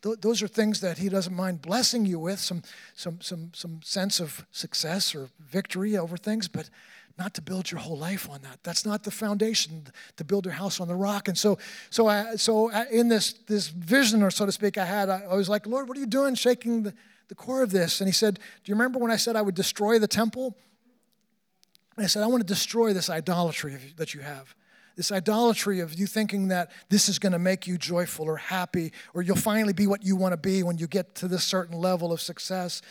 those 0.02 0.42
are 0.42 0.48
things 0.48 0.80
that 0.80 0.98
he 0.98 1.08
doesn't 1.08 1.34
mind 1.34 1.62
blessing 1.62 2.04
you 2.04 2.18
with, 2.18 2.40
some, 2.40 2.62
some, 2.94 3.20
some, 3.20 3.52
some 3.54 3.80
sense 3.84 4.20
of 4.20 4.44
success 4.50 5.14
or 5.14 5.28
victory 5.38 5.96
over 5.96 6.16
things, 6.16 6.48
but 6.48 6.68
not 7.18 7.34
to 7.34 7.42
build 7.42 7.70
your 7.70 7.80
whole 7.80 7.98
life 7.98 8.28
on 8.30 8.42
that. 8.42 8.60
That's 8.62 8.86
not 8.86 9.04
the 9.04 9.10
foundation 9.10 9.86
to 10.16 10.24
build 10.24 10.44
your 10.44 10.54
house 10.54 10.80
on 10.80 10.88
the 10.88 10.94
rock. 10.94 11.28
And 11.28 11.36
so, 11.36 11.58
so, 11.90 12.06
I, 12.06 12.36
so 12.36 12.70
in 12.90 13.08
this 13.08 13.34
this 13.46 13.68
vision, 13.68 14.22
or 14.22 14.30
so 14.30 14.46
to 14.46 14.52
speak, 14.52 14.78
I 14.78 14.84
had, 14.84 15.08
I, 15.08 15.34
was 15.34 15.48
like, 15.48 15.66
Lord, 15.66 15.88
what 15.88 15.96
are 15.96 16.00
you 16.00 16.06
doing, 16.06 16.34
shaking 16.34 16.82
the, 16.82 16.94
the 17.28 17.34
core 17.34 17.62
of 17.62 17.70
this? 17.70 18.00
And 18.00 18.08
He 18.08 18.12
said, 18.12 18.34
Do 18.36 18.70
you 18.70 18.74
remember 18.74 18.98
when 18.98 19.10
I 19.10 19.16
said 19.16 19.36
I 19.36 19.42
would 19.42 19.54
destroy 19.54 19.98
the 19.98 20.08
temple? 20.08 20.56
And 21.96 22.04
I 22.04 22.08
said, 22.08 22.22
I 22.22 22.26
want 22.26 22.40
to 22.40 22.46
destroy 22.46 22.92
this 22.92 23.10
idolatry 23.10 23.76
that 23.96 24.14
you 24.14 24.20
have. 24.20 24.54
This 24.96 25.12
idolatry 25.12 25.80
of 25.80 25.94
you 25.94 26.06
thinking 26.06 26.48
that 26.48 26.70
this 26.88 27.08
is 27.08 27.18
going 27.18 27.32
to 27.32 27.38
make 27.38 27.66
you 27.66 27.78
joyful 27.78 28.26
or 28.26 28.36
happy, 28.36 28.92
or 29.14 29.22
you'll 29.22 29.36
finally 29.36 29.72
be 29.72 29.86
what 29.86 30.04
you 30.04 30.16
want 30.16 30.32
to 30.32 30.36
be 30.36 30.62
when 30.62 30.78
you 30.78 30.86
get 30.86 31.14
to 31.16 31.28
this 31.28 31.44
certain 31.44 31.78
level 31.78 32.12
of 32.12 32.20
success. 32.20 32.82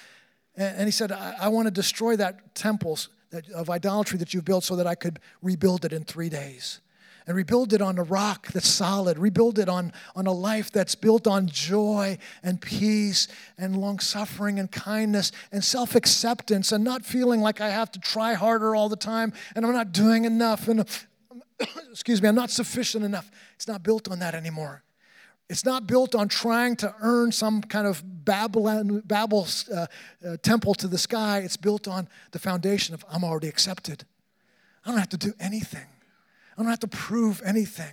And, 0.55 0.86
he 0.86 0.91
said, 0.91 1.12
I, 1.12 1.36
I 1.41 1.47
want 1.47 1.67
to 1.67 1.71
destroy 1.71 2.15
that 2.17 2.55
temple 2.55 2.97
that, 3.32 3.50
of 3.52 3.70
idolatry 3.70 4.17
that 4.20 4.34
you've 4.34 4.46
built 4.46 4.63
so 4.63 4.76
that 4.76 4.88
I 4.88 4.96
could 4.96 5.20
rebuild 5.41 5.84
it 5.86 5.94
in 5.94 6.04
three 6.04 6.30
days. 6.30 6.80
And 7.28 7.38
rebuild 7.38 7.72
it 7.72 7.84
on 7.84 8.00
a 8.00 8.04
rock 8.04 8.48
that's 8.48 8.67
solid, 8.67 9.20
rebuild 9.20 9.60
it 9.60 9.70
on, 9.70 9.94
on 10.15 10.26
a 10.26 10.32
life 10.32 10.72
that's 10.72 10.96
built 10.96 11.28
on 11.28 11.48
joy 11.48 12.17
and 12.41 12.60
peace 12.60 13.28
and 13.60 13.78
long 13.78 14.00
suffering 14.00 14.58
and 14.58 14.72
kindness 14.72 15.32
and 15.52 15.63
self 15.63 15.94
acceptance 15.94 16.72
and 16.72 16.84
not 16.84 17.06
feeling 17.06 17.39
like 17.39 17.62
I 17.62 17.70
have 17.70 17.91
to 17.91 18.00
try 18.00 18.34
harder 18.34 18.76
all 18.76 18.89
the 18.89 18.96
time 18.96 19.34
and 19.56 19.65
I'm 19.65 19.72
not 19.72 19.91
doing 19.91 20.26
enough 20.26 20.67
and 20.67 20.84
excuse 21.91 22.24
me, 22.24 22.28
I'm 22.28 22.36
not 22.36 22.50
sufficient 22.50 23.06
enough. 23.06 23.30
It's 23.54 23.67
not 23.67 23.84
built 23.84 24.10
on 24.10 24.17
that 24.20 24.34
anymore. 24.34 24.84
It's 25.51 25.65
not 25.65 25.85
built 25.85 26.15
on 26.15 26.29
trying 26.29 26.77
to 26.77 26.95
earn 27.01 27.33
some 27.33 27.61
kind 27.61 27.85
of 27.85 28.01
Babylon, 28.23 29.01
Babel 29.05 29.45
uh, 29.69 29.85
uh, 30.25 30.37
temple 30.41 30.73
to 30.75 30.87
the 30.87 30.97
sky. 30.97 31.39
It's 31.39 31.57
built 31.57 31.89
on 31.89 32.07
the 32.31 32.39
foundation 32.39 32.93
of 32.93 33.03
I'm 33.11 33.25
already 33.25 33.49
accepted. 33.49 34.05
I 34.85 34.91
don't 34.91 34.99
have 34.99 35.09
to 35.09 35.17
do 35.17 35.33
anything. 35.41 35.85
I 36.57 36.61
don't 36.61 36.69
have 36.69 36.79
to 36.79 36.87
prove 36.87 37.41
anything. 37.45 37.91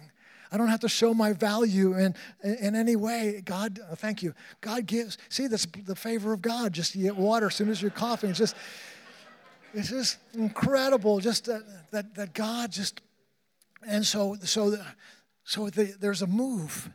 I 0.52 0.56
don't 0.56 0.68
have 0.68 0.78
to 0.80 0.88
show 0.88 1.12
my 1.12 1.32
value 1.32 1.98
in, 1.98 2.14
in, 2.44 2.76
any 2.76 2.94
way. 2.94 3.42
God, 3.44 3.80
uh, 3.90 3.96
thank 3.96 4.22
you. 4.22 4.34
God 4.60 4.86
gives. 4.86 5.18
See, 5.28 5.48
that's 5.48 5.66
the 5.66 5.96
favor 5.96 6.32
of 6.32 6.40
God. 6.40 6.72
Just 6.72 6.94
you 6.94 7.02
get 7.02 7.16
water 7.16 7.46
as 7.46 7.56
soon 7.56 7.70
as 7.70 7.82
you're 7.82 7.90
coughing. 7.90 8.30
It's 8.30 8.38
just, 8.38 8.54
it's 9.74 9.88
just 9.88 10.18
incredible. 10.32 11.18
Just 11.18 11.46
that, 11.46 11.90
that, 11.90 12.14
that 12.14 12.34
God 12.34 12.70
just, 12.70 13.00
and 13.84 14.06
so, 14.06 14.36
so, 14.44 14.76
so 15.42 15.70
the, 15.70 15.96
there's 15.98 16.22
a 16.22 16.28
move. 16.28 16.88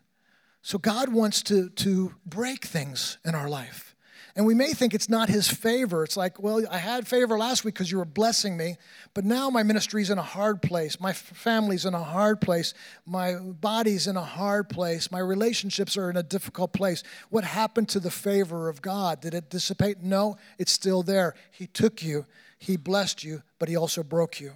So 0.63 0.77
God 0.77 1.09
wants 1.09 1.43
to, 1.43 1.69
to 1.69 2.15
break 2.25 2.65
things 2.65 3.17
in 3.25 3.35
our 3.35 3.49
life. 3.49 3.93
And 4.35 4.47
we 4.47 4.55
may 4.55 4.71
think 4.71 4.95
it's 4.95 5.09
not 5.09 5.29
his 5.29 5.47
favor. 5.47 6.03
It's 6.03 6.17
like, 6.17 6.41
well, 6.41 6.63
I 6.71 6.77
had 6.77 7.05
favor 7.05 7.37
last 7.37 7.63
week 7.63 7.75
because 7.75 7.91
you 7.91 7.99
were 7.99 8.05
blessing 8.05 8.57
me, 8.57 8.77
but 9.13 9.25
now 9.25 9.51
my 9.51 9.61
ministry's 9.61 10.09
in 10.09 10.17
a 10.17 10.23
hard 10.23 10.61
place. 10.61 10.99
My 10.99 11.13
family's 11.13 11.85
in 11.85 11.93
a 11.93 12.03
hard 12.03 12.41
place. 12.41 12.73
My 13.05 13.35
body's 13.35 14.07
in 14.07 14.17
a 14.17 14.23
hard 14.23 14.69
place. 14.69 15.11
My 15.11 15.19
relationships 15.19 15.97
are 15.97 16.09
in 16.09 16.17
a 16.17 16.23
difficult 16.23 16.73
place. 16.73 17.03
What 17.29 17.43
happened 17.43 17.89
to 17.89 17.99
the 17.99 18.09
favor 18.09 18.69
of 18.69 18.81
God? 18.81 19.21
Did 19.21 19.35
it 19.35 19.51
dissipate? 19.51 20.01
No, 20.01 20.37
it's 20.57 20.71
still 20.71 21.03
there. 21.03 21.35
He 21.51 21.67
took 21.67 22.01
you, 22.01 22.25
He 22.57 22.75
blessed 22.75 23.23
you, 23.23 23.43
but 23.59 23.69
He 23.69 23.75
also 23.75 24.01
broke 24.01 24.39
you. 24.39 24.53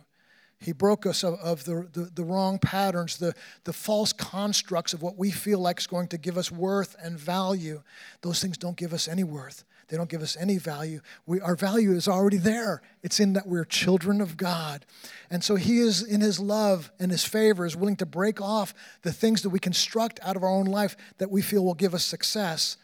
He 0.59 0.71
broke 0.71 1.05
us 1.05 1.23
of, 1.23 1.35
of 1.35 1.65
the, 1.65 1.87
the, 1.93 2.09
the, 2.15 2.23
wrong 2.23 2.57
patterns, 2.57 3.17
the, 3.17 3.33
the 3.63 3.73
false 3.73 4.11
constructs 4.11 4.91
of 4.91 5.03
what 5.03 5.17
we 5.17 5.29
feel 5.29 5.59
like 5.59 5.79
is 5.79 5.85
going 5.87 6.07
to 6.07 6.17
give 6.17 6.37
us 6.37 6.51
worth 6.51 6.95
and 7.01 7.17
value. 7.17 7.83
Those 8.21 8.41
things 8.41 8.57
don't 8.57 8.75
give 8.75 8.91
us 8.91 9.07
any 9.07 9.23
worth. 9.23 9.63
They 9.87 9.95
don't 9.95 10.09
give 10.09 10.21
us 10.21 10.35
any 10.35 10.57
value. 10.57 10.99
We, 11.25 11.39
our 11.39 11.55
value 11.55 11.91
is 11.91 12.07
already 12.07 12.37
there. 12.37 12.81
It's 13.03 13.19
in 13.19 13.33
that 13.33 13.47
we're 13.47 13.63
children 13.63 14.19
of 14.19 14.35
God. 14.35 14.85
And 15.29 15.43
so 15.43 15.55
He 15.55 15.79
is, 15.79 16.03
in 16.03 16.21
His 16.21 16.39
love 16.39 16.91
and 16.99 17.11
His 17.11 17.23
favor, 17.23 17.65
is 17.65 17.77
willing 17.77 17.95
to 17.97 18.05
break 18.05 18.41
off 18.41 18.73
the 19.03 19.13
things 19.13 19.43
that 19.43 19.49
we 19.49 19.59
construct 19.59 20.19
out 20.23 20.35
of 20.35 20.43
our 20.43 20.49
own 20.49 20.65
life 20.65 20.97
that 21.19 21.31
we 21.31 21.41
feel 21.41 21.63
will 21.63 21.73
give 21.73 21.93
us 21.93 22.03
success. 22.03 22.77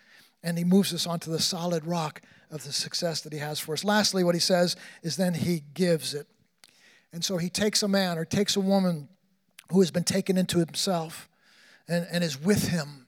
And 0.43 0.57
He 0.57 0.63
moves 0.63 0.93
us 0.93 1.05
onto 1.05 1.29
the 1.29 1.39
solid 1.39 1.85
rock 1.85 2.21
of 2.51 2.63
the 2.63 2.71
success 2.71 3.19
that 3.21 3.33
He 3.33 3.39
has 3.39 3.59
for 3.59 3.73
us. 3.73 3.83
Lastly, 3.83 4.23
what 4.23 4.35
He 4.35 4.41
says 4.41 4.77
is 5.01 5.17
then 5.17 5.33
He 5.33 5.63
gives 5.73 6.13
it. 6.13 6.27
And 7.13 7.23
so 7.23 7.37
He 7.37 7.49
takes 7.49 7.83
a 7.83 7.87
man 7.87 8.17
or 8.17 8.25
takes 8.25 8.57
a 8.57 8.59
woman 8.59 9.07
who 9.71 9.79
has 9.79 9.91
been 9.91 10.03
taken 10.03 10.37
into 10.37 10.59
Himself 10.59 11.29
and, 11.87 12.05
and 12.11 12.23
is 12.23 12.41
with 12.41 12.67
Him 12.67 13.07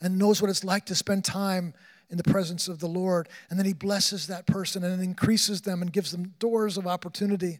and 0.00 0.18
knows 0.18 0.40
what 0.40 0.50
it's 0.50 0.62
like 0.62 0.86
to 0.86 0.94
spend 0.94 1.24
time 1.24 1.74
in 2.10 2.16
the 2.16 2.24
presence 2.24 2.68
of 2.68 2.78
the 2.78 2.86
Lord. 2.86 3.28
And 3.50 3.58
then 3.58 3.66
he 3.66 3.72
blesses 3.72 4.26
that 4.28 4.46
person 4.46 4.84
and 4.84 5.02
increases 5.02 5.62
them 5.62 5.82
and 5.82 5.92
gives 5.92 6.12
them 6.12 6.34
doors 6.38 6.76
of 6.76 6.86
opportunity. 6.86 7.58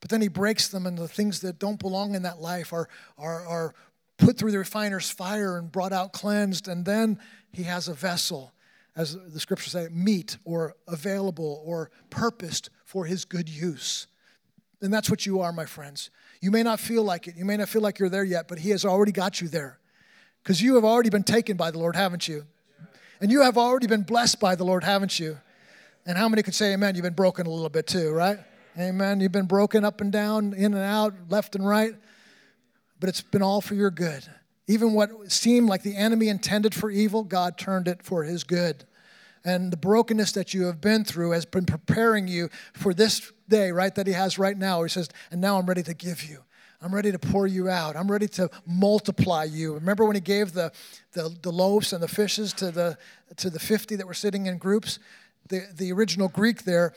But 0.00 0.10
then 0.10 0.22
he 0.22 0.28
breaks 0.28 0.68
them, 0.68 0.86
and 0.86 0.96
the 0.96 1.08
things 1.08 1.40
that 1.40 1.58
don't 1.58 1.78
belong 1.78 2.14
in 2.14 2.22
that 2.22 2.40
life 2.40 2.72
are, 2.72 2.88
are, 3.18 3.46
are 3.46 3.74
put 4.16 4.38
through 4.38 4.52
the 4.52 4.58
refiner's 4.58 5.10
fire 5.10 5.58
and 5.58 5.70
brought 5.70 5.92
out 5.92 6.12
cleansed. 6.12 6.68
And 6.68 6.84
then 6.84 7.18
he 7.52 7.64
has 7.64 7.88
a 7.88 7.94
vessel, 7.94 8.52
as 8.96 9.14
the 9.14 9.40
scriptures 9.40 9.72
say, 9.72 9.88
meet 9.90 10.38
or 10.44 10.74
available 10.88 11.62
or 11.64 11.90
purposed 12.08 12.70
for 12.84 13.04
his 13.04 13.24
good 13.24 13.48
use. 13.48 14.06
And 14.82 14.92
that's 14.92 15.10
what 15.10 15.26
you 15.26 15.40
are, 15.40 15.52
my 15.52 15.66
friends. 15.66 16.10
You 16.40 16.50
may 16.50 16.62
not 16.62 16.80
feel 16.80 17.02
like 17.02 17.28
it. 17.28 17.36
You 17.36 17.44
may 17.44 17.56
not 17.56 17.68
feel 17.68 17.82
like 17.82 17.98
you're 17.98 18.08
there 18.08 18.24
yet, 18.24 18.48
but 18.48 18.58
he 18.58 18.70
has 18.70 18.84
already 18.84 19.12
got 19.12 19.40
you 19.40 19.48
there. 19.48 19.78
Because 20.42 20.62
you 20.62 20.74
have 20.76 20.84
already 20.84 21.10
been 21.10 21.22
taken 21.22 21.56
by 21.56 21.70
the 21.70 21.78
Lord, 21.78 21.96
haven't 21.96 22.26
you? 22.26 22.46
And 23.20 23.30
you 23.30 23.42
have 23.42 23.58
already 23.58 23.86
been 23.86 24.02
blessed 24.02 24.40
by 24.40 24.54
the 24.54 24.64
Lord, 24.64 24.82
haven't 24.82 25.20
you? 25.20 25.38
And 26.06 26.16
how 26.16 26.28
many 26.28 26.42
could 26.42 26.54
say 26.54 26.72
amen? 26.72 26.94
You've 26.94 27.02
been 27.02 27.12
broken 27.12 27.46
a 27.46 27.50
little 27.50 27.68
bit 27.68 27.86
too, 27.86 28.10
right? 28.10 28.38
Amen. 28.78 29.20
You've 29.20 29.32
been 29.32 29.46
broken 29.46 29.84
up 29.84 30.00
and 30.00 30.10
down, 30.10 30.54
in 30.54 30.72
and 30.72 30.82
out, 30.82 31.14
left 31.28 31.54
and 31.54 31.66
right. 31.66 31.94
But 32.98 33.10
it's 33.10 33.20
been 33.20 33.42
all 33.42 33.60
for 33.60 33.74
your 33.74 33.90
good. 33.90 34.26
Even 34.66 34.92
what 34.92 35.30
seemed 35.30 35.68
like 35.68 35.82
the 35.82 35.96
enemy 35.96 36.28
intended 36.28 36.74
for 36.74 36.90
evil, 36.90 37.24
God 37.24 37.58
turned 37.58 37.88
it 37.88 38.02
for 38.02 38.24
his 38.24 38.44
good. 38.44 38.84
And 39.44 39.72
the 39.72 39.76
brokenness 39.76 40.32
that 40.32 40.54
you 40.54 40.64
have 40.64 40.80
been 40.80 41.04
through 41.04 41.32
has 41.32 41.44
been 41.44 41.66
preparing 41.66 42.28
you 42.28 42.48
for 42.72 42.94
this 42.94 43.32
day, 43.50 43.70
right, 43.72 43.94
that 43.94 44.06
he 44.06 44.14
has 44.14 44.38
right 44.38 44.56
now. 44.56 44.82
He 44.82 44.88
says, 44.88 45.10
and 45.30 45.40
now 45.40 45.58
I'm 45.58 45.66
ready 45.66 45.82
to 45.82 45.92
give 45.92 46.24
you. 46.24 46.38
I'm 46.82 46.94
ready 46.94 47.12
to 47.12 47.18
pour 47.18 47.46
you 47.46 47.68
out. 47.68 47.94
I'm 47.94 48.10
ready 48.10 48.28
to 48.28 48.48
multiply 48.66 49.44
you. 49.44 49.74
Remember 49.74 50.06
when 50.06 50.16
he 50.16 50.20
gave 50.20 50.54
the, 50.54 50.72
the, 51.12 51.36
the, 51.42 51.52
loaves 51.52 51.92
and 51.92 52.02
the 52.02 52.08
fishes 52.08 52.54
to 52.54 52.70
the, 52.70 52.96
to 53.36 53.50
the 53.50 53.58
50 53.58 53.96
that 53.96 54.06
were 54.06 54.14
sitting 54.14 54.46
in 54.46 54.56
groups? 54.56 54.98
The, 55.48 55.66
the 55.74 55.92
original 55.92 56.28
Greek 56.28 56.62
there 56.62 56.94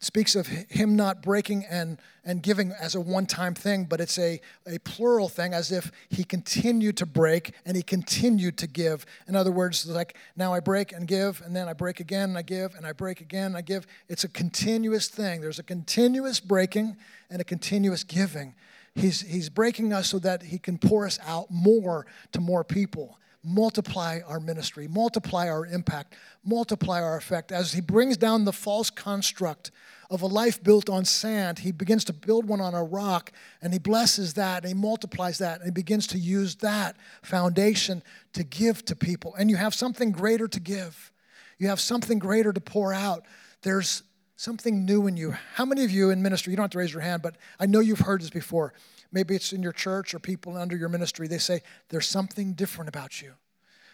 speaks 0.00 0.34
of 0.34 0.46
him 0.46 0.96
not 0.96 1.22
breaking 1.22 1.64
and, 1.66 1.98
and 2.24 2.42
giving 2.42 2.72
as 2.72 2.94
a 2.94 3.00
one 3.00 3.26
time 3.26 3.54
thing, 3.54 3.84
but 3.84 4.00
it's 4.00 4.18
a, 4.18 4.40
a 4.66 4.78
plural 4.80 5.28
thing 5.28 5.52
as 5.52 5.70
if 5.70 5.92
he 6.08 6.24
continued 6.24 6.96
to 6.96 7.06
break 7.06 7.52
and 7.64 7.76
he 7.76 7.82
continued 7.82 8.56
to 8.58 8.66
give. 8.66 9.04
In 9.28 9.36
other 9.36 9.52
words, 9.52 9.86
like 9.86 10.16
now 10.36 10.54
I 10.54 10.60
break 10.60 10.92
and 10.92 11.06
give, 11.06 11.42
and 11.44 11.54
then 11.54 11.68
I 11.68 11.74
break 11.74 12.00
again 12.00 12.30
and 12.30 12.38
I 12.38 12.42
give, 12.42 12.74
and 12.74 12.86
I 12.86 12.92
break 12.92 13.20
again 13.20 13.46
and 13.46 13.56
I 13.56 13.62
give. 13.62 13.86
It's 14.08 14.24
a 14.24 14.28
continuous 14.28 15.08
thing. 15.08 15.40
There's 15.40 15.58
a 15.58 15.64
continuous 15.64 16.40
breaking 16.40 16.96
and 17.28 17.40
a 17.40 17.44
continuous 17.44 18.04
giving. 18.04 18.54
He's, 18.94 19.20
he's 19.20 19.48
breaking 19.48 19.92
us 19.92 20.08
so 20.10 20.18
that 20.20 20.42
He 20.42 20.58
can 20.58 20.78
pour 20.78 21.06
us 21.06 21.18
out 21.24 21.50
more 21.50 22.06
to 22.32 22.40
more 22.40 22.64
people. 22.64 23.18
Multiply 23.42 24.20
our 24.26 24.38
ministry, 24.38 24.86
multiply 24.86 25.48
our 25.48 25.64
impact, 25.64 26.14
multiply 26.44 27.00
our 27.00 27.16
effect. 27.16 27.52
As 27.52 27.72
He 27.72 27.80
brings 27.80 28.18
down 28.18 28.44
the 28.44 28.52
false 28.52 28.90
construct 28.90 29.70
of 30.10 30.20
a 30.20 30.26
life 30.26 30.62
built 30.62 30.90
on 30.90 31.06
sand, 31.06 31.60
He 31.60 31.72
begins 31.72 32.04
to 32.04 32.12
build 32.12 32.46
one 32.46 32.60
on 32.60 32.74
a 32.74 32.84
rock, 32.84 33.32
and 33.62 33.72
He 33.72 33.78
blesses 33.78 34.34
that, 34.34 34.64
and 34.64 34.68
He 34.68 34.74
multiplies 34.74 35.38
that, 35.38 35.60
and 35.60 35.64
He 35.64 35.70
begins 35.70 36.06
to 36.08 36.18
use 36.18 36.56
that 36.56 36.96
foundation 37.22 38.02
to 38.34 38.44
give 38.44 38.84
to 38.84 38.94
people. 38.94 39.34
And 39.36 39.48
you 39.48 39.56
have 39.56 39.74
something 39.74 40.12
greater 40.12 40.46
to 40.46 40.60
give, 40.60 41.10
you 41.58 41.68
have 41.68 41.80
something 41.80 42.18
greater 42.18 42.52
to 42.52 42.60
pour 42.60 42.92
out. 42.92 43.24
There's 43.62 44.02
something 44.36 44.84
new 44.84 45.06
in 45.06 45.16
you. 45.16 45.34
How 45.54 45.64
many 45.64 45.84
of 45.84 45.90
you 45.90 46.10
in 46.10 46.22
ministry, 46.22 46.50
you 46.50 46.56
don't 46.56 46.64
have 46.64 46.70
to 46.70 46.78
raise 46.78 46.92
your 46.92 47.02
hand, 47.02 47.22
but 47.22 47.36
I 47.58 47.66
know 47.66 47.80
you've 47.80 48.00
heard 48.00 48.20
this 48.20 48.30
before. 48.30 48.72
Maybe 49.12 49.34
it's 49.34 49.52
in 49.52 49.62
your 49.62 49.72
church 49.72 50.14
or 50.14 50.18
people 50.18 50.56
under 50.56 50.76
your 50.76 50.88
ministry. 50.88 51.26
They 51.26 51.38
say, 51.38 51.62
There's 51.88 52.06
something 52.06 52.52
different 52.54 52.88
about 52.88 53.20
you. 53.20 53.32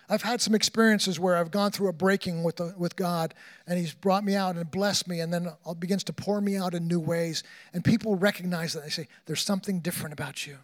I've 0.08 0.22
had 0.22 0.40
some 0.40 0.54
experiences 0.54 1.18
where 1.18 1.36
I've 1.36 1.50
gone 1.50 1.72
through 1.72 1.88
a 1.88 1.92
breaking 1.92 2.44
with, 2.44 2.56
the, 2.56 2.72
with 2.76 2.94
God, 2.94 3.34
and 3.66 3.78
He's 3.78 3.92
brought 3.92 4.24
me 4.24 4.34
out 4.34 4.56
and 4.56 4.70
blessed 4.70 5.08
me, 5.08 5.20
and 5.20 5.32
then 5.32 5.48
begins 5.78 6.04
to 6.04 6.12
pour 6.12 6.40
me 6.40 6.56
out 6.56 6.74
in 6.74 6.86
new 6.86 7.00
ways. 7.00 7.42
And 7.72 7.84
people 7.84 8.16
recognize 8.16 8.72
that. 8.74 8.84
They 8.84 8.90
say, 8.90 9.08
There's 9.26 9.42
something 9.42 9.80
different 9.80 10.12
about 10.12 10.46
you. 10.46 10.58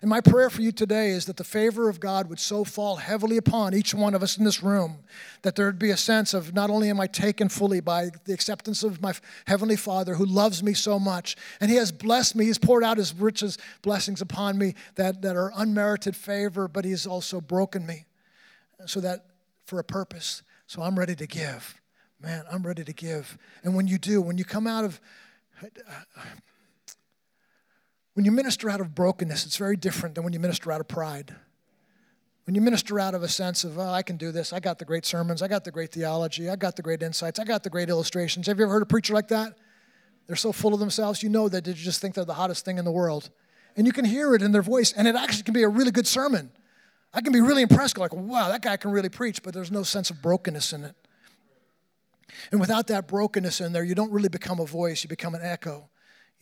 And 0.00 0.08
my 0.08 0.20
prayer 0.20 0.50
for 0.50 0.62
you 0.62 0.72
today 0.72 1.10
is 1.10 1.26
that 1.26 1.36
the 1.36 1.44
favor 1.44 1.88
of 1.88 2.00
God 2.00 2.28
would 2.28 2.40
so 2.40 2.64
fall 2.64 2.96
heavily 2.96 3.36
upon 3.36 3.74
each 3.74 3.94
one 3.94 4.14
of 4.14 4.22
us 4.22 4.36
in 4.36 4.44
this 4.44 4.62
room 4.62 4.98
that 5.42 5.54
there 5.54 5.66
would 5.66 5.78
be 5.78 5.90
a 5.90 5.96
sense 5.96 6.34
of 6.34 6.54
not 6.54 6.70
only 6.70 6.90
am 6.90 6.98
I 7.00 7.06
taken 7.06 7.48
fully 7.48 7.80
by 7.80 8.10
the 8.24 8.32
acceptance 8.32 8.82
of 8.82 9.00
my 9.00 9.12
Heavenly 9.46 9.76
Father 9.76 10.14
who 10.14 10.24
loves 10.24 10.62
me 10.62 10.74
so 10.74 10.98
much, 10.98 11.36
and 11.60 11.70
He 11.70 11.76
has 11.76 11.92
blessed 11.92 12.34
me, 12.34 12.46
He's 12.46 12.58
poured 12.58 12.82
out 12.82 12.96
His 12.96 13.14
richest 13.14 13.60
blessings 13.82 14.20
upon 14.20 14.58
me 14.58 14.74
that, 14.96 15.22
that 15.22 15.36
are 15.36 15.52
unmerited 15.54 16.16
favor, 16.16 16.66
but 16.66 16.84
He's 16.84 17.06
also 17.06 17.40
broken 17.40 17.86
me 17.86 18.06
so 18.86 19.00
that 19.00 19.26
for 19.66 19.78
a 19.78 19.84
purpose. 19.84 20.42
So 20.66 20.82
I'm 20.82 20.98
ready 20.98 21.14
to 21.14 21.26
give. 21.26 21.80
Man, 22.20 22.44
I'm 22.50 22.62
ready 22.62 22.84
to 22.84 22.92
give. 22.92 23.36
And 23.62 23.74
when 23.74 23.86
you 23.86 23.98
do, 23.98 24.20
when 24.22 24.38
you 24.38 24.44
come 24.44 24.66
out 24.66 24.84
of 24.84 25.00
when 28.14 28.24
you 28.24 28.32
minister 28.32 28.68
out 28.68 28.80
of 28.80 28.94
brokenness, 28.94 29.46
it's 29.46 29.56
very 29.56 29.76
different 29.76 30.14
than 30.14 30.24
when 30.24 30.32
you 30.32 30.40
minister 30.40 30.70
out 30.70 30.80
of 30.80 30.88
pride. 30.88 31.34
When 32.44 32.54
you 32.54 32.60
minister 32.60 32.98
out 32.98 33.14
of 33.14 33.22
a 33.22 33.28
sense 33.28 33.62
of, 33.62 33.78
oh, 33.78 33.88
I 33.88 34.02
can 34.02 34.16
do 34.16 34.32
this, 34.32 34.52
I 34.52 34.58
got 34.58 34.78
the 34.78 34.84
great 34.84 35.06
sermons, 35.06 35.42
I 35.42 35.48
got 35.48 35.64
the 35.64 35.70
great 35.70 35.92
theology, 35.92 36.50
I 36.50 36.56
got 36.56 36.74
the 36.74 36.82
great 36.82 37.02
insights, 37.02 37.38
I 37.38 37.44
got 37.44 37.62
the 37.62 37.70
great 37.70 37.88
illustrations. 37.88 38.48
Have 38.48 38.58
you 38.58 38.64
ever 38.64 38.72
heard 38.72 38.82
a 38.82 38.86
preacher 38.86 39.14
like 39.14 39.28
that? 39.28 39.56
They're 40.26 40.36
so 40.36 40.52
full 40.52 40.74
of 40.74 40.80
themselves, 40.80 41.22
you 41.22 41.28
know 41.28 41.48
that 41.48 41.64
they 41.64 41.72
just 41.72 42.00
think 42.00 42.14
they're 42.14 42.24
the 42.24 42.34
hottest 42.34 42.64
thing 42.64 42.78
in 42.78 42.84
the 42.84 42.92
world. 42.92 43.30
And 43.76 43.86
you 43.86 43.92
can 43.92 44.04
hear 44.04 44.34
it 44.34 44.42
in 44.42 44.52
their 44.52 44.62
voice, 44.62 44.92
and 44.92 45.06
it 45.06 45.14
actually 45.14 45.44
can 45.44 45.54
be 45.54 45.62
a 45.62 45.68
really 45.68 45.92
good 45.92 46.06
sermon. 46.06 46.50
I 47.14 47.20
can 47.20 47.32
be 47.32 47.40
really 47.40 47.62
impressed, 47.62 47.96
like, 47.96 48.12
wow, 48.12 48.48
that 48.48 48.62
guy 48.62 48.76
can 48.76 48.90
really 48.90 49.08
preach, 49.08 49.42
but 49.42 49.54
there's 49.54 49.70
no 49.70 49.82
sense 49.82 50.10
of 50.10 50.20
brokenness 50.20 50.72
in 50.72 50.84
it. 50.84 50.96
And 52.50 52.60
without 52.60 52.88
that 52.88 53.06
brokenness 53.06 53.60
in 53.60 53.72
there, 53.72 53.84
you 53.84 53.94
don't 53.94 54.10
really 54.10 54.28
become 54.28 54.58
a 54.58 54.66
voice, 54.66 55.04
you 55.04 55.08
become 55.08 55.34
an 55.34 55.42
echo. 55.42 55.88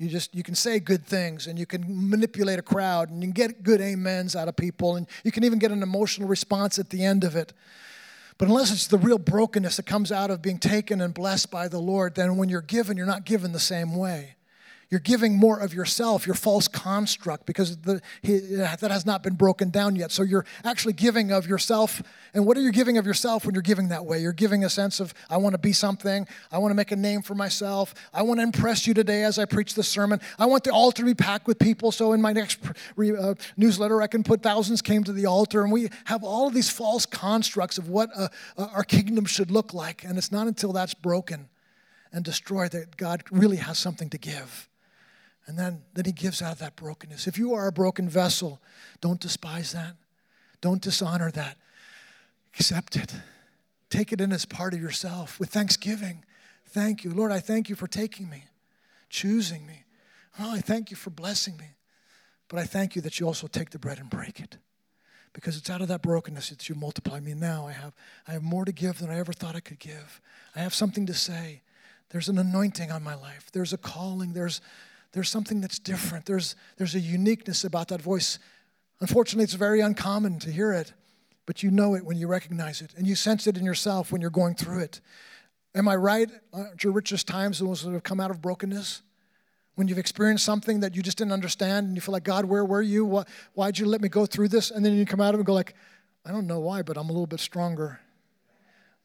You 0.01 0.09
just 0.09 0.35
you 0.35 0.43
can 0.43 0.55
say 0.55 0.81
good 0.81 1.05
things 1.05 1.47
and 1.47 1.59
you 1.59 1.67
can 1.67 1.85
manipulate 1.87 2.59
a 2.59 2.63
crowd 2.63 3.11
and 3.11 3.23
you 3.23 3.29
can 3.29 3.33
get 3.33 3.63
good 3.63 3.83
amens 3.83 4.35
out 4.35 4.49
of 4.49 4.57
people 4.57 4.97
and 4.97 5.07
you 5.25 5.31
can 5.31 5.45
even 5.45 5.59
get 5.59 5.73
an 5.73 5.83
emotional 5.83 6.27
response 6.27 6.79
at 6.79 6.89
the 6.89 7.05
end 7.05 7.23
of 7.23 7.37
it. 7.37 7.53
But 8.39 8.49
unless 8.49 8.73
it's 8.73 8.87
the 8.87 8.97
real 8.97 9.19
brokenness 9.19 9.77
that 9.77 9.85
comes 9.85 10.11
out 10.11 10.31
of 10.31 10.41
being 10.41 10.57
taken 10.57 11.03
and 11.03 11.13
blessed 11.13 11.51
by 11.51 11.69
the 11.69 11.81
Lord, 11.81 12.15
then 12.15 12.39
when 12.39 12.49
you're 12.49 12.63
given, 12.63 12.97
you're 12.97 13.05
not 13.05 13.27
given 13.27 13.53
the 13.53 13.61
same 13.61 13.95
way. 13.95 14.37
You're 14.91 14.99
giving 14.99 15.37
more 15.37 15.61
of 15.61 15.73
yourself, 15.73 16.27
your 16.27 16.35
false 16.35 16.67
construct, 16.67 17.47
because 17.47 17.77
the, 17.79 18.03
that 18.25 18.91
has 18.91 19.07
not 19.07 19.23
been 19.23 19.35
broken 19.35 19.71
down 19.71 19.95
yet. 19.95 20.11
So 20.11 20.25
you're 20.25 20.45
actually 20.65 20.95
giving 20.95 21.31
of 21.31 21.47
yourself. 21.47 22.03
And 22.35 22.45
what 22.45 22.57
are 22.57 22.61
you 22.61 22.73
giving 22.73 22.99
of 22.99 23.07
yourself 23.07 23.47
when 23.47 23.55
you're 23.55 23.63
giving 23.63 23.89
that 23.89 24.05
way? 24.05 24.19
You're 24.19 24.33
giving 24.33 24.65
a 24.65 24.69
sense 24.69 24.99
of, 24.99 25.15
I 25.29 25.37
want 25.37 25.55
to 25.55 25.59
be 25.59 25.73
something. 25.73 26.27
I 26.51 26.59
want 26.59 26.73
to 26.73 26.75
make 26.75 26.91
a 26.91 26.97
name 26.97 27.23
for 27.23 27.37
myself. 27.37 27.95
I 28.13 28.23
want 28.23 28.41
to 28.41 28.43
impress 28.43 28.85
you 28.85 28.93
today 28.93 29.23
as 29.23 29.39
I 29.39 29.45
preach 29.45 29.75
the 29.75 29.85
sermon. 29.85 30.21
I 30.41 30.47
want 30.47 30.65
the 30.65 30.73
altar 30.73 31.03
to 31.03 31.07
be 31.07 31.15
packed 31.15 31.47
with 31.47 31.61
people. 31.61 31.93
So 31.93 32.13
in 32.13 32.21
my 32.21 32.33
next 32.33 32.59
uh, 32.67 33.35
newsletter, 33.57 34.03
I 34.03 34.09
can 34.09 34.25
put 34.25 34.43
thousands 34.43 34.83
came 34.83 35.05
to 35.05 35.13
the 35.13 35.27
altar. 35.27 35.63
And 35.63 35.71
we 35.71 35.89
have 36.07 36.25
all 36.25 36.49
of 36.49 36.55
these 36.55 36.69
false 36.69 37.07
constructs 37.07 37.79
of 37.79 37.89
what 37.89 38.11
a, 38.17 38.29
a, 38.57 38.65
our 38.71 38.85
kingdom 38.85 39.25
should 39.25 39.53
look 39.53 39.73
like. 39.73 40.03
And 40.03 40.19
it's 40.19 40.33
not 40.33 40.49
until 40.49 40.73
that's 40.73 40.95
broken 40.95 41.49
and 42.13 42.25
destroyed 42.25 42.73
that 42.73 42.97
God 42.97 43.23
really 43.31 43.59
has 43.59 43.79
something 43.79 44.11
to 44.11 44.19
give. 44.19 44.67
And 45.47 45.59
then, 45.59 45.83
then 45.95 46.05
he 46.05 46.13
gives 46.13 46.43
out 46.43 46.53
of 46.53 46.59
that 46.59 46.77
brokenness. 46.77 47.27
If 47.27 47.39
you 47.39 47.55
are 47.55 47.67
a 47.67 47.73
broken 47.73 48.09
vessel, 48.09 48.61
don't 49.01 49.21
despise 49.21 49.73
that. 49.73 49.97
Don't 50.61 50.83
dishonor 50.83 51.31
that. 51.33 51.57
Accept 52.55 52.97
it. 52.97 53.15
Take 53.89 54.13
it 54.13 54.21
in 54.21 54.33
as 54.33 54.45
part 54.45 54.75
of 54.75 54.81
yourself 54.81 55.41
with 55.41 55.51
thanksgiving. 55.51 56.25
Thank 56.69 57.03
you. 57.03 57.13
Lord, 57.13 57.33
I 57.33 57.41
thank 57.41 57.69
you 57.69 57.75
for 57.75 57.89
taking 57.89 58.31
me, 58.31 58.45
choosing 59.09 59.67
me. 59.67 59.85
Oh, 60.39 60.53
I 60.55 60.61
thank 60.61 60.91
you 60.91 60.97
for 60.97 61.11
blessing 61.11 61.57
me. 61.57 61.67
But 62.49 62.59
I 62.59 62.65
thank 62.65 62.95
you 62.95 63.03
that 63.03 63.19
you 63.19 63.27
also 63.27 63.47
take 63.47 63.71
the 63.71 63.79
bread 63.79 63.99
and 63.99 64.11
break 64.11 64.41
it. 64.41 64.59
Because 65.33 65.57
it's 65.57 65.71
out 65.71 65.81
of 65.81 65.89
that 65.89 66.03
brokenness 66.03 66.51
that 66.51 66.69
you 66.69 66.75
multiply 66.75 67.21
me. 67.21 67.35
Now 67.35 67.67
I 67.67 67.73
have, 67.73 67.93
I 68.27 68.33
have 68.33 68.43
more 68.43 68.65
to 68.65 68.73
give 68.73 68.99
than 68.99 69.11
I 69.11 69.19
ever 69.19 69.33
thought 69.33 69.57
I 69.57 69.61
could 69.61 69.79
give. 69.79 70.21
I 70.55 70.61
have 70.61 70.75
something 70.75 71.07
to 71.07 71.15
say. 71.15 71.63
There's 72.11 72.29
an 72.29 72.39
anointing 72.39 72.91
on 72.91 73.05
my 73.05 73.15
life. 73.15 73.51
There's 73.53 73.73
a 73.73 73.79
calling. 73.79 74.33
There's, 74.33 74.61
there's 75.13 75.29
something 75.29 75.61
that's 75.61 75.79
different. 75.79 76.27
There's, 76.27 76.55
there's 76.77 76.95
a 76.95 77.01
uniqueness 77.01 77.65
about 77.65 77.89
that 77.89 78.01
voice. 78.01 78.39
Unfortunately, 79.01 79.45
it's 79.45 79.55
very 79.55 79.81
uncommon 79.81 80.39
to 80.41 80.51
hear 80.51 80.73
it, 80.73 80.93
but 81.47 81.63
you 81.63 81.71
know 81.71 81.95
it 81.95 82.05
when 82.05 82.17
you 82.17 82.29
recognize 82.29 82.81
it, 82.81 82.95
and 82.97 83.07
you 83.07 83.15
sense 83.15 83.47
it 83.47 83.57
in 83.57 83.65
yourself 83.65 84.13
when 84.13 84.21
you're 84.21 84.31
going 84.31 84.55
through 84.55 84.81
it. 84.81 85.01
Am 85.75 85.89
I 85.89 85.97
right? 85.97 86.29
Aren't 86.53 86.85
your 86.85 86.93
richest 86.93 87.27
times, 87.27 87.59
those 87.59 87.83
that 87.83 87.93
have 87.93 88.03
come 88.03 88.21
out 88.21 88.31
of 88.31 88.41
brokenness? 88.41 89.03
When 89.77 89.89
you've 89.89 89.99
experienced 89.99 90.45
something 90.45 90.81
that 90.81 90.95
you 90.95 91.03
just 91.03 91.19
didn't 91.19 91.33
understand, 91.33 91.87
and 91.87 91.97
you 91.97 92.01
feel 92.01 92.13
like, 92.13 92.25
God, 92.25 92.45
where 92.45 92.65
were 92.65 92.83
you? 92.83 93.05
Why, 93.05 93.25
why'd 93.55 93.79
you 93.79 93.87
let 93.87 94.01
me 94.01 94.09
go 94.09 94.27
through 94.27 94.49
this? 94.49 94.71
And 94.71 94.85
then 94.85 94.95
you 94.95 95.07
come 95.07 95.21
out 95.21 95.35
of 95.35 95.35
it 95.37 95.39
and 95.39 95.47
go 95.47 95.55
like, 95.55 95.75
I 96.25 96.33
don't 96.33 96.47
know 96.47 96.61
why, 96.61 96.83
but 96.83 96.97
I'm 96.97 97.09
a 97.09 97.13
little 97.13 97.27
bit 97.27 97.41
stronger 97.41 98.01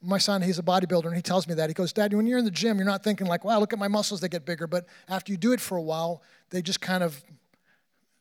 my 0.02 0.18
son, 0.18 0.42
he's 0.42 0.58
a 0.58 0.62
bodybuilder, 0.62 1.06
and 1.06 1.16
he 1.16 1.22
tells 1.22 1.48
me 1.48 1.54
that. 1.54 1.70
He 1.70 1.74
goes, 1.74 1.92
Dad, 1.92 2.12
when 2.12 2.26
you're 2.26 2.38
in 2.38 2.44
the 2.44 2.50
gym, 2.50 2.76
you're 2.76 2.86
not 2.86 3.02
thinking 3.02 3.26
like, 3.26 3.44
wow, 3.44 3.58
look 3.58 3.72
at 3.72 3.78
my 3.78 3.88
muscles, 3.88 4.20
they 4.20 4.28
get 4.28 4.44
bigger. 4.44 4.66
But 4.66 4.86
after 5.08 5.32
you 5.32 5.38
do 5.38 5.52
it 5.52 5.60
for 5.60 5.76
a 5.76 5.82
while, 5.82 6.22
they 6.50 6.62
just 6.62 6.80
kind 6.80 7.02
of 7.02 7.22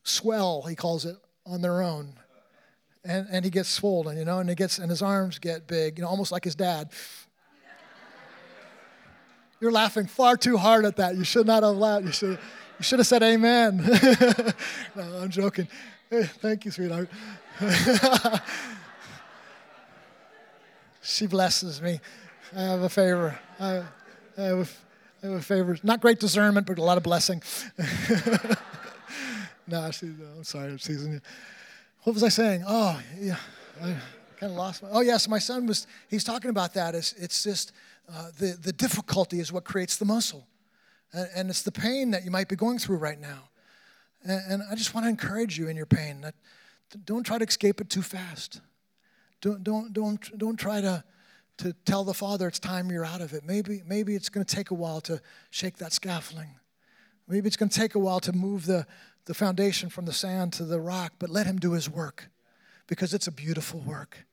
swell, 0.03 0.63
he 0.63 0.75
calls 0.75 1.05
it, 1.05 1.17
on 1.45 1.61
their 1.61 1.81
own. 1.81 2.13
And, 3.03 3.27
and 3.29 3.45
he 3.45 3.51
gets 3.51 3.69
swollen, 3.69 4.17
you 4.17 4.25
know, 4.25 4.39
and 4.39 4.49
he 4.49 4.55
gets 4.55 4.79
and 4.79 4.89
his 4.89 5.01
arms 5.01 5.37
get 5.37 5.67
big, 5.67 5.97
you 5.97 6.03
know, 6.03 6.09
almost 6.09 6.31
like 6.31 6.43
his 6.43 6.55
dad. 6.55 6.89
You're 9.59 9.71
laughing 9.71 10.07
far 10.07 10.37
too 10.37 10.57
hard 10.57 10.85
at 10.85 10.95
that. 10.95 11.15
You 11.15 11.23
should 11.23 11.45
not 11.45 11.61
have 11.61 11.75
laughed. 11.75 12.05
You 12.05 12.11
should, 12.11 12.39
you 12.79 12.83
should 12.83 12.99
have 12.99 13.07
said 13.07 13.21
amen. 13.21 13.77
no, 14.95 15.03
I'm 15.21 15.29
joking. 15.29 15.67
Thank 16.09 16.65
you, 16.65 16.71
sweetheart. 16.71 17.09
She 21.05 21.27
blesses 21.27 21.81
me. 21.83 21.99
I 22.55 22.61
have 22.61 22.81
a 22.81 22.89
favor. 22.89 23.39
I, 23.59 23.83
I, 24.37 24.41
have, 24.41 24.75
I 25.21 25.27
have 25.27 25.35
a 25.35 25.41
favor. 25.41 25.77
Not 25.83 26.01
great 26.01 26.19
discernment, 26.19 26.65
but 26.65 26.79
a 26.79 26.83
lot 26.83 26.97
of 26.97 27.03
blessing. 27.03 27.43
no, 29.67 29.81
I'm 29.81 30.43
sorry, 30.43 30.71
I'm 30.71 30.79
teasing 30.79 31.13
you. 31.13 31.21
What 32.03 32.13
was 32.13 32.23
I 32.23 32.29
saying? 32.29 32.63
Oh, 32.67 32.99
yeah, 33.19 33.37
I 33.79 33.95
kind 34.39 34.51
of 34.51 34.57
lost 34.57 34.81
my. 34.81 34.89
Oh, 34.91 35.01
yes, 35.01 35.27
my 35.27 35.37
son 35.37 35.67
was. 35.67 35.85
He's 36.09 36.23
talking 36.23 36.49
about 36.49 36.73
that. 36.73 36.95
It's, 36.95 37.13
it's 37.13 37.43
just 37.43 37.71
uh, 38.11 38.31
the 38.39 38.57
the 38.61 38.73
difficulty 38.73 39.39
is 39.39 39.51
what 39.51 39.63
creates 39.63 39.97
the 39.97 40.05
muscle, 40.05 40.47
and, 41.13 41.29
and, 41.35 41.49
it's 41.49 41.61
the 41.61 41.71
pain 41.71 42.11
that 42.11 42.25
you 42.25 42.31
might 42.31 42.47
be 42.47 42.55
going 42.55 42.79
through 42.79 42.97
right 42.97 43.19
now. 43.19 43.49
And, 44.23 44.41
and 44.51 44.63
I 44.71 44.75
just 44.75 44.93
want 44.93 45.05
to 45.05 45.09
encourage 45.09 45.57
you 45.57 45.67
in 45.67 45.75
your 45.75 45.85
pain 45.85 46.21
that 46.21 46.35
don't 47.05 47.23
try 47.23 47.37
to 47.37 47.45
escape 47.45 47.79
it 47.81 47.89
too 47.89 48.01
fast. 48.01 48.61
Don't, 49.41 49.63
don't, 49.63 49.93
don't, 49.93 50.37
don't 50.37 50.57
try 50.57 50.81
to, 50.81 51.03
to 51.57 51.73
tell 51.85 52.03
the 52.03 52.13
Father 52.13 52.47
it's 52.47 52.59
time 52.59 52.89
you're 52.89 53.05
out 53.05 53.21
of 53.21 53.33
it. 53.33 53.43
Maybe, 53.45 53.81
maybe 53.85 54.15
it's 54.15 54.29
going 54.29 54.45
to 54.45 54.55
take 54.55 54.71
a 54.71 54.73
while 54.75 55.01
to 55.01 55.21
shake 55.49 55.77
that 55.77 55.93
scaffolding. 55.93 56.55
Maybe 57.27 57.47
it's 57.47 57.57
going 57.57 57.69
to 57.69 57.79
take 57.79 57.95
a 57.95 57.99
while 57.99 58.19
to 58.21 58.33
move 58.33 58.65
the, 58.65 58.85
the 59.25 59.33
foundation 59.33 59.89
from 59.89 60.05
the 60.05 60.13
sand 60.13 60.53
to 60.53 60.65
the 60.65 60.79
rock, 60.79 61.13
but 61.19 61.29
let 61.29 61.47
Him 61.47 61.57
do 61.57 61.73
His 61.73 61.89
work 61.89 62.29
because 62.87 63.13
it's 63.13 63.27
a 63.27 63.31
beautiful 63.31 63.79
work. 63.79 64.25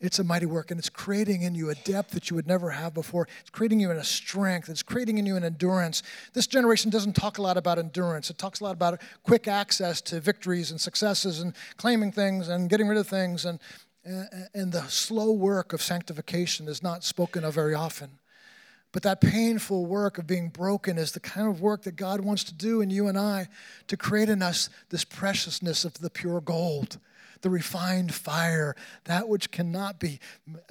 It's 0.00 0.20
a 0.20 0.24
mighty 0.24 0.46
work, 0.46 0.70
and 0.70 0.78
it's 0.78 0.88
creating 0.88 1.42
in 1.42 1.56
you 1.56 1.70
a 1.70 1.74
depth 1.74 2.12
that 2.12 2.30
you 2.30 2.36
would 2.36 2.46
never 2.46 2.70
have 2.70 2.94
before. 2.94 3.26
It's 3.40 3.50
creating 3.50 3.80
you 3.80 3.90
in 3.90 3.96
a 3.96 4.04
strength. 4.04 4.68
It's 4.68 4.82
creating 4.82 5.18
in 5.18 5.26
you 5.26 5.34
an 5.34 5.42
endurance. 5.42 6.04
This 6.34 6.46
generation 6.46 6.88
doesn't 6.88 7.16
talk 7.16 7.38
a 7.38 7.42
lot 7.42 7.56
about 7.56 7.80
endurance. 7.80 8.30
It 8.30 8.38
talks 8.38 8.60
a 8.60 8.64
lot 8.64 8.74
about 8.74 9.00
quick 9.24 9.48
access 9.48 10.00
to 10.02 10.20
victories 10.20 10.70
and 10.70 10.80
successes 10.80 11.40
and 11.40 11.52
claiming 11.78 12.12
things 12.12 12.48
and 12.48 12.70
getting 12.70 12.86
rid 12.86 12.96
of 12.96 13.08
things. 13.08 13.44
And 13.44 13.58
and 14.04 14.72
the 14.72 14.86
slow 14.88 15.32
work 15.32 15.72
of 15.72 15.82
sanctification 15.82 16.68
is 16.68 16.82
not 16.82 17.04
spoken 17.04 17.44
of 17.44 17.54
very 17.54 17.74
often. 17.74 18.18
But 18.90 19.02
that 19.02 19.20
painful 19.20 19.84
work 19.84 20.16
of 20.16 20.26
being 20.26 20.48
broken 20.48 20.96
is 20.96 21.12
the 21.12 21.20
kind 21.20 21.46
of 21.46 21.60
work 21.60 21.82
that 21.82 21.96
God 21.96 22.20
wants 22.20 22.42
to 22.44 22.54
do 22.54 22.80
in 22.80 22.90
you 22.90 23.06
and 23.06 23.18
I 23.18 23.48
to 23.88 23.96
create 23.96 24.30
in 24.30 24.42
us 24.42 24.70
this 24.88 25.04
preciousness 25.04 25.84
of 25.84 25.94
the 25.94 26.08
pure 26.08 26.40
gold, 26.40 26.98
the 27.42 27.50
refined 27.50 28.14
fire, 28.14 28.74
that 29.04 29.28
which 29.28 29.50
cannot 29.50 30.00
be 30.00 30.20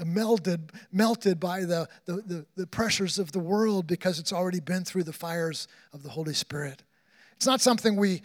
melted, 0.03 0.71
melted 0.91 1.39
by 1.39 1.61
the, 1.61 1.87
the, 2.05 2.13
the, 2.13 2.45
the 2.55 2.67
pressures 2.67 3.19
of 3.19 3.33
the 3.33 3.39
world 3.39 3.85
because 3.85 4.17
it's 4.17 4.33
already 4.33 4.59
been 4.59 4.83
through 4.83 5.03
the 5.03 5.13
fires 5.13 5.67
of 5.93 6.01
the 6.01 6.09
Holy 6.09 6.33
Spirit. 6.33 6.81
It's 7.35 7.45
not 7.45 7.61
something 7.61 7.95
we 7.95 8.23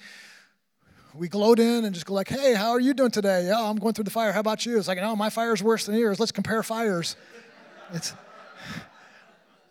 we 1.15 1.29
gloat 1.29 1.59
in 1.59 1.85
and 1.85 1.95
just 1.95 2.07
go 2.07 2.15
like, 2.15 2.29
hey, 2.29 2.55
how 2.55 2.71
are 2.71 2.81
you 2.81 2.95
doing 2.95 3.11
today? 3.11 3.47
Yeah, 3.47 3.61
I'm 3.61 3.77
going 3.77 3.95
through 3.95 4.05
the 4.05 4.11
fire. 4.11 4.33
How 4.33 4.41
about 4.41 4.65
you? 4.65 4.79
It's 4.79 4.89
like, 4.89 4.99
no, 4.99 5.15
my 5.15 5.31
fire's 5.31 5.63
worse 5.63 5.87
than 5.87 5.97
yours. 5.97 6.19
Let's 6.19 6.33
compare 6.33 6.63
fires. 6.63 7.17
It's, 7.93 8.15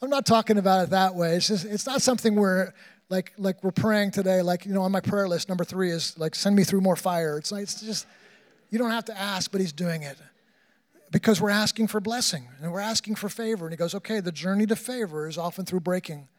I'm 0.02 0.10
not 0.10 0.26
talking 0.26 0.58
about 0.58 0.84
it 0.84 0.90
that 0.92 1.16
way. 1.16 1.36
It's 1.36 1.48
just, 1.48 1.66
it's 1.66 1.86
not 1.86 2.02
something 2.02 2.36
where 2.36 2.74
like, 3.10 3.34
like 3.38 3.64
we're 3.64 3.72
praying 3.72 4.12
today, 4.12 4.42
like, 4.42 4.66
you 4.66 4.74
know, 4.74 4.84
on 4.84 4.92
my 4.92 5.02
prayer 5.02 5.28
list, 5.28 5.50
number 5.50 5.64
three 5.64 5.92
is 5.92 6.18
like, 6.18 6.34
send 6.34 6.56
me 6.56 6.64
through 6.64 6.82
more 6.82 6.96
fire. 6.96 7.38
It's 7.38 7.52
like, 7.52 7.64
it's 7.64 7.82
just, 7.82 8.08
you 8.70 8.80
don't 8.80 8.92
have 8.92 9.06
to 9.06 9.18
ask, 9.18 9.52
but 9.52 9.60
he's 9.62 9.74
doing 9.74 10.04
it 10.04 10.18
because 11.12 11.42
we're 11.42 11.50
asking 11.50 11.88
for 11.88 12.00
blessing 12.00 12.48
and 12.62 12.72
we're 12.72 12.80
asking 12.80 13.16
for 13.16 13.28
favor. 13.28 13.66
And 13.66 13.74
he 13.74 13.78
goes, 13.78 13.94
okay, 13.94 14.22
the 14.22 14.32
journey 14.32 14.66
to 14.68 14.78
favor 14.78 15.28
is 15.28 15.38
often 15.38 15.66
through 15.66 15.82
breaking. 15.82 16.30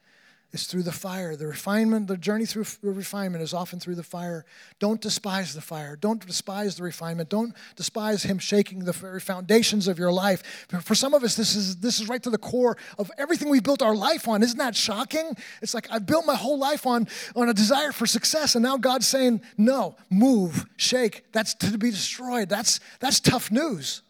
It's 0.52 0.66
through 0.66 0.82
the 0.82 0.92
fire. 0.92 1.34
The 1.34 1.46
refinement, 1.46 2.08
the 2.08 2.18
journey 2.18 2.44
through 2.44 2.66
refinement 2.82 3.42
is 3.42 3.54
often 3.54 3.80
through 3.80 3.94
the 3.94 4.02
fire. 4.02 4.44
Don't 4.78 5.00
despise 5.00 5.54
the 5.54 5.62
fire. 5.62 5.96
Don't 5.96 6.24
despise 6.26 6.76
the 6.76 6.82
refinement. 6.82 7.30
Don't 7.30 7.54
despise 7.74 8.22
him 8.24 8.38
shaking 8.38 8.80
the 8.80 8.92
very 8.92 9.20
foundations 9.20 9.88
of 9.88 9.98
your 9.98 10.12
life. 10.12 10.66
For 10.82 10.94
some 10.94 11.14
of 11.14 11.24
us, 11.24 11.36
this 11.36 11.56
is 11.56 11.76
this 11.76 12.00
is 12.00 12.08
right 12.08 12.22
to 12.22 12.28
the 12.28 12.36
core 12.36 12.76
of 12.98 13.10
everything 13.16 13.48
we've 13.48 13.62
built 13.62 13.80
our 13.80 13.96
life 13.96 14.28
on. 14.28 14.42
Isn't 14.42 14.58
that 14.58 14.76
shocking? 14.76 15.34
It's 15.62 15.72
like 15.72 15.90
I've 15.90 16.04
built 16.04 16.26
my 16.26 16.36
whole 16.36 16.58
life 16.58 16.86
on, 16.86 17.08
on 17.34 17.48
a 17.48 17.54
desire 17.54 17.92
for 17.92 18.06
success, 18.06 18.54
and 18.54 18.62
now 18.62 18.76
God's 18.76 19.06
saying, 19.06 19.40
no, 19.56 19.96
move, 20.10 20.66
shake. 20.76 21.32
That's 21.32 21.54
to 21.54 21.78
be 21.78 21.90
destroyed. 21.90 22.50
That's 22.50 22.78
that's 23.00 23.20
tough 23.20 23.50
news. 23.50 24.02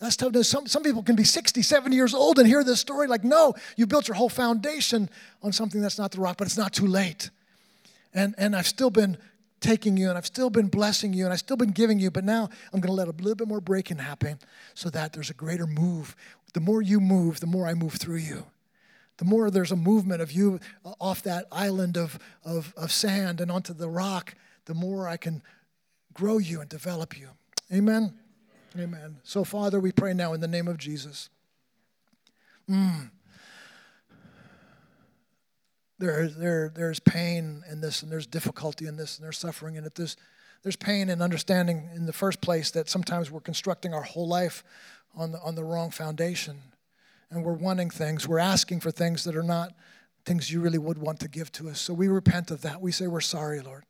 That's 0.00 0.16
tough. 0.16 0.34
Some, 0.46 0.66
some 0.66 0.82
people 0.82 1.02
can 1.02 1.14
be 1.14 1.24
60, 1.24 1.60
70 1.60 1.94
years 1.94 2.14
old 2.14 2.38
and 2.38 2.48
hear 2.48 2.64
this 2.64 2.80
story 2.80 3.06
like, 3.06 3.22
no, 3.22 3.54
you 3.76 3.86
built 3.86 4.08
your 4.08 4.14
whole 4.14 4.30
foundation 4.30 5.10
on 5.42 5.52
something 5.52 5.80
that's 5.80 5.98
not 5.98 6.10
the 6.10 6.20
rock, 6.20 6.38
but 6.38 6.46
it's 6.46 6.56
not 6.56 6.72
too 6.72 6.86
late. 6.86 7.30
And, 8.14 8.34
and 8.38 8.56
I've 8.56 8.66
still 8.66 8.90
been 8.90 9.18
taking 9.60 9.98
you 9.98 10.08
and 10.08 10.16
I've 10.16 10.26
still 10.26 10.48
been 10.48 10.68
blessing 10.68 11.12
you 11.12 11.24
and 11.24 11.32
I've 11.34 11.38
still 11.38 11.58
been 11.58 11.70
giving 11.70 11.98
you, 11.98 12.10
but 12.10 12.24
now 12.24 12.48
I'm 12.72 12.80
going 12.80 12.88
to 12.88 12.94
let 12.94 13.08
a 13.08 13.10
little 13.10 13.34
bit 13.34 13.46
more 13.46 13.60
breaking 13.60 13.98
happen 13.98 14.38
so 14.72 14.88
that 14.88 15.12
there's 15.12 15.28
a 15.28 15.34
greater 15.34 15.66
move. 15.66 16.16
The 16.54 16.60
more 16.60 16.80
you 16.80 16.98
move, 16.98 17.40
the 17.40 17.46
more 17.46 17.66
I 17.66 17.74
move 17.74 17.92
through 17.92 18.16
you. 18.16 18.46
The 19.18 19.26
more 19.26 19.50
there's 19.50 19.70
a 19.70 19.76
movement 19.76 20.22
of 20.22 20.32
you 20.32 20.60
uh, 20.82 20.94
off 20.98 21.22
that 21.24 21.44
island 21.52 21.98
of, 21.98 22.18
of, 22.42 22.72
of 22.74 22.90
sand 22.90 23.42
and 23.42 23.50
onto 23.50 23.74
the 23.74 23.88
rock, 23.88 24.34
the 24.64 24.72
more 24.72 25.06
I 25.06 25.18
can 25.18 25.42
grow 26.14 26.38
you 26.38 26.62
and 26.62 26.70
develop 26.70 27.18
you. 27.18 27.28
Amen. 27.70 28.14
Amen. 28.78 29.16
So, 29.24 29.44
Father, 29.44 29.80
we 29.80 29.90
pray 29.90 30.14
now 30.14 30.32
in 30.32 30.40
the 30.40 30.48
name 30.48 30.68
of 30.68 30.78
Jesus. 30.78 31.28
Mm. 32.68 33.10
There, 35.98 36.28
there, 36.28 36.72
there's 36.74 37.00
pain 37.00 37.62
in 37.70 37.80
this, 37.80 38.02
and 38.02 38.12
there's 38.12 38.26
difficulty 38.26 38.86
in 38.86 38.96
this, 38.96 39.18
and 39.18 39.24
there's 39.24 39.38
suffering 39.38 39.74
in 39.74 39.84
it. 39.84 39.96
There's, 39.96 40.16
there's 40.62 40.76
pain 40.76 41.08
in 41.08 41.20
understanding 41.20 41.90
in 41.94 42.06
the 42.06 42.12
first 42.12 42.40
place 42.40 42.70
that 42.70 42.88
sometimes 42.88 43.30
we're 43.30 43.40
constructing 43.40 43.92
our 43.92 44.02
whole 44.02 44.28
life 44.28 44.62
on 45.16 45.32
the, 45.32 45.40
on 45.40 45.56
the 45.56 45.64
wrong 45.64 45.90
foundation. 45.90 46.58
And 47.30 47.44
we're 47.44 47.52
wanting 47.54 47.90
things, 47.90 48.26
we're 48.26 48.38
asking 48.38 48.80
for 48.80 48.90
things 48.90 49.24
that 49.24 49.36
are 49.36 49.42
not 49.42 49.72
things 50.24 50.50
you 50.50 50.60
really 50.60 50.78
would 50.78 50.98
want 50.98 51.20
to 51.20 51.28
give 51.28 51.50
to 51.52 51.68
us. 51.68 51.80
So 51.80 51.94
we 51.94 52.08
repent 52.08 52.50
of 52.50 52.62
that. 52.62 52.80
We 52.80 52.92
say 52.92 53.06
we're 53.06 53.20
sorry, 53.20 53.60
Lord. 53.60 53.84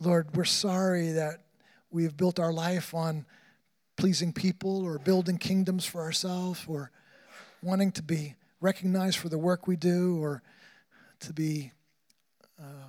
Lord, 0.00 0.34
we're 0.36 0.44
sorry 0.44 1.12
that 1.12 1.44
we've 1.90 2.16
built 2.16 2.38
our 2.38 2.52
life 2.52 2.94
on 2.94 3.26
pleasing 3.96 4.32
people 4.32 4.84
or 4.84 4.98
building 4.98 5.38
kingdoms 5.38 5.84
for 5.84 6.00
ourselves 6.00 6.64
or 6.66 6.90
wanting 7.62 7.92
to 7.92 8.02
be 8.02 8.34
recognized 8.60 9.18
for 9.18 9.28
the 9.28 9.38
work 9.38 9.66
we 9.66 9.76
do 9.76 10.18
or 10.22 10.42
to 11.20 11.32
be 11.32 11.72
uh, 12.60 12.88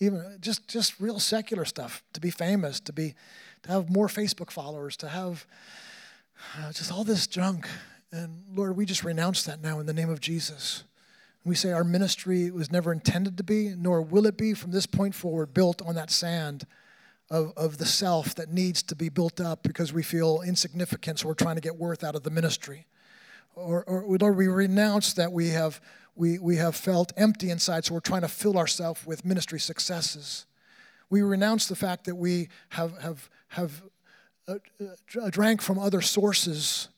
even 0.00 0.38
just 0.40 0.66
just 0.68 0.98
real 1.00 1.18
secular 1.18 1.64
stuff 1.64 2.02
to 2.12 2.20
be 2.20 2.30
famous 2.30 2.80
to 2.80 2.92
be 2.92 3.14
to 3.62 3.70
have 3.70 3.90
more 3.90 4.08
facebook 4.08 4.50
followers 4.50 4.96
to 4.96 5.08
have 5.08 5.46
uh, 6.58 6.72
just 6.72 6.90
all 6.90 7.04
this 7.04 7.26
junk. 7.26 7.68
And 8.10 8.44
lord 8.54 8.76
we 8.76 8.84
just 8.84 9.04
renounce 9.04 9.44
that 9.44 9.62
now 9.62 9.80
in 9.80 9.86
the 9.86 9.94
name 9.94 10.10
of 10.10 10.20
jesus. 10.20 10.84
We 11.44 11.56
say 11.56 11.72
our 11.72 11.82
ministry 11.84 12.50
was 12.52 12.70
never 12.70 12.92
intended 12.92 13.36
to 13.36 13.42
be 13.42 13.74
nor 13.76 14.02
will 14.02 14.26
it 14.26 14.36
be 14.36 14.54
from 14.54 14.70
this 14.70 14.86
point 14.86 15.14
forward 15.14 15.54
built 15.54 15.82
on 15.82 15.94
that 15.94 16.10
sand 16.10 16.66
of, 17.32 17.52
of 17.56 17.78
the 17.78 17.86
self 17.86 18.36
that 18.36 18.52
needs 18.52 18.84
to 18.84 18.94
be 18.94 19.08
built 19.08 19.40
up 19.40 19.64
because 19.64 19.92
we 19.92 20.04
feel 20.04 20.42
insignificant 20.46 21.18
so 21.18 21.26
we're 21.26 21.34
trying 21.34 21.56
to 21.56 21.60
get 21.60 21.76
worth 21.76 22.04
out 22.04 22.14
of 22.14 22.22
the 22.22 22.30
ministry 22.30 22.86
or, 23.56 23.82
or 23.84 24.04
lord 24.18 24.36
we 24.36 24.46
renounce 24.46 25.14
that 25.14 25.32
we 25.32 25.48
have 25.48 25.80
we, 26.14 26.38
we 26.38 26.56
have 26.56 26.76
felt 26.76 27.12
empty 27.16 27.50
inside, 27.50 27.84
so 27.84 27.94
we're 27.94 28.00
trying 28.00 28.20
to 28.22 28.28
fill 28.28 28.58
ourselves 28.58 29.06
with 29.06 29.24
ministry 29.24 29.58
successes. 29.58 30.46
We 31.08 31.22
renounce 31.22 31.66
the 31.66 31.76
fact 31.76 32.04
that 32.04 32.16
we 32.16 32.48
have, 32.70 32.98
have, 32.98 33.30
have 33.48 33.82
uh, 34.46 34.56
uh, 34.80 35.30
drank 35.30 35.62
from 35.62 35.78
other 35.78 36.00
sources. 36.00 36.88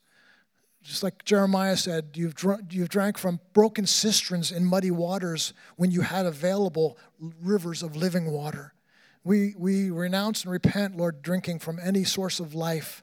Just 0.82 1.02
like 1.02 1.24
Jeremiah 1.24 1.76
said, 1.76 2.10
you've, 2.14 2.34
dr- 2.34 2.72
you've 2.72 2.88
drank 2.88 3.18
from 3.18 3.40
broken 3.52 3.86
cisterns 3.86 4.50
in 4.50 4.64
muddy 4.64 4.90
waters 4.90 5.52
when 5.76 5.90
you 5.90 6.02
had 6.02 6.26
available 6.26 6.98
rivers 7.40 7.82
of 7.82 7.96
living 7.96 8.30
water. 8.30 8.73
We, 9.24 9.54
we 9.56 9.90
renounce 9.90 10.44
and 10.44 10.52
repent, 10.52 10.96
Lord, 10.96 11.22
drinking 11.22 11.60
from 11.60 11.80
any 11.82 12.04
source 12.04 12.40
of 12.40 12.54
life, 12.54 13.02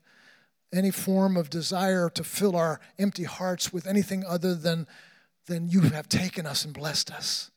any 0.71 0.91
form 0.91 1.35
of 1.35 1.49
desire 1.49 2.09
to 2.11 2.23
fill 2.23 2.55
our 2.55 2.79
empty 2.99 3.23
hearts 3.23 3.73
with 3.73 3.87
anything 3.87 4.23
other 4.25 4.53
than 4.53 4.87
then 5.47 5.67
you 5.67 5.81
have 5.81 6.07
taken 6.07 6.45
us 6.45 6.63
and 6.63 6.73
blessed 6.73 7.11
us. 7.11 7.51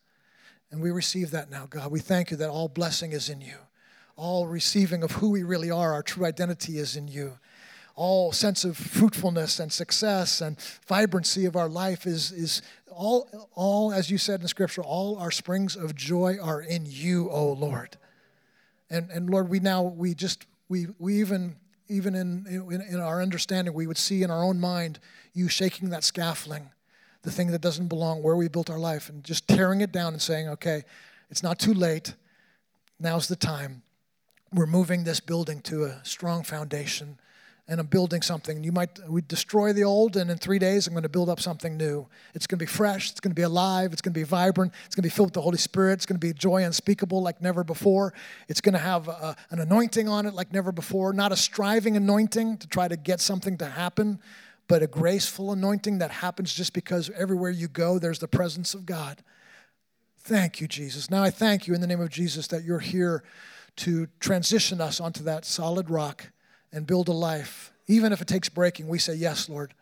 And 0.70 0.80
we 0.80 0.90
receive 0.90 1.30
that 1.30 1.50
now, 1.50 1.66
God. 1.66 1.90
We 1.92 2.00
thank 2.00 2.30
you 2.30 2.36
that 2.38 2.48
all 2.48 2.68
blessing 2.68 3.12
is 3.12 3.28
in 3.28 3.40
you. 3.40 3.56
All 4.16 4.46
receiving 4.46 5.02
of 5.02 5.12
who 5.12 5.30
we 5.30 5.42
really 5.42 5.70
are, 5.70 5.92
our 5.92 6.02
true 6.02 6.24
identity 6.24 6.78
is 6.78 6.96
in 6.96 7.06
you. 7.06 7.38
All 7.94 8.32
sense 8.32 8.64
of 8.64 8.76
fruitfulness 8.76 9.60
and 9.60 9.72
success 9.72 10.40
and 10.40 10.56
vibrancy 10.88 11.44
of 11.44 11.54
our 11.54 11.68
life 11.68 12.06
is, 12.06 12.32
is 12.32 12.62
all, 12.90 13.28
all, 13.54 13.92
as 13.92 14.10
you 14.10 14.18
said 14.18 14.40
in 14.40 14.48
Scripture, 14.48 14.82
all 14.82 15.16
our 15.18 15.30
springs 15.30 15.76
of 15.76 15.94
joy 15.94 16.38
are 16.42 16.60
in 16.60 16.86
you, 16.86 17.30
O 17.30 17.52
Lord. 17.52 17.96
And, 18.90 19.10
and 19.10 19.30
Lord, 19.30 19.48
we 19.48 19.60
now, 19.60 19.82
we 19.82 20.14
just, 20.14 20.46
we, 20.68 20.86
we 20.98 21.20
even, 21.20 21.56
even 21.88 22.14
in, 22.14 22.46
in, 22.46 22.80
in 22.80 23.00
our 23.00 23.22
understanding, 23.22 23.74
we 23.74 23.86
would 23.86 23.98
see 23.98 24.22
in 24.22 24.30
our 24.30 24.44
own 24.44 24.60
mind 24.60 24.98
you 25.32 25.48
shaking 25.48 25.90
that 25.90 26.04
scaffolding 26.04 26.70
the 27.24 27.30
thing 27.30 27.50
that 27.50 27.60
doesn't 27.60 27.88
belong 27.88 28.22
where 28.22 28.36
we 28.36 28.48
built 28.48 28.70
our 28.70 28.78
life 28.78 29.08
and 29.08 29.24
just 29.24 29.48
tearing 29.48 29.80
it 29.80 29.90
down 29.90 30.12
and 30.12 30.22
saying, 30.22 30.48
okay, 30.48 30.84
it's 31.30 31.42
not 31.42 31.58
too 31.58 31.72
late. 31.74 32.14
Now's 33.00 33.28
the 33.28 33.36
time. 33.36 33.82
We're 34.52 34.66
moving 34.66 35.04
this 35.04 35.20
building 35.20 35.60
to 35.62 35.84
a 35.84 36.00
strong 36.04 36.44
foundation 36.44 37.18
and 37.66 37.80
I'm 37.80 37.86
building 37.86 38.20
something. 38.20 38.62
You 38.62 38.72
might 38.72 38.98
we 39.08 39.22
destroy 39.22 39.72
the 39.72 39.84
old, 39.84 40.16
and 40.16 40.30
in 40.30 40.36
three 40.36 40.58
days 40.58 40.86
I'm 40.86 40.92
going 40.92 41.04
to 41.04 41.08
build 41.08 41.30
up 41.30 41.40
something 41.40 41.76
new. 41.76 42.06
It's 42.34 42.46
going 42.46 42.58
to 42.58 42.62
be 42.62 42.70
fresh. 42.70 43.10
It's 43.10 43.20
going 43.20 43.30
to 43.30 43.34
be 43.34 43.42
alive. 43.42 43.92
It's 43.92 44.02
going 44.02 44.12
to 44.12 44.20
be 44.20 44.24
vibrant. 44.24 44.72
It's 44.84 44.94
going 44.94 45.02
to 45.02 45.08
be 45.08 45.14
filled 45.14 45.28
with 45.28 45.34
the 45.34 45.40
Holy 45.40 45.56
Spirit. 45.56 45.94
It's 45.94 46.06
going 46.06 46.20
to 46.20 46.26
be 46.26 46.34
joy 46.34 46.62
unspeakable 46.62 47.22
like 47.22 47.40
never 47.40 47.64
before. 47.64 48.12
It's 48.48 48.60
going 48.60 48.74
to 48.74 48.78
have 48.78 49.08
a, 49.08 49.34
an 49.50 49.60
anointing 49.60 50.08
on 50.08 50.26
it 50.26 50.34
like 50.34 50.52
never 50.52 50.72
before. 50.72 51.14
Not 51.14 51.32
a 51.32 51.36
striving 51.36 51.96
anointing 51.96 52.58
to 52.58 52.68
try 52.68 52.86
to 52.86 52.98
get 52.98 53.20
something 53.20 53.56
to 53.58 53.66
happen, 53.66 54.20
but 54.68 54.82
a 54.82 54.86
graceful 54.86 55.52
anointing 55.52 55.98
that 55.98 56.10
happens 56.10 56.52
just 56.52 56.74
because 56.74 57.10
everywhere 57.16 57.50
you 57.50 57.68
go, 57.68 57.98
there's 57.98 58.18
the 58.18 58.28
presence 58.28 58.74
of 58.74 58.84
God. 58.84 59.22
Thank 60.18 60.60
you, 60.60 60.68
Jesus. 60.68 61.10
Now 61.10 61.22
I 61.22 61.30
thank 61.30 61.66
you 61.66 61.74
in 61.74 61.80
the 61.80 61.86
name 61.86 62.00
of 62.00 62.10
Jesus 62.10 62.46
that 62.48 62.62
you're 62.62 62.78
here 62.78 63.24
to 63.76 64.06
transition 64.20 64.80
us 64.80 65.00
onto 65.00 65.24
that 65.24 65.44
solid 65.44 65.88
rock 65.90 66.30
and 66.74 66.86
build 66.86 67.08
a 67.08 67.12
life. 67.12 67.72
Even 67.86 68.12
if 68.12 68.20
it 68.20 68.28
takes 68.28 68.48
breaking, 68.48 68.88
we 68.88 68.98
say, 68.98 69.14
Yes, 69.14 69.48
Lord, 69.48 69.74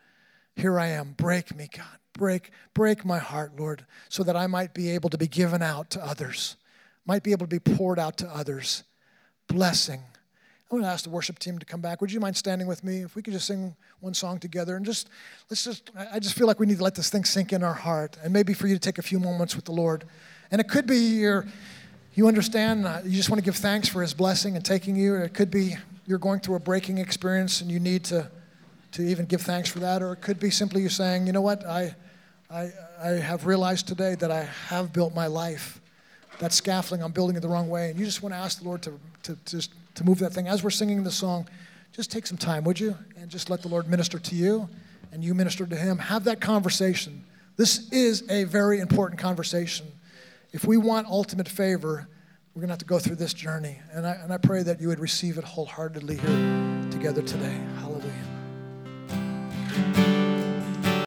here 0.55 0.79
I 0.79 0.87
am. 0.87 1.13
Break 1.13 1.55
me, 1.55 1.69
God. 1.75 1.85
Break, 2.13 2.51
break 2.73 3.03
my 3.03 3.17
heart, 3.17 3.53
Lord, 3.57 3.85
so 4.07 4.23
that 4.23 4.35
I 4.35 4.45
might 4.45 4.73
be 4.73 4.91
able 4.91 5.09
to 5.09 5.17
be 5.17 5.27
given 5.27 5.63
out 5.63 5.89
to 5.91 6.05
others, 6.05 6.57
might 7.05 7.23
be 7.23 7.31
able 7.31 7.47
to 7.47 7.59
be 7.59 7.75
poured 7.75 7.97
out 7.97 8.17
to 8.17 8.27
others. 8.27 8.83
Blessing 9.47 10.01
I'm 10.73 10.79
going 10.79 10.89
to 10.89 10.91
ask 10.91 11.03
the 11.03 11.11
worship 11.11 11.37
team 11.37 11.59
to 11.59 11.65
come 11.67 11.81
back. 11.81 12.01
Would 12.01 12.11
you 12.11 12.19
mind 12.19 12.35
standing 12.35 12.65
with 12.65 12.83
me? 12.83 13.03
If 13.03 13.15
we 13.15 13.21
could 13.21 13.33
just 13.33 13.45
sing 13.45 13.75
one 13.99 14.15
song 14.15 14.39
together 14.39 14.75
and 14.75 14.83
just, 14.83 15.07
let's 15.47 15.63
just, 15.63 15.91
I 16.11 16.17
just 16.17 16.33
feel 16.33 16.47
like 16.47 16.59
we 16.59 16.65
need 16.65 16.79
to 16.79 16.83
let 16.83 16.95
this 16.95 17.11
thing 17.11 17.25
sink 17.25 17.53
in 17.53 17.61
our 17.61 17.75
heart 17.75 18.17
and 18.23 18.33
maybe 18.33 18.55
for 18.55 18.65
you 18.65 18.73
to 18.73 18.79
take 18.79 18.97
a 18.97 19.03
few 19.03 19.19
moments 19.19 19.55
with 19.55 19.65
the 19.65 19.71
Lord. 19.71 20.03
And 20.49 20.59
it 20.59 20.67
could 20.67 20.87
be 20.87 20.97
you're, 20.97 21.45
you 22.15 22.27
understand, 22.27 22.87
uh, 22.87 23.01
you 23.03 23.11
just 23.11 23.29
want 23.29 23.37
to 23.37 23.45
give 23.45 23.55
thanks 23.55 23.87
for 23.87 24.01
his 24.01 24.15
blessing 24.15 24.55
and 24.55 24.65
taking 24.65 24.95
you. 24.95 25.13
It 25.13 25.35
could 25.35 25.51
be 25.51 25.77
you're 26.05 26.19
going 26.19 26.39
through 26.39 26.55
a 26.55 26.59
breaking 26.59 26.97
experience 26.97 27.61
and 27.61 27.71
you 27.71 27.79
need 27.79 28.03
to, 28.05 28.29
to 28.91 29.01
even 29.01 29.25
give 29.25 29.41
thanks 29.41 29.69
for 29.69 29.79
that. 29.79 30.01
Or 30.01 30.13
it 30.13 30.17
could 30.17 30.39
be 30.39 30.49
simply 30.49 30.81
you 30.81 30.89
saying, 30.89 31.27
you 31.27 31.33
know 31.33 31.41
what, 31.41 31.65
I, 31.65 31.95
I, 32.49 32.71
I 33.01 33.07
have 33.09 33.45
realized 33.45 33.87
today 33.87 34.15
that 34.15 34.31
I 34.31 34.43
have 34.67 34.93
built 34.93 35.15
my 35.15 35.27
life. 35.27 35.79
That 36.39 36.51
scaffolding, 36.51 37.03
I'm 37.03 37.11
building 37.11 37.35
it 37.35 37.39
the 37.41 37.47
wrong 37.47 37.69
way. 37.69 37.89
And 37.89 37.99
you 37.99 38.05
just 38.05 38.21
want 38.21 38.33
to 38.33 38.39
ask 38.39 38.59
the 38.59 38.65
Lord 38.65 38.81
to, 38.83 38.99
to, 39.23 39.37
just 39.45 39.71
to 39.95 40.03
move 40.03 40.19
that 40.19 40.33
thing. 40.33 40.47
As 40.47 40.63
we're 40.63 40.71
singing 40.71 41.03
the 41.03 41.11
song, 41.11 41.47
just 41.91 42.11
take 42.11 42.25
some 42.25 42.37
time, 42.37 42.63
would 42.63 42.79
you? 42.79 42.97
And 43.17 43.29
just 43.29 43.49
let 43.49 43.61
the 43.61 43.67
Lord 43.67 43.87
minister 43.87 44.19
to 44.19 44.35
you 44.35 44.67
and 45.11 45.23
you 45.23 45.33
minister 45.35 45.65
to 45.65 45.75
Him. 45.75 45.99
Have 45.99 46.23
that 46.23 46.41
conversation. 46.41 47.23
This 47.55 47.91
is 47.91 48.29
a 48.29 48.45
very 48.45 48.79
important 48.79 49.21
conversation. 49.21 49.85
If 50.51 50.65
we 50.65 50.75
want 50.77 51.07
ultimate 51.07 51.47
favor, 51.47 52.07
we're 52.53 52.59
going 52.59 52.67
to 52.67 52.73
have 52.73 52.79
to 52.79 52.85
go 52.85 52.99
through 52.99 53.15
this 53.15 53.33
journey. 53.33 53.79
And 53.91 54.05
I, 54.05 54.11
and 54.11 54.31
I 54.31 54.37
pray 54.37 54.61
that 54.63 54.79
you 54.79 54.87
would 54.89 54.99
receive 54.99 55.39
it 55.39 55.43
wholeheartedly 55.43 56.17
here 56.17 56.91
together 56.91 57.23
today. 57.23 57.59
Hallelujah. 57.79 58.13